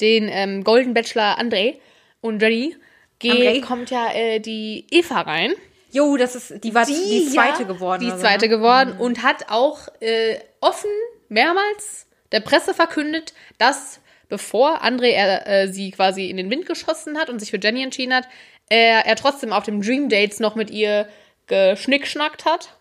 den 0.00 0.28
ähm, 0.28 0.64
Golden 0.64 0.94
Bachelor 0.94 1.38
André 1.38 1.76
und 2.20 2.42
Jenny, 2.42 2.76
geht, 3.20 3.62
kommt 3.62 3.90
ja 3.90 4.12
äh, 4.12 4.40
die 4.40 4.86
Eva 4.90 5.20
rein. 5.20 5.52
Jo, 5.92 6.16
das 6.16 6.34
ist, 6.34 6.64
die 6.64 6.74
war 6.74 6.84
die, 6.84 7.28
zweite 7.32 7.62
ja, 7.62 7.68
geworden. 7.68 8.00
Die 8.00 8.06
oder 8.06 8.16
so, 8.16 8.22
zweite 8.22 8.46
ne? 8.46 8.48
geworden 8.48 8.96
und 8.98 9.22
hat 9.22 9.50
auch 9.50 9.86
äh, 10.00 10.38
offen 10.60 10.90
mehrmals 11.28 12.06
der 12.32 12.40
Presse 12.40 12.74
verkündet, 12.74 13.32
dass 13.58 14.00
bevor 14.28 14.82
André 14.82 15.08
er, 15.08 15.46
äh, 15.46 15.68
sie 15.68 15.90
quasi 15.90 16.28
in 16.30 16.36
den 16.36 16.50
Wind 16.50 16.66
geschossen 16.66 17.18
hat 17.18 17.30
und 17.30 17.38
sich 17.38 17.50
für 17.50 17.60
Jenny 17.60 17.82
entschieden 17.82 18.14
hat, 18.14 18.28
er, 18.68 19.06
er 19.06 19.16
trotzdem 19.16 19.52
auf 19.52 19.64
dem 19.64 19.82
Dream 19.82 20.08
Dates 20.08 20.40
noch 20.40 20.54
mit 20.54 20.70
ihr 20.70 21.08
geschnickschnackt 21.46 22.44
hat. 22.44 22.76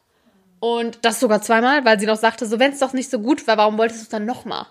Und 0.60 1.00
das 1.04 1.20
sogar 1.20 1.42
zweimal, 1.42 1.84
weil 1.84 2.00
sie 2.00 2.06
noch 2.06 2.16
sagte, 2.16 2.46
so 2.46 2.58
wenn 2.58 2.72
es 2.72 2.80
doch 2.80 2.94
nicht 2.94 3.10
so 3.10 3.20
gut 3.20 3.46
war, 3.48 3.58
warum 3.58 3.78
wolltest 3.78 4.00
du 4.00 4.04
es 4.04 4.10
dann 4.10 4.26
nochmal? 4.26 4.66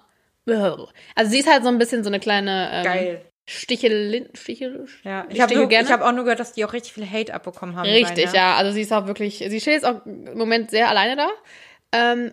Also 1.15 1.31
sie 1.31 1.39
ist 1.39 1.49
halt 1.49 1.63
so 1.63 1.69
ein 1.69 1.79
bisschen 1.79 2.03
so 2.03 2.11
eine 2.11 2.19
kleine 2.19 2.71
ähm, 2.73 2.85
Geil. 2.85 3.23
Stichelin, 3.47 4.29
Stichel, 4.35 4.87
Ja, 5.05 5.27
ich 5.29 5.41
habe 5.41 5.55
hab 5.55 6.01
auch 6.01 6.13
nur 6.13 6.25
gehört, 6.25 6.41
dass 6.41 6.53
die 6.53 6.65
auch 6.65 6.73
richtig 6.73 6.93
viel 6.93 7.09
Hate 7.09 7.35
abbekommen 7.35 7.77
haben. 7.77 7.89
Richtig, 7.89 8.27
beide. 8.27 8.37
ja. 8.37 8.57
Also 8.57 8.73
sie 8.73 8.83
ist 8.83 8.93
auch 8.93 9.07
wirklich, 9.07 9.39
sie 9.39 9.61
steht 9.61 9.75
jetzt 9.75 9.85
auch 9.85 10.05
im 10.07 10.39
Moment 10.39 10.71
sehr 10.71 10.89
alleine 10.89 11.17
da. 11.17 11.29
Ähm, 11.93 12.31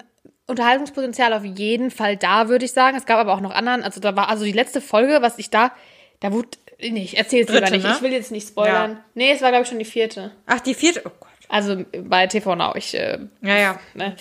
Unterhaltungspotenzial 0.49 1.33
auf 1.33 1.43
jeden 1.45 1.91
Fall 1.91 2.17
da, 2.17 2.49
würde 2.49 2.65
ich 2.65 2.71
sagen. 2.73 2.97
Es 2.97 3.05
gab 3.05 3.17
aber 3.19 3.33
auch 3.33 3.41
noch 3.41 3.51
anderen. 3.53 3.83
Also 3.83 3.99
da 4.01 4.15
war, 4.15 4.29
also 4.29 4.43
die 4.45 4.51
letzte 4.51 4.81
Folge, 4.81 5.19
was 5.21 5.37
ich 5.39 5.49
da, 5.49 5.71
da 6.19 6.31
wurde, 6.33 6.49
nee, 6.81 7.03
ich 7.03 7.17
erzähle 7.17 7.43
es 7.43 7.49
lieber 7.49 7.69
nicht. 7.69 7.83
ne? 7.85 7.93
Ich 7.95 8.01
will 8.01 8.11
jetzt 8.11 8.31
nicht 8.31 8.47
spoilern. 8.49 8.91
Ja. 8.91 9.03
Nee, 9.13 9.31
es 9.31 9.41
war, 9.41 9.49
glaube 9.49 9.63
ich, 9.63 9.69
schon 9.69 9.79
die 9.79 9.85
vierte. 9.85 10.31
Ach, 10.45 10.59
die 10.59 10.73
vierte. 10.73 11.01
Oh 11.05 11.11
Gott. 11.19 11.29
Also 11.47 11.83
bei 12.03 12.27
TV 12.27 12.55
Now. 12.55 12.73
Ich, 12.75 12.93
äh, 12.93 13.19
Ja, 13.41 13.57
ja. 13.57 13.79
ne? 13.93 14.15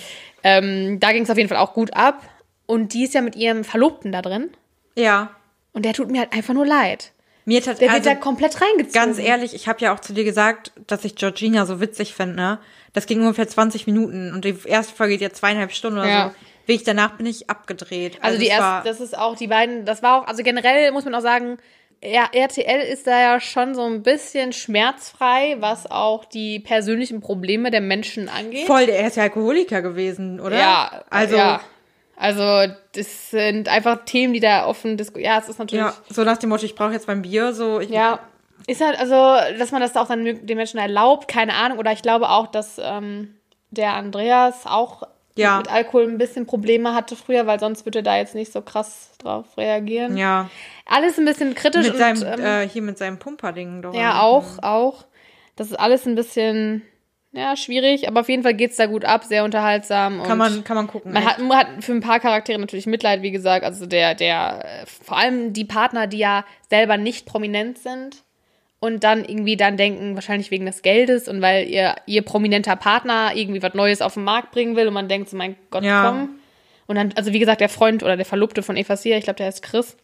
ähm, 0.44 1.00
da 1.00 1.12
ging 1.12 1.24
es 1.24 1.30
auf 1.30 1.36
jeden 1.36 1.48
Fall 1.48 1.58
auch 1.58 1.74
gut 1.74 1.92
ab. 1.94 2.22
Und 2.66 2.92
die 2.94 3.04
ist 3.04 3.14
ja 3.14 3.20
mit 3.22 3.34
ihrem 3.36 3.64
Verlobten 3.64 4.12
da 4.12 4.22
drin. 4.22 4.50
Ja. 4.94 5.30
Und 5.72 5.84
der 5.84 5.92
tut 5.94 6.10
mir 6.10 6.20
halt 6.20 6.32
einfach 6.32 6.54
nur 6.54 6.66
leid. 6.66 7.12
Mir 7.44 7.62
tat, 7.62 7.80
Der 7.80 7.90
also, 7.90 8.04
wird 8.04 8.16
da 8.16 8.20
komplett 8.20 8.60
reingezogen. 8.60 8.92
ganz 8.92 9.18
ehrlich, 9.18 9.54
ich 9.54 9.68
habe 9.68 9.80
ja 9.80 9.94
auch 9.94 10.00
zu 10.00 10.12
dir 10.12 10.24
gesagt, 10.24 10.72
dass 10.86 11.04
ich 11.06 11.14
Georgina 11.14 11.64
so 11.64 11.80
witzig 11.80 12.12
finde. 12.14 12.36
Ne? 12.36 12.58
Das 12.92 13.06
ging 13.06 13.20
ungefähr 13.20 13.46
20 13.48 13.86
Minuten 13.86 14.32
und 14.32 14.44
die 14.44 14.56
erste 14.66 14.94
Folge 14.94 15.14
geht 15.14 15.20
ja 15.22 15.30
zweieinhalb 15.32 15.72
Stunden 15.72 15.98
oder 15.98 16.08
Ja. 16.08 16.28
so. 16.30 16.34
Wirklich 16.66 16.84
danach 16.84 17.16
bin 17.16 17.26
ich 17.26 17.48
abgedreht. 17.48 18.18
Also, 18.20 18.38
die 18.38 18.50
es 18.50 18.58
war- 18.58 18.84
erste, 18.84 18.88
das 18.90 19.00
ist 19.00 19.16
auch 19.16 19.36
die 19.36 19.46
beiden, 19.46 19.84
das 19.86 20.02
war 20.02 20.20
auch, 20.22 20.26
also 20.26 20.42
generell 20.42 20.92
muss 20.92 21.04
man 21.04 21.14
auch 21.14 21.20
sagen, 21.22 21.56
ja, 22.02 22.28
RTL 22.32 22.80
ist 22.92 23.06
da 23.06 23.18
ja 23.20 23.40
schon 23.40 23.74
so 23.74 23.84
ein 23.84 24.02
bisschen 24.02 24.52
schmerzfrei, 24.52 25.56
was 25.60 25.90
auch 25.90 26.24
die 26.24 26.60
persönlichen 26.60 27.20
Probleme 27.20 27.70
der 27.70 27.80
Menschen 27.80 28.28
angeht. 28.28 28.66
voll, 28.66 28.86
der 28.86 29.06
ist 29.06 29.16
ja 29.16 29.24
Alkoholiker 29.24 29.82
gewesen, 29.82 30.40
oder? 30.40 30.58
Ja, 30.58 31.04
also 31.10 31.36
ja. 31.36 31.60
Also, 32.20 32.72
das 32.96 33.30
sind 33.30 33.68
einfach 33.68 34.04
Themen, 34.04 34.34
die 34.34 34.40
da 34.40 34.66
offen 34.66 34.96
diskutiert. 34.96 35.26
Ja, 35.28 35.38
es 35.38 35.48
ist 35.48 35.58
natürlich. 35.60 35.84
ja, 35.84 35.94
so 36.10 36.24
nach 36.24 36.36
dem 36.36 36.48
Motto, 36.50 36.64
ich 36.64 36.74
brauche 36.74 36.92
jetzt 36.92 37.06
mein 37.06 37.22
Bier, 37.22 37.52
so 37.52 37.78
ich, 37.80 37.90
Ja, 37.90 38.18
ist 38.66 38.80
halt, 38.84 38.98
also, 38.98 39.14
dass 39.58 39.72
man 39.72 39.80
das 39.80 39.96
auch 39.96 40.08
dann 40.08 40.24
den 40.24 40.56
Menschen 40.56 40.78
erlaubt, 40.78 41.28
keine 41.28 41.54
Ahnung. 41.54 41.78
Oder 41.78 41.92
ich 41.92 42.02
glaube 42.02 42.28
auch, 42.28 42.46
dass 42.48 42.80
ähm, 42.82 43.34
der 43.70 43.94
Andreas 43.94 44.66
auch 44.66 45.02
Ja. 45.36 45.58
mit 45.58 45.70
Alkohol 45.72 46.04
ein 46.04 46.18
bisschen 46.18 46.46
Probleme 46.46 46.94
hatte 46.94 47.16
früher, 47.16 47.46
weil 47.46 47.60
sonst 47.60 47.84
würde 47.86 48.00
er 48.00 48.02
da 48.02 48.16
jetzt 48.16 48.34
nicht 48.34 48.52
so 48.52 48.60
krass 48.62 49.10
drauf 49.18 49.46
reagieren. 49.56 50.16
ja. 50.16 50.50
Alles 50.90 51.18
ein 51.18 51.26
bisschen 51.26 51.54
kritisch 51.54 51.84
Mit 51.84 51.92
und 51.92 51.98
seinem, 51.98 52.22
ähm, 52.22 52.44
äh, 52.44 52.66
hier 52.68 52.80
mit 52.80 52.96
seinem 52.96 53.18
Pumperding 53.18 53.82
doch. 53.82 53.92
ja, 53.94 54.20
auch, 54.22 54.62
auch. 54.62 55.04
Das 55.54 55.66
ist 55.70 55.76
alles 55.78 56.06
ein 56.06 56.14
bisschen, 56.14 56.80
ja, 57.32 57.56
schwierig, 57.56 58.08
aber 58.08 58.20
auf 58.20 58.28
jeden 58.30 58.42
Fall 58.42 58.54
geht's 58.54 58.76
da 58.76 58.86
gut 58.86 59.04
ab, 59.04 59.24
sehr 59.24 59.44
unterhaltsam. 59.44 60.22
Kann 60.22 60.38
man, 60.38 60.64
kann 60.64 60.76
man 60.76 60.86
gucken. 60.86 61.12
man 61.12 61.24
hat, 61.26 61.38
man 61.40 61.58
hat 61.58 61.66
für 61.84 61.92
ein 61.92 62.00
paar 62.00 62.20
Charaktere 62.20 62.58
natürlich 62.58 62.86
Mitleid, 62.86 63.20
wie 63.20 63.30
gesagt. 63.32 63.64
Also 63.66 63.84
der, 63.84 64.14
der, 64.14 64.64
äh, 64.64 64.86
vor 64.86 65.18
allem 65.18 65.52
die 65.52 65.66
Partner, 65.66 66.06
die 66.06 66.18
ja 66.18 66.44
selber 66.70 66.96
nicht 66.96 67.26
prominent 67.26 67.76
sind 67.78 68.24
und 68.80 69.02
dann 69.04 69.24
irgendwie 69.24 69.56
dann 69.56 69.76
denken, 69.76 70.14
wahrscheinlich 70.14 70.50
wegen 70.50 70.66
des 70.66 70.82
Geldes 70.82 71.28
und 71.28 71.42
weil 71.42 71.68
ihr, 71.68 71.96
ihr 72.06 72.22
prominenter 72.22 72.76
Partner 72.76 73.32
irgendwie 73.34 73.62
was 73.62 73.74
Neues 73.74 74.00
auf 74.02 74.14
den 74.14 74.24
Markt 74.24 74.52
bringen 74.52 74.76
will 74.76 74.86
und 74.88 74.94
man 74.94 75.08
denkt 75.08 75.28
so, 75.30 75.36
mein 75.36 75.56
Gott, 75.70 75.82
Ja. 75.84 76.04
komm. 76.10 76.38
Und 76.86 76.96
dann, 76.96 77.12
also 77.16 77.32
wie 77.32 77.38
gesagt, 77.38 77.60
der 77.60 77.68
Freund 77.68 78.02
oder 78.02 78.16
der 78.16 78.24
Verlobte 78.24 78.62
von 78.62 78.76
Eva 78.76 78.96
Sia, 78.96 79.16
ich 79.18 79.24
glaube, 79.24 79.36
der 79.36 79.46
heißt 79.46 79.62
Chris, 79.62 79.96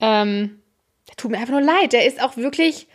ähm, 0.00 0.60
der 1.08 1.16
tut 1.16 1.30
mir 1.30 1.38
einfach 1.38 1.52
nur 1.52 1.62
leid. 1.62 1.92
Der 1.92 2.04
ist 2.06 2.22
auch 2.22 2.36
wirklich, 2.36 2.86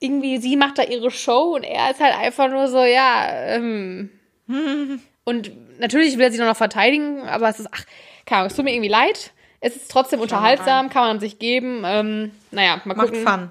irgendwie, 0.00 0.38
sie 0.38 0.56
macht 0.56 0.78
da 0.78 0.82
ihre 0.82 1.10
Show 1.10 1.54
und 1.54 1.62
er 1.62 1.90
ist 1.90 2.00
halt 2.00 2.16
einfach 2.18 2.50
nur 2.50 2.66
so, 2.68 2.82
ja, 2.82 3.28
ähm, 3.54 4.10
und 5.24 5.52
natürlich 5.78 6.16
will 6.16 6.24
er 6.24 6.32
sie 6.32 6.38
noch 6.38 6.56
verteidigen, 6.56 7.22
aber 7.22 7.48
es 7.48 7.60
ist, 7.60 7.68
ach, 7.70 7.84
keine 8.26 8.40
Ahnung, 8.40 8.50
es 8.50 8.56
tut 8.56 8.64
mir 8.64 8.72
irgendwie 8.72 8.88
leid. 8.90 9.32
Es 9.60 9.76
ist 9.76 9.90
trotzdem 9.90 10.20
unterhaltsam, 10.20 10.88
kann 10.88 11.04
man 11.04 11.20
sich 11.20 11.38
geben. 11.38 11.82
Ähm, 11.84 12.30
naja, 12.50 12.80
mal 12.86 12.96
Macht 12.96 13.08
gucken. 13.08 13.26
Fun. 13.26 13.50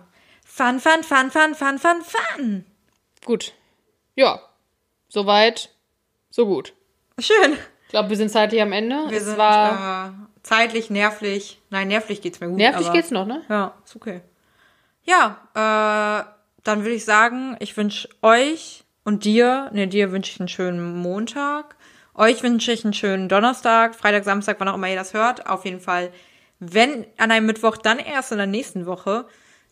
Fun, 0.59 0.79
fun, 0.81 1.03
fun, 1.03 1.31
fun, 1.31 1.55
fun, 1.55 1.79
fun, 1.79 2.01
fun. 2.03 2.65
Gut. 3.25 3.53
Ja, 4.15 4.41
Soweit, 5.09 5.69
so 6.29 6.45
gut. 6.45 6.73
Schön. 7.17 7.53
Ich 7.83 7.89
glaube, 7.89 8.09
wir 8.09 8.17
sind 8.17 8.29
zeitlich 8.29 8.61
am 8.61 8.71
Ende. 8.71 9.05
Wir 9.07 9.17
es 9.17 9.25
sind 9.25 9.37
war 9.37 10.09
äh, 10.09 10.11
zeitlich, 10.43 10.89
nervlich. 10.89 11.59
Nein, 11.69 11.87
nervlich 11.87 12.21
geht's 12.21 12.41
mir 12.41 12.47
gut. 12.47 12.57
nervig 12.57 12.87
aber, 12.87 12.93
geht's 12.93 13.09
noch, 13.09 13.25
ne? 13.25 13.41
Ja, 13.49 13.73
ist 13.83 13.95
okay. 13.95 14.21
Ja, 15.03 15.37
äh, 15.55 16.29
dann 16.63 16.83
würde 16.83 16.95
ich 16.95 17.05
sagen, 17.05 17.57
ich 17.59 17.75
wünsche 17.75 18.09
euch 18.21 18.83
und 19.03 19.23
dir, 19.23 19.71
ne, 19.73 19.87
dir 19.87 20.11
wünsche 20.11 20.31
ich 20.33 20.39
einen 20.39 20.49
schönen 20.49 20.97
Montag. 20.97 21.75
Euch 22.13 22.43
wünsche 22.43 22.71
ich 22.71 22.83
einen 22.83 22.93
schönen 22.93 23.29
Donnerstag, 23.29 23.95
Freitag, 23.95 24.25
Samstag, 24.25 24.59
wann 24.59 24.67
auch 24.67 24.75
immer 24.75 24.89
ihr 24.89 24.97
das 24.97 25.13
hört. 25.13 25.47
Auf 25.47 25.63
jeden 25.63 25.79
Fall, 25.79 26.11
wenn 26.59 27.07
an 27.17 27.31
einem 27.31 27.45
Mittwoch, 27.45 27.77
dann 27.77 27.97
erst 27.97 28.33
in 28.33 28.37
der 28.37 28.45
nächsten 28.45 28.85
Woche. 28.85 29.25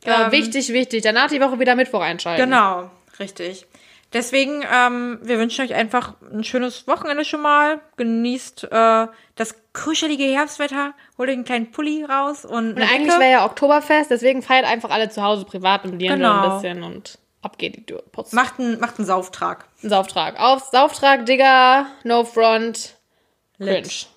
Ja, 0.08 0.26
Ähm, 0.26 0.32
wichtig, 0.32 0.70
wichtig. 0.74 1.04
Danach 1.04 1.28
die 1.30 1.42
Woche 1.42 1.60
wieder 1.60 1.76
Mittwoch 1.76 2.02
einschalten. 2.02 2.42
Genau, 2.44 2.90
richtig. 3.20 3.66
Deswegen, 4.14 4.64
ähm, 4.74 5.20
wir 5.22 5.38
wünschen 5.38 5.66
euch 5.66 5.74
einfach 5.74 6.14
ein 6.32 6.46
schönes 6.46 6.88
Wochenende 6.88 7.26
schon 7.26 7.42
mal. 7.42 7.82
Genießt 7.98 8.64
äh, 8.72 9.08
das 9.36 9.56
kuschelige 9.74 10.24
Herbstwetter, 10.24 10.94
holt 11.18 11.28
euch 11.30 11.36
einen 11.36 11.44
kleinen 11.44 11.72
Pulli 11.72 12.06
raus 12.06 12.46
und, 12.46 12.76
Und 12.78 12.82
eigentlich 12.82 13.20
wäre 13.20 13.32
ja 13.32 13.46
Oktoberfest, 13.46 14.10
deswegen 14.10 14.42
feiert 14.42 14.66
einfach 14.66 14.92
alle 14.92 15.10
zu 15.10 15.22
Hause 15.22 15.44
privat 15.44 15.84
im 15.84 16.00
Dirndl 16.00 16.20
Genau. 16.26 16.44
ein 16.56 16.62
bisschen 16.62 16.84
und 16.84 17.20
ab 17.42 17.58
geht 17.58 17.76
die 17.76 17.86
Tür. 17.86 18.02
Putz. 18.14 18.32
macht 18.32 18.60
einen, 18.62 18.80
macht 18.80 18.98
einen 18.98 19.06
Sauftrag. 19.06 19.66
Einen 19.82 19.90
Sauftrag. 19.90 20.40
Auf 20.40 20.64
Sauftrag, 20.72 21.26
Digga, 21.26 21.88
No 22.06 22.24
Front, 22.24 22.96
Cringe. 23.58 23.82
Lit. 23.82 24.08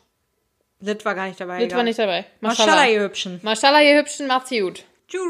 Lit 0.78 1.04
war 1.04 1.16
gar 1.16 1.26
nicht 1.26 1.40
dabei. 1.40 1.58
Lit 1.58 1.72
war 1.72 1.78
egal. 1.78 1.84
nicht 1.84 1.98
dabei. 1.98 2.26
Maschallah, 2.40 2.86
ihr 2.86 3.02
Hübschen. 3.02 3.40
Maschallah, 3.42 3.80
ihr 3.82 3.98
Hübschen, 3.98 4.28
macht's 4.28 4.50
gut. 4.50 4.84
Tschüss. 5.08 5.20